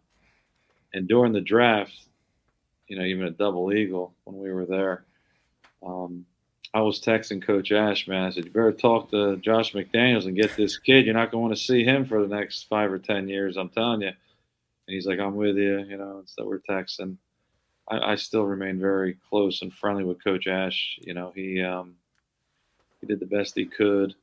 And 0.95 1.09
during 1.09 1.33
the 1.33 1.41
draft, 1.41 1.93
you 2.87 2.97
know, 2.97 3.03
even 3.03 3.25
at 3.25 3.37
Double 3.37 3.73
Eagle 3.73 4.13
when 4.23 4.39
we 4.39 4.49
were 4.49 4.65
there, 4.65 5.03
um, 5.85 6.25
I 6.73 6.79
was 6.79 7.01
texting 7.01 7.45
Coach 7.45 7.73
Ash, 7.73 8.07
man. 8.07 8.23
I 8.23 8.29
said, 8.29 8.45
"You 8.45 8.51
better 8.51 8.71
talk 8.71 9.11
to 9.11 9.35
Josh 9.37 9.73
McDaniels 9.73 10.25
and 10.25 10.37
get 10.37 10.55
this 10.55 10.77
kid. 10.77 11.05
You're 11.05 11.13
not 11.13 11.31
going 11.31 11.41
to 11.41 11.47
want 11.47 11.53
to 11.53 11.61
see 11.61 11.83
him 11.83 12.05
for 12.05 12.25
the 12.25 12.33
next 12.33 12.69
five 12.69 12.93
or 12.93 12.97
ten 12.97 13.27
years. 13.27 13.57
I'm 13.57 13.69
telling 13.69 14.01
you." 14.01 14.07
And 14.07 14.15
he's 14.87 15.05
like, 15.05 15.19
"I'm 15.19 15.35
with 15.35 15.57
you," 15.57 15.79
you 15.79 15.97
know. 15.97 16.23
So 16.27 16.45
we're 16.45 16.59
texting. 16.59 17.17
I, 17.89 18.13
I 18.13 18.15
still 18.15 18.45
remain 18.45 18.79
very 18.79 19.17
close 19.29 19.61
and 19.61 19.73
friendly 19.73 20.05
with 20.05 20.23
Coach 20.23 20.47
Ash. 20.47 20.97
You 21.01 21.13
know, 21.13 21.33
he 21.35 21.61
um, 21.61 21.95
he 23.01 23.07
did 23.07 23.19
the 23.19 23.25
best 23.25 23.53
he 23.55 23.65
could 23.65 24.15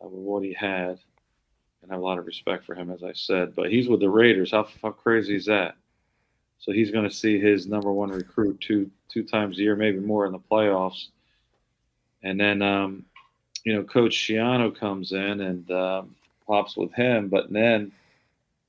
with 0.00 0.12
what 0.12 0.44
he 0.44 0.52
had, 0.52 1.00
and 1.84 1.92
have 1.92 2.00
a 2.00 2.04
lot 2.04 2.18
of 2.18 2.26
respect 2.26 2.64
for 2.64 2.74
him, 2.74 2.90
as 2.90 3.04
I 3.04 3.12
said. 3.12 3.54
But 3.54 3.70
he's 3.70 3.88
with 3.88 4.00
the 4.00 4.08
Raiders. 4.08 4.50
How 4.50 4.66
how 4.82 4.90
crazy 4.90 5.36
is 5.36 5.44
that? 5.46 5.76
So 6.58 6.72
he's 6.72 6.90
going 6.90 7.08
to 7.08 7.14
see 7.14 7.38
his 7.38 7.66
number 7.66 7.92
one 7.92 8.10
recruit 8.10 8.58
two 8.60 8.90
two 9.08 9.22
times 9.22 9.58
a 9.58 9.62
year, 9.62 9.76
maybe 9.76 10.00
more 10.00 10.24
in 10.26 10.32
the 10.32 10.38
playoffs. 10.38 11.08
And 12.22 12.40
then, 12.40 12.62
um, 12.62 13.04
you 13.64 13.74
know, 13.74 13.84
Coach 13.84 14.16
Schiano 14.16 14.74
comes 14.74 15.12
in 15.12 15.42
and 15.42 15.70
um, 15.70 16.16
pops 16.46 16.74
with 16.74 16.92
him. 16.94 17.28
But 17.28 17.52
then, 17.52 17.92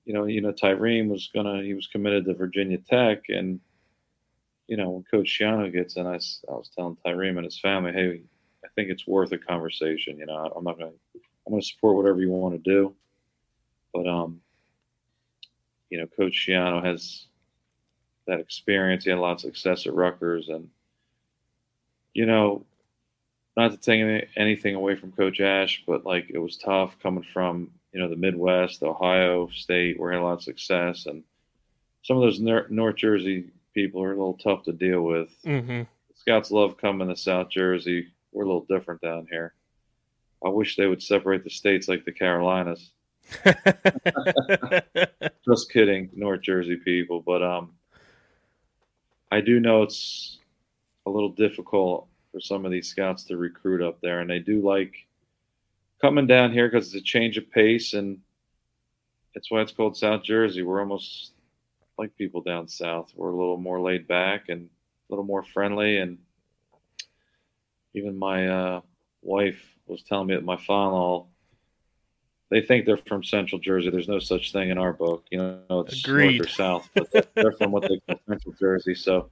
you 0.03 0.13
know, 0.13 0.26
you 0.26 0.41
know, 0.41 0.51
Tyreem 0.51 1.07
was 1.07 1.30
gonna 1.34 1.63
he 1.63 1.74
was 1.74 1.88
committed 1.88 2.26
to 2.26 2.34
Virginia 2.34 2.80
Tech, 2.80 3.30
and 3.30 3.61
you 4.68 4.76
know, 4.76 4.89
when 4.89 5.03
Coach 5.03 5.39
Schiano 5.39 5.72
gets 5.72 5.95
in, 5.95 6.05
I 6.05 6.16
was 6.16 6.70
telling 6.76 6.97
Tyreem 7.05 7.38
and 7.38 7.45
his 7.45 7.59
family, 7.59 7.93
hey, 7.93 8.22
I 8.63 8.68
think 8.76 8.89
it's 8.89 9.07
worth 9.07 9.32
a 9.32 9.38
conversation. 9.38 10.18
You 10.18 10.26
know, 10.26 10.51
I'm 10.53 10.66
not 10.66 10.78
gonna 10.78 10.91
I'm 11.47 11.53
gonna 11.53 11.61
support 11.61 11.95
whatever 11.95 12.20
you 12.20 12.30
want 12.30 12.61
to 12.61 12.70
do, 12.70 12.93
but 13.95 14.07
um, 14.07 14.41
you 15.89 15.97
know, 15.97 16.07
Coach 16.07 16.45
Schiano 16.47 16.83
has 16.83 17.27
that 18.27 18.41
experience. 18.41 19.05
He 19.05 19.09
had 19.09 19.19
a 19.19 19.21
lot 19.21 19.33
of 19.33 19.39
success 19.41 19.87
at 19.87 19.93
Rutgers, 19.93 20.49
and 20.49 20.69
you 22.13 22.25
know, 22.25 22.65
not 23.55 23.71
to 23.71 23.77
take 23.77 24.01
any, 24.01 24.27
anything 24.35 24.75
away 24.75 24.95
from 24.95 25.13
Coach 25.13 25.39
Ash, 25.39 25.81
but 25.87 26.05
like 26.05 26.29
it 26.29 26.39
was 26.39 26.57
tough 26.57 26.97
coming 27.01 27.25
from 27.33 27.71
you 27.93 28.01
know 28.01 28.09
the 28.09 28.17
Midwest, 28.17 28.83
Ohio 28.83 29.47
State, 29.55 29.97
where 29.97 30.11
he 30.11 30.17
had 30.17 30.21
a 30.21 30.25
lot 30.25 30.33
of 30.33 30.43
success, 30.43 31.05
and 31.05 31.23
some 32.03 32.17
of 32.17 32.23
those 32.23 32.41
Nor- 32.41 32.67
North 32.69 32.97
Jersey 32.97 33.45
people 33.73 34.03
are 34.03 34.11
a 34.11 34.17
little 34.17 34.37
tough 34.37 34.63
to 34.63 34.73
deal 34.73 35.03
with. 35.03 35.29
Mm-hmm. 35.43 35.83
Scouts 36.15 36.51
love 36.51 36.77
coming 36.77 37.07
to 37.07 37.15
South 37.15 37.49
Jersey. 37.49 38.07
We're 38.33 38.43
a 38.43 38.47
little 38.47 38.65
different 38.67 39.01
down 39.01 39.27
here. 39.29 39.53
I 40.45 40.49
wish 40.49 40.75
they 40.75 40.87
would 40.87 41.01
separate 41.01 41.43
the 41.43 41.49
states 41.49 41.87
like 41.87 42.03
the 42.03 42.11
Carolinas. 42.11 42.91
Just 45.45 45.71
kidding, 45.71 46.09
North 46.13 46.41
Jersey 46.41 46.78
people. 46.78 47.21
But 47.21 47.43
um, 47.43 47.71
I 49.32 49.41
do 49.41 49.59
know 49.59 49.84
it's 49.84 50.39
a 51.05 51.09
little 51.09 51.30
difficult 51.30 52.07
for 52.32 52.39
some 52.39 52.65
of 52.65 52.71
these 52.71 52.88
scouts 52.88 53.23
to 53.26 53.38
recruit 53.38 53.82
up 53.82 53.99
there, 54.01 54.19
and 54.19 54.30
they 54.30 54.39
do 54.39 54.61
like 54.61 54.93
coming 56.01 56.28
down 56.28 56.51
here 56.51 56.69
because 56.69 56.88
it's 56.88 56.95
a 56.95 57.01
change 57.01 57.38
of 57.38 57.49
pace, 57.51 57.93
and 57.93 58.19
that's 59.34 59.51
why 59.51 59.61
it's 59.61 59.71
called 59.71 59.97
South 59.97 60.23
Jersey. 60.23 60.63
We're 60.63 60.82
almost 60.82 61.32
like 61.97 62.15
people 62.17 62.41
down 62.41 62.67
south. 62.67 63.11
We're 63.15 63.32
a 63.32 63.36
little 63.36 63.57
more 63.57 63.80
laid 63.80 64.07
back 64.07 64.49
and 64.49 64.63
a 64.63 65.13
little 65.13 65.26
more 65.26 65.43
friendly, 65.43 65.97
and 65.97 66.17
even 67.93 68.17
my 68.17 68.47
uh, 68.47 68.82
wife 69.21 69.61
was 69.88 70.03
telling 70.03 70.28
me 70.28 70.36
that 70.36 70.43
my 70.43 70.57
father-in-law 70.57 71.28
they 72.55 72.61
think 72.65 72.85
they're 72.85 72.95
from 72.95 73.21
Central 73.21 73.59
Jersey. 73.59 73.89
There's 73.89 74.07
no 74.07 74.17
such 74.19 74.53
thing 74.53 74.69
in 74.69 74.77
our 74.77 74.93
book. 74.93 75.25
You 75.29 75.39
know, 75.69 75.81
it's 75.81 76.01
Agreed. 76.05 76.37
north 76.37 76.47
or 76.47 76.49
south, 76.49 76.89
but 76.93 77.11
they're- 77.35 77.51
from 77.51 77.73
what 77.73 77.81
they 77.83 77.99
call 78.07 78.17
Central 78.29 78.53
Jersey. 78.57 78.95
So 78.95 79.29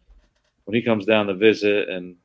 when 0.66 0.76
he 0.76 0.82
comes 0.82 1.06
down 1.06 1.28
to 1.28 1.34
visit 1.34 1.88
and 1.88 2.18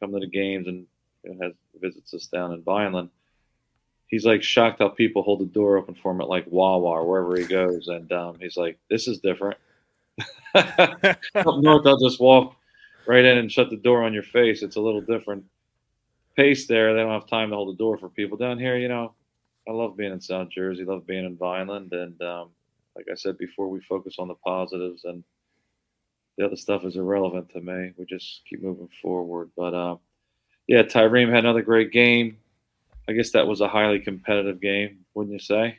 come 0.00 0.12
to 0.12 0.18
the 0.18 0.26
games 0.26 0.66
and 0.66 0.84
you 1.22 1.32
know, 1.34 1.44
has 1.46 1.52
visits 1.80 2.12
us 2.12 2.26
down 2.26 2.52
in 2.52 2.62
Vineland, 2.62 3.08
he's 4.08 4.26
like 4.26 4.42
shocked 4.42 4.80
how 4.80 4.88
people 4.88 5.22
hold 5.22 5.38
the 5.42 5.44
door 5.46 5.76
open 5.76 5.94
for 5.94 6.10
him 6.10 6.20
at 6.20 6.28
like 6.28 6.46
Wawa 6.48 6.90
or 6.90 7.04
wherever 7.06 7.36
he 7.36 7.46
goes, 7.46 7.86
and 7.86 8.10
um, 8.12 8.36
he's 8.40 8.56
like, 8.56 8.78
"This 8.90 9.06
is 9.06 9.20
different." 9.20 9.56
Up 10.56 11.58
north, 11.60 11.84
they'll 11.84 11.98
just 11.98 12.20
walk 12.20 12.56
right 13.06 13.24
in 13.24 13.38
and 13.38 13.52
shut 13.52 13.70
the 13.70 13.76
door 13.76 14.02
on 14.02 14.12
your 14.12 14.22
face. 14.24 14.64
It's 14.64 14.74
a 14.76 14.80
little 14.80 15.02
different 15.02 15.44
pace 16.36 16.66
there. 16.66 16.94
They 16.94 17.00
don't 17.00 17.12
have 17.12 17.28
time 17.28 17.50
to 17.50 17.56
hold 17.56 17.68
the 17.68 17.78
door 17.78 17.96
for 17.96 18.08
people 18.08 18.36
down 18.36 18.58
here. 18.58 18.76
You 18.76 18.88
know, 18.88 19.14
I 19.68 19.72
love 19.72 19.96
being 19.96 20.12
in 20.12 20.20
South 20.20 20.48
Jersey. 20.50 20.84
Love 20.84 21.06
being 21.06 21.24
in 21.24 21.36
Vineland, 21.36 21.92
and 21.92 22.20
um, 22.22 22.50
like 22.94 23.06
I 23.10 23.14
said 23.14 23.38
before, 23.38 23.68
we 23.68 23.80
focus 23.80 24.16
on 24.18 24.28
the 24.28 24.34
positives, 24.34 25.04
and 25.04 25.24
the 26.38 26.46
other 26.46 26.56
stuff 26.56 26.84
is 26.84 26.96
irrelevant 26.96 27.50
to 27.50 27.60
me. 27.60 27.92
We 27.96 28.04
just 28.04 28.42
keep 28.48 28.62
moving 28.62 28.90
forward. 29.02 29.50
But 29.56 29.74
uh, 29.74 29.96
yeah, 30.66 30.82
Tyreem 30.82 31.30
had 31.30 31.44
another 31.44 31.62
great 31.62 31.92
game. 31.92 32.38
I 33.08 33.12
guess 33.12 33.30
that 33.30 33.46
was 33.46 33.60
a 33.60 33.68
highly 33.68 34.00
competitive 34.00 34.60
game, 34.60 35.04
wouldn't 35.14 35.32
you 35.32 35.38
say? 35.38 35.78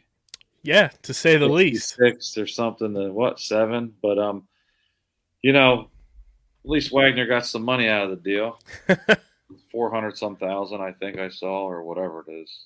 yeah, 0.67 0.89
to 1.03 1.13
say 1.13 1.38
the 1.38 1.47
least. 1.47 1.95
six 1.95 2.38
or 2.38 2.45
something 2.45 2.93
to 2.93 3.09
what 3.11 3.39
seven, 3.39 3.93
but 4.01 4.19
um, 4.19 4.45
you 5.41 5.53
know, 5.53 5.89
at 6.65 6.69
least 6.69 6.91
Wagner 6.91 7.25
got 7.25 7.45
some 7.45 7.63
money 7.63 7.88
out 7.88 8.03
of 8.03 8.09
the 8.09 8.17
deal. 8.17 8.59
Four 9.71 9.89
hundred 9.89 10.17
some 10.17 10.35
thousand, 10.35 10.81
I 10.81 10.91
think 10.91 11.19
I 11.19 11.29
saw, 11.29 11.65
or 11.65 11.83
whatever 11.83 12.25
it 12.27 12.31
is. 12.31 12.65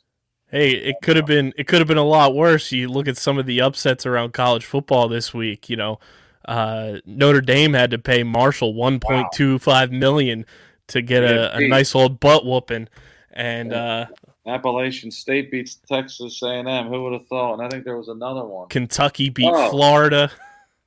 Hey, 0.51 0.71
it 0.71 0.97
could 1.01 1.15
have 1.15 1.25
been 1.25 1.53
it 1.57 1.65
could 1.67 1.79
have 1.79 1.87
been 1.87 1.97
a 1.97 2.03
lot 2.03 2.35
worse. 2.35 2.71
You 2.71 2.89
look 2.89 3.07
at 3.07 3.17
some 3.17 3.37
of 3.37 3.45
the 3.45 3.61
upsets 3.61 4.05
around 4.05 4.33
college 4.33 4.65
football 4.65 5.07
this 5.07 5.33
week. 5.33 5.69
You 5.69 5.77
know, 5.77 5.99
uh, 6.45 6.97
Notre 7.05 7.39
Dame 7.41 7.73
had 7.73 7.91
to 7.91 7.97
pay 7.97 8.23
Marshall 8.23 8.73
one 8.73 8.99
point 8.99 9.27
two 9.33 9.59
five 9.59 9.91
million 9.91 10.45
to 10.87 11.01
get 11.01 11.23
a, 11.23 11.55
a 11.55 11.67
nice 11.67 11.95
old 11.95 12.19
butt 12.19 12.45
whooping, 12.45 12.89
and 13.31 13.71
uh, 13.71 14.07
Appalachian 14.45 15.09
State 15.09 15.51
beats 15.51 15.75
Texas 15.87 16.41
A&M. 16.43 16.87
Who 16.87 17.03
would 17.03 17.13
have 17.13 17.27
thought? 17.27 17.53
And 17.53 17.61
I 17.61 17.69
think 17.69 17.85
there 17.85 17.95
was 17.97 18.09
another 18.09 18.43
one. 18.43 18.67
Kentucky 18.67 19.29
beat 19.29 19.49
Oh. 19.53 19.69
Florida. 19.69 20.29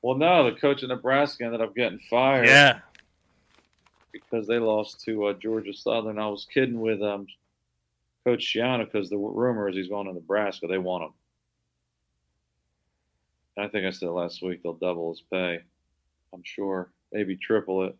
Well, 0.02 0.18
no, 0.18 0.44
the 0.44 0.56
coach 0.60 0.82
of 0.82 0.90
Nebraska 0.90 1.44
ended 1.44 1.62
up 1.62 1.74
getting 1.74 1.98
fired. 2.10 2.46
Yeah. 2.46 2.80
because 4.12 4.46
they 4.46 4.58
lost 4.58 5.00
to 5.04 5.26
uh, 5.26 5.32
Georgia 5.34 5.72
Southern. 5.72 6.18
I 6.18 6.26
was 6.28 6.46
kidding 6.52 6.78
with 6.80 7.00
um, 7.02 7.26
Coach 8.24 8.44
Schiano 8.54 8.84
because 8.90 9.10
the 9.10 9.16
rumor 9.18 9.68
is 9.68 9.76
he's 9.76 9.88
going 9.88 10.06
to 10.06 10.12
Nebraska. 10.12 10.66
They 10.66 10.78
want 10.78 11.04
him. 11.04 11.10
I 13.58 13.68
think 13.68 13.86
I 13.86 13.90
said 13.90 14.08
last 14.08 14.42
week 14.42 14.62
they'll 14.62 14.72
double 14.74 15.10
his 15.12 15.22
pay. 15.32 15.60
I'm 16.32 16.42
sure, 16.44 16.90
maybe 17.12 17.36
triple 17.36 17.84
it. 17.84 17.94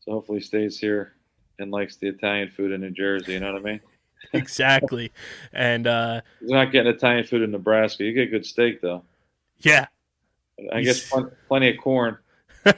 So 0.00 0.12
hopefully 0.12 0.38
he 0.38 0.44
stays 0.44 0.78
here 0.78 1.14
and 1.58 1.70
likes 1.72 1.96
the 1.96 2.08
Italian 2.08 2.50
food 2.50 2.70
in 2.72 2.80
New 2.80 2.90
Jersey. 2.90 3.32
You 3.32 3.40
know 3.40 3.52
what 3.52 3.60
I 3.62 3.64
mean? 3.64 3.80
Exactly. 4.32 5.12
and 5.52 5.86
uh, 5.86 6.20
He's 6.40 6.48
not 6.50 6.72
getting 6.72 6.90
Italian 6.92 7.24
food 7.26 7.42
in 7.42 7.50
Nebraska. 7.50 8.02
You 8.02 8.12
get 8.12 8.30
good 8.30 8.46
steak 8.46 8.80
though. 8.80 9.02
yeah. 9.58 9.86
I 10.72 10.80
guess 10.82 11.08
plen- 11.10 11.30
plenty 11.48 11.68
of 11.68 11.76
corn. 11.78 12.16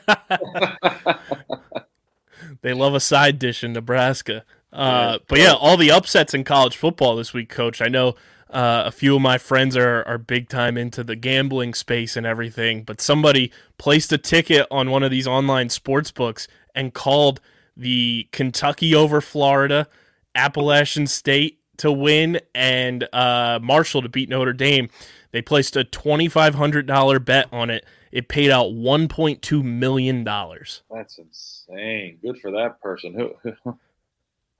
They 2.63 2.73
love 2.73 2.95
a 2.95 3.01
side 3.01 3.39
dish 3.39 3.63
in 3.63 3.73
Nebraska. 3.73 4.45
Uh, 4.73 5.19
but 5.29 5.39
yeah, 5.39 5.55
all 5.55 5.77
the 5.77 5.91
upsets 5.91 6.35
in 6.35 6.45
college 6.45 6.77
football 6.77 7.17
this 7.17 7.33
week, 7.33 7.49
Coach. 7.49 7.81
I 7.81 7.89
know 7.89 8.15
uh, 8.51 8.85
a 8.87 8.93
few 8.93 9.17
of 9.17 9.23
my 9.23 9.39
friends 9.39 9.77
are 9.77 10.03
are 10.07 10.19
big 10.19 10.49
time 10.49 10.77
into 10.77 11.03
the 11.05 11.17
gambling 11.17 11.75
space 11.75 12.17
and 12.17 12.27
everything. 12.27 12.83
But 12.83 13.01
somebody 13.01 13.53
placed 13.79 14.13
a 14.13 14.19
ticket 14.19 14.67
on 14.71 14.91
one 14.91 15.03
of 15.03 15.11
these 15.11 15.27
online 15.27 15.69
sports 15.71 16.11
books 16.11 16.49
and 16.75 16.95
called 16.95 17.41
the 17.77 18.29
Kentucky 18.33 18.95
over 18.95 19.21
Florida, 19.21 19.89
Appalachian 20.35 21.07
State 21.07 21.61
to 21.79 21.93
win, 21.93 22.41
and 22.55 23.09
uh, 23.13 23.59
Marshall 23.63 24.03
to 24.03 24.09
beat 24.09 24.29
Notre 24.29 24.53
Dame. 24.53 24.89
They 25.31 25.43
placed 25.43 25.77
a 25.77 25.85
twenty 25.85 26.29
five 26.29 26.55
hundred 26.55 26.87
dollar 26.87 27.19
bet 27.19 27.49
on 27.53 27.71
it. 27.71 27.85
It 28.11 28.29
paid 28.29 28.51
out 28.51 28.73
one 28.73 29.09
point 29.09 29.43
two 29.43 29.63
million 29.63 30.25
dollars. 30.25 30.83
That's 30.91 31.19
insane. 31.19 32.19
Good 32.23 32.39
for 32.41 32.51
that 32.53 32.81
person. 32.81 33.15
Who? 33.15 33.79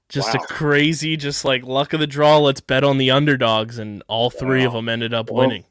Just 0.09 0.33
Wow. 0.33 0.41
a 0.43 0.47
crazy, 0.47 1.15
just 1.15 1.45
like 1.45 1.63
luck 1.63 1.93
of 1.93 1.99
the 1.99 2.07
draw. 2.07 2.37
Let's 2.37 2.61
bet 2.61 2.83
on 2.83 2.97
the 2.97 3.11
underdogs, 3.11 3.77
and 3.79 4.03
all 4.07 4.29
three 4.29 4.63
of 4.65 4.73
them 4.73 4.89
ended 4.89 5.13
up 5.13 5.29
Well, 5.29 5.47
winning. 5.47 5.63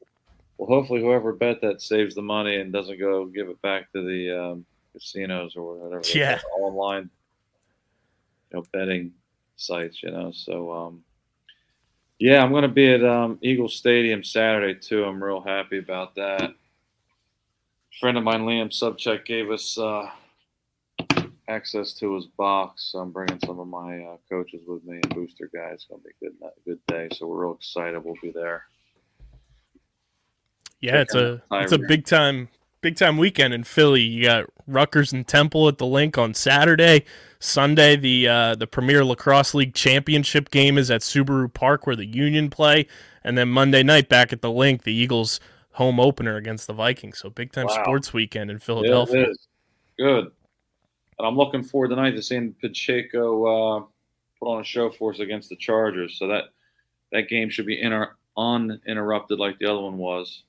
Well, 0.56 0.68
hopefully, 0.68 1.00
whoever 1.00 1.32
bet 1.32 1.60
that 1.60 1.82
saves 1.82 2.14
the 2.14 2.22
money 2.22 2.56
and 2.56 2.72
doesn't 2.72 2.98
go 2.98 3.26
give 3.26 3.48
it 3.48 3.60
back 3.62 3.92
to 3.92 4.02
the 4.02 4.30
um, 4.40 4.66
casinos 4.92 5.56
or 5.56 5.76
whatever. 5.76 6.02
Yeah. 6.14 6.40
online, 6.58 7.10
you 8.50 8.58
know, 8.58 8.64
betting 8.72 9.12
sites. 9.56 10.02
You 10.02 10.10
know, 10.12 10.30
so 10.32 10.72
um, 10.72 11.04
yeah, 12.18 12.42
I'm 12.42 12.50
going 12.50 12.62
to 12.62 12.68
be 12.68 12.92
at 12.92 13.04
um, 13.04 13.38
Eagle 13.42 13.68
Stadium 13.68 14.22
Saturday 14.24 14.78
too. 14.78 15.04
I'm 15.04 15.22
real 15.22 15.40
happy 15.40 15.78
about 15.78 16.14
that. 16.16 16.42
A 16.42 16.54
friend 18.00 18.16
of 18.16 18.24
mine, 18.24 18.42
Liam 18.42 18.68
Subcheck, 18.70 19.24
gave 19.24 19.50
us 19.50 19.76
uh, 19.78 20.08
access 21.48 21.92
to 21.94 22.14
his 22.14 22.26
box. 22.26 22.92
I'm 22.94 23.10
bringing 23.10 23.40
some 23.44 23.58
of 23.58 23.66
my 23.66 24.00
uh, 24.02 24.16
coaches 24.28 24.60
with 24.66 24.84
me 24.84 25.00
and 25.02 25.14
booster 25.14 25.50
guys. 25.52 25.74
It's 25.74 25.84
going 25.86 26.00
to 26.02 26.08
be 26.20 26.26
a 26.26 26.30
good, 26.30 26.50
good 26.64 26.86
day. 26.86 27.08
So 27.16 27.26
we're 27.26 27.42
real 27.46 27.54
excited. 27.54 28.04
We'll 28.04 28.14
be 28.22 28.30
there. 28.30 28.64
Yeah, 30.80 31.00
it's 31.00 31.14
a 31.14 31.42
it's 31.50 31.72
a 31.72 31.78
big 31.78 32.06
time 32.06 32.48
big 32.82 32.96
time 32.96 33.16
weekend 33.18 33.52
in 33.52 33.64
Philly. 33.64 34.02
You 34.02 34.24
got 34.24 34.44
Rutgers 34.68 35.12
and 35.12 35.26
Temple 35.26 35.66
at 35.66 35.78
the 35.78 35.86
Linc 35.86 36.16
on 36.16 36.34
Saturday. 36.34 37.04
Sunday, 37.40 37.96
the 37.96 38.28
uh, 38.28 38.54
the 38.54 38.68
Premier 38.68 39.04
Lacrosse 39.04 39.54
League 39.54 39.74
Championship 39.74 40.50
game 40.50 40.78
is 40.78 40.88
at 40.90 41.00
Subaru 41.00 41.52
Park 41.52 41.86
where 41.86 41.96
the 41.96 42.06
Union 42.06 42.48
play, 42.48 42.86
and 43.24 43.36
then 43.36 43.48
Monday 43.48 43.82
night 43.82 44.08
back 44.08 44.32
at 44.32 44.40
the 44.40 44.52
Linc, 44.52 44.84
the 44.84 44.92
Eagles 44.94 45.40
home 45.72 45.98
opener 45.98 46.36
against 46.36 46.68
the 46.68 46.72
Vikings. 46.72 47.18
So 47.18 47.30
big 47.30 47.50
time 47.50 47.66
Wow. 47.66 47.82
sports 47.82 48.12
weekend 48.12 48.50
in 48.50 48.58
Philadelphia. 48.60 49.22
it 49.22 49.28
is. 49.30 49.48
Good. 49.98 50.30
And 51.18 51.26
I'm 51.26 51.36
looking 51.36 51.62
forward 51.62 51.88
tonight 51.88 52.12
to 52.12 52.22
seeing 52.22 52.54
Pacheco 52.60 53.44
uh, 53.46 53.84
put 54.38 54.52
on 54.52 54.60
a 54.60 54.64
show 54.64 54.90
for 54.90 55.12
us 55.12 55.18
against 55.18 55.48
the 55.48 55.56
Chargers. 55.56 56.16
So 56.18 56.28
that 56.28 56.44
that 57.12 57.28
game 57.28 57.50
should 57.50 57.66
be 57.66 57.80
inter- 57.80 58.14
uninterrupted 58.36 59.38
like 59.38 59.58
the 59.58 59.66
other 59.66 59.80
one 59.80 59.98
was. 59.98 60.44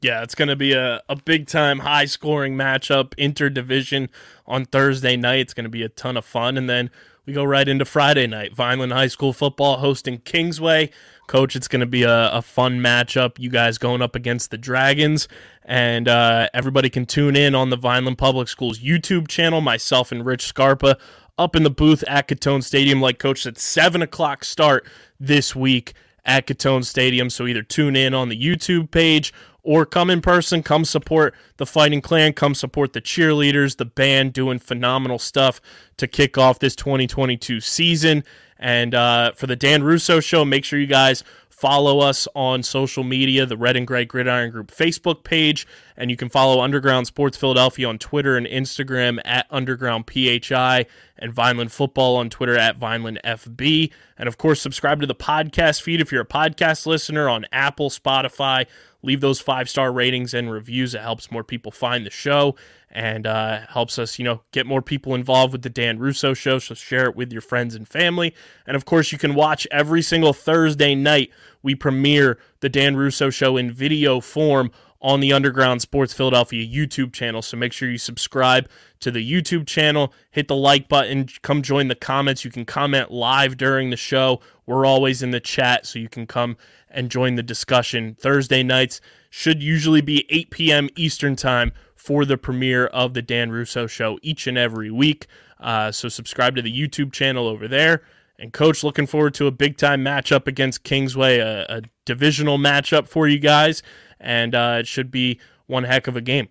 Yeah, 0.00 0.22
it's 0.22 0.36
going 0.36 0.48
to 0.48 0.56
be 0.56 0.74
a, 0.74 1.02
a 1.08 1.16
big 1.16 1.48
time, 1.48 1.80
high 1.80 2.04
scoring 2.04 2.54
matchup, 2.54 3.14
interdivision 3.16 4.08
on 4.46 4.64
Thursday 4.64 5.16
night. 5.16 5.40
It's 5.40 5.54
going 5.54 5.64
to 5.64 5.70
be 5.70 5.82
a 5.82 5.88
ton 5.88 6.16
of 6.16 6.24
fun. 6.24 6.56
And 6.56 6.70
then 6.70 6.90
we 7.26 7.32
go 7.32 7.42
right 7.42 7.68
into 7.68 7.84
Friday 7.84 8.28
night. 8.28 8.54
Vineland 8.54 8.92
High 8.92 9.08
School 9.08 9.32
football 9.32 9.78
hosting 9.78 10.18
Kingsway. 10.18 10.90
Coach, 11.28 11.54
it's 11.54 11.68
going 11.68 11.80
to 11.80 11.86
be 11.86 12.02
a, 12.02 12.32
a 12.32 12.42
fun 12.42 12.80
matchup. 12.80 13.38
You 13.38 13.50
guys 13.50 13.78
going 13.78 14.02
up 14.02 14.16
against 14.16 14.50
the 14.50 14.58
Dragons. 14.58 15.28
And 15.64 16.08
uh, 16.08 16.48
everybody 16.52 16.90
can 16.90 17.06
tune 17.06 17.36
in 17.36 17.54
on 17.54 17.70
the 17.70 17.76
Vineland 17.76 18.18
Public 18.18 18.48
Schools 18.48 18.80
YouTube 18.80 19.28
channel. 19.28 19.60
Myself 19.60 20.10
and 20.10 20.26
Rich 20.26 20.46
Scarpa 20.46 20.98
up 21.38 21.54
in 21.54 21.62
the 21.62 21.70
booth 21.70 22.02
at 22.08 22.26
Gittone 22.26 22.64
Stadium, 22.64 23.00
like 23.00 23.18
Coach 23.18 23.42
said, 23.42 23.58
7 23.58 24.02
o'clock 24.02 24.44
start 24.44 24.84
this 25.20 25.54
week 25.54 25.94
at 26.24 26.46
Gittone 26.46 26.84
Stadium. 26.84 27.30
So 27.30 27.46
either 27.46 27.62
tune 27.62 27.96
in 27.96 28.14
on 28.14 28.28
the 28.28 28.40
YouTube 28.40 28.90
page 28.90 29.32
or 29.62 29.84
come 29.84 30.08
in 30.08 30.20
person, 30.20 30.62
come 30.62 30.84
support 30.84 31.34
the 31.58 31.66
Fighting 31.66 32.00
Clan, 32.00 32.32
come 32.32 32.54
support 32.54 32.92
the 32.92 33.00
cheerleaders, 33.00 33.76
the 33.76 33.84
band 33.84 34.32
doing 34.32 34.58
phenomenal 34.58 35.18
stuff 35.18 35.60
to 35.98 36.06
kick 36.06 36.38
off 36.38 36.58
this 36.58 36.74
2022 36.76 37.60
season. 37.60 38.24
And 38.58 38.94
uh, 38.94 39.32
for 39.32 39.46
the 39.46 39.56
Dan 39.56 39.82
Russo 39.82 40.20
Show, 40.20 40.44
make 40.44 40.64
sure 40.64 40.78
you 40.78 40.86
guys 40.86 41.22
follow 41.58 41.98
us 41.98 42.28
on 42.36 42.62
social 42.62 43.02
media, 43.02 43.44
the 43.44 43.56
Red 43.56 43.76
and 43.76 43.84
Gray 43.84 44.04
Gridiron 44.04 44.52
Group 44.52 44.70
Facebook 44.70 45.24
page, 45.24 45.66
and 45.96 46.08
you 46.08 46.16
can 46.16 46.28
follow 46.28 46.60
Underground 46.60 47.08
Sports 47.08 47.36
Philadelphia 47.36 47.88
on 47.88 47.98
Twitter 47.98 48.36
and 48.36 48.46
Instagram 48.46 49.18
at 49.24 49.44
Underground 49.50 50.08
PHI, 50.08 50.86
and 51.18 51.32
Vineland 51.32 51.72
Football 51.72 52.14
on 52.14 52.30
Twitter 52.30 52.56
at 52.56 52.76
Vineland 52.76 53.18
FB. 53.24 53.90
And 54.16 54.28
of 54.28 54.38
course, 54.38 54.60
subscribe 54.60 55.00
to 55.00 55.06
the 55.06 55.16
podcast 55.16 55.82
feed 55.82 56.00
if 56.00 56.12
you're 56.12 56.22
a 56.22 56.26
podcast 56.26 56.86
listener 56.86 57.28
on 57.28 57.44
Apple, 57.50 57.90
Spotify. 57.90 58.66
Leave 59.02 59.20
those 59.20 59.40
five 59.40 59.68
star 59.68 59.92
ratings 59.92 60.34
and 60.34 60.50
reviews. 60.50 60.94
It 60.94 61.02
helps 61.02 61.30
more 61.30 61.44
people 61.44 61.70
find 61.70 62.04
the 62.04 62.10
show 62.10 62.56
and 62.90 63.26
uh, 63.26 63.60
helps 63.68 63.98
us, 63.98 64.18
you 64.18 64.24
know, 64.24 64.42
get 64.50 64.66
more 64.66 64.82
people 64.82 65.14
involved 65.14 65.52
with 65.52 65.62
the 65.62 65.70
Dan 65.70 65.98
Russo 65.98 66.34
show. 66.34 66.58
So 66.58 66.74
share 66.74 67.06
it 67.06 67.14
with 67.14 67.32
your 67.32 67.42
friends 67.42 67.74
and 67.74 67.86
family. 67.86 68.34
And 68.66 68.76
of 68.76 68.84
course, 68.84 69.12
you 69.12 69.18
can 69.18 69.34
watch 69.34 69.66
every 69.70 70.02
single 70.02 70.32
Thursday 70.32 70.94
night. 70.94 71.30
We 71.62 71.74
premiere 71.74 72.38
the 72.60 72.68
Dan 72.68 72.96
Russo 72.96 73.30
show 73.30 73.56
in 73.56 73.70
video 73.70 74.20
form 74.20 74.70
on 75.00 75.20
the 75.20 75.32
Underground 75.32 75.80
Sports 75.80 76.12
Philadelphia 76.12 76.66
YouTube 76.66 77.12
channel. 77.12 77.40
So 77.42 77.56
make 77.56 77.72
sure 77.72 77.88
you 77.88 77.98
subscribe 77.98 78.68
to 79.00 79.10
the 79.10 79.24
YouTube 79.24 79.66
channel, 79.66 80.12
hit 80.30 80.48
the 80.48 80.56
like 80.56 80.88
button, 80.88 81.28
come 81.42 81.62
join 81.62 81.88
the 81.88 81.94
comments. 81.94 82.44
You 82.44 82.50
can 82.50 82.64
comment 82.64 83.12
live 83.12 83.56
during 83.56 83.90
the 83.90 83.96
show. 83.96 84.40
We're 84.66 84.84
always 84.84 85.22
in 85.22 85.30
the 85.30 85.40
chat, 85.40 85.86
so 85.86 85.98
you 85.98 86.08
can 86.08 86.26
come 86.26 86.56
and 86.98 87.12
join 87.12 87.36
the 87.36 87.44
discussion. 87.44 88.16
Thursday 88.18 88.64
nights 88.64 89.00
should 89.30 89.62
usually 89.62 90.00
be 90.00 90.26
8 90.30 90.50
p.m. 90.50 90.88
Eastern 90.96 91.36
Time 91.36 91.70
for 91.94 92.24
the 92.24 92.36
premiere 92.36 92.86
of 92.86 93.14
the 93.14 93.22
Dan 93.22 93.52
Russo 93.52 93.86
Show 93.86 94.18
each 94.20 94.48
and 94.48 94.58
every 94.58 94.90
week. 94.90 95.28
Uh, 95.60 95.92
so 95.92 96.08
subscribe 96.08 96.56
to 96.56 96.62
the 96.62 96.72
YouTube 96.72 97.12
channel 97.12 97.46
over 97.46 97.68
there. 97.68 98.02
And 98.40 98.52
coach, 98.52 98.82
looking 98.82 99.06
forward 99.06 99.34
to 99.34 99.46
a 99.46 99.52
big 99.52 99.76
time 99.76 100.04
matchup 100.04 100.48
against 100.48 100.82
Kingsway, 100.82 101.38
a, 101.38 101.66
a 101.68 101.82
divisional 102.04 102.58
matchup 102.58 103.06
for 103.06 103.28
you 103.28 103.38
guys, 103.38 103.84
and 104.18 104.56
uh, 104.56 104.78
it 104.80 104.88
should 104.88 105.12
be 105.12 105.38
one 105.66 105.84
heck 105.84 106.08
of 106.08 106.16
a 106.16 106.20
game. 106.20 106.48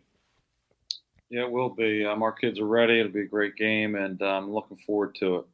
Yeah, 1.30 1.42
it 1.42 1.52
will 1.52 1.70
be. 1.70 2.06
Um, 2.06 2.24
our 2.24 2.32
kids 2.32 2.58
are 2.60 2.68
ready. 2.68 3.02
It'll 3.02 3.12
be 3.12 3.22
a 3.22 3.26
great 3.26 3.58
game, 3.58 3.96
and 3.96 4.22
I'm 4.22 4.54
looking 4.54 4.78
forward 4.78 5.16
to 5.16 5.36
it. 5.38 5.46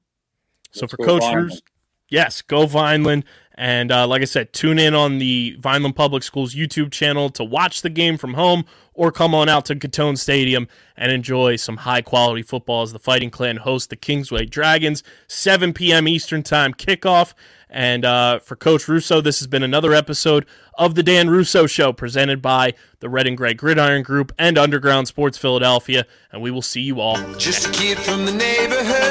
So 0.70 0.82
Let's 0.82 0.92
for 0.92 0.98
go 0.98 1.06
Coach 1.06 1.22
Vineland. 1.22 1.62
Yes, 2.10 2.44
go 2.44 2.68
Vineland. 2.68 3.26
And 3.56 3.92
uh, 3.92 4.08
like 4.08 4.22
I 4.22 4.26
said, 4.26 4.52
tune 4.52 4.80
in 4.80 4.96
on 4.96 5.20
the 5.20 5.56
Vineland 5.60 5.96
Public 5.96 6.24
Schools 6.24 6.56
YouTube 6.56 6.92
channel 6.92 7.30
to 7.32 7.44
watch 7.44 7.82
the 7.82 7.90
game 7.90 8.18
from 8.18 8.34
home 8.34 8.66
or 8.94 9.12
come 9.12 9.36
on 9.36 9.50
out 9.50 9.66
to 9.66 9.76
Gittone 9.76 10.18
Stadium 10.18 10.68
and 10.98 11.12
enjoy 11.12 11.56
some 11.56 11.78
high 11.78 12.02
quality 12.02 12.42
football 12.42 12.84
as 12.84 12.94
the 12.94 13.00
Fighting 13.00 13.30
Clan 13.30 13.58
hosts 13.58 13.88
the 13.88 13.96
Kingsway 13.96 14.46
Dragons. 14.46 15.04
7 15.28 15.74
p.m. 15.74 16.08
Eastern 16.08 16.44
Time 16.44 16.74
kickoff. 16.74 17.34
And 17.70 18.06
uh, 18.06 18.40
for 18.40 18.56
Coach 18.56 18.88
Russo, 18.88 19.20
this 19.20 19.40
has 19.40 19.48
been 19.48 19.64
another 19.64 19.94
episode 19.94 20.46
of 20.78 20.94
the 20.94 21.02
Dan 21.02 21.30
Russo 21.30 21.66
Show 21.66 21.92
presented 21.92 22.40
by 22.40 22.76
the 23.00 23.10
Red 23.10 23.26
and 23.26 23.36
Gray 23.36 23.56
Gridiron 23.56 24.04
Group 24.04 24.32
and 24.38 24.60
Underground 24.60 25.08
Sports 25.08 25.40
Philadelphia. 25.40 26.06
And 26.32 26.42
we 26.42 26.52
will 26.52 26.62
see 26.62 26.82
you 26.82 27.00
all 27.00 27.18
Just 27.38 27.68
a 27.68 27.72
kid 27.72 27.98
from 27.98 28.26
the 28.26 28.34
neighborhood. 28.34 29.03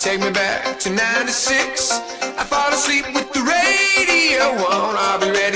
Take 0.00 0.22
me 0.22 0.30
back 0.30 0.78
to 0.80 0.88
96. 0.88 1.92
I 1.92 2.44
fall 2.44 2.72
asleep 2.72 3.04
with 3.12 3.30
the 3.34 3.40
radio 3.40 4.64
on. 4.64 4.96
I'll 4.96 5.20
be 5.20 5.30
ready. 5.30 5.49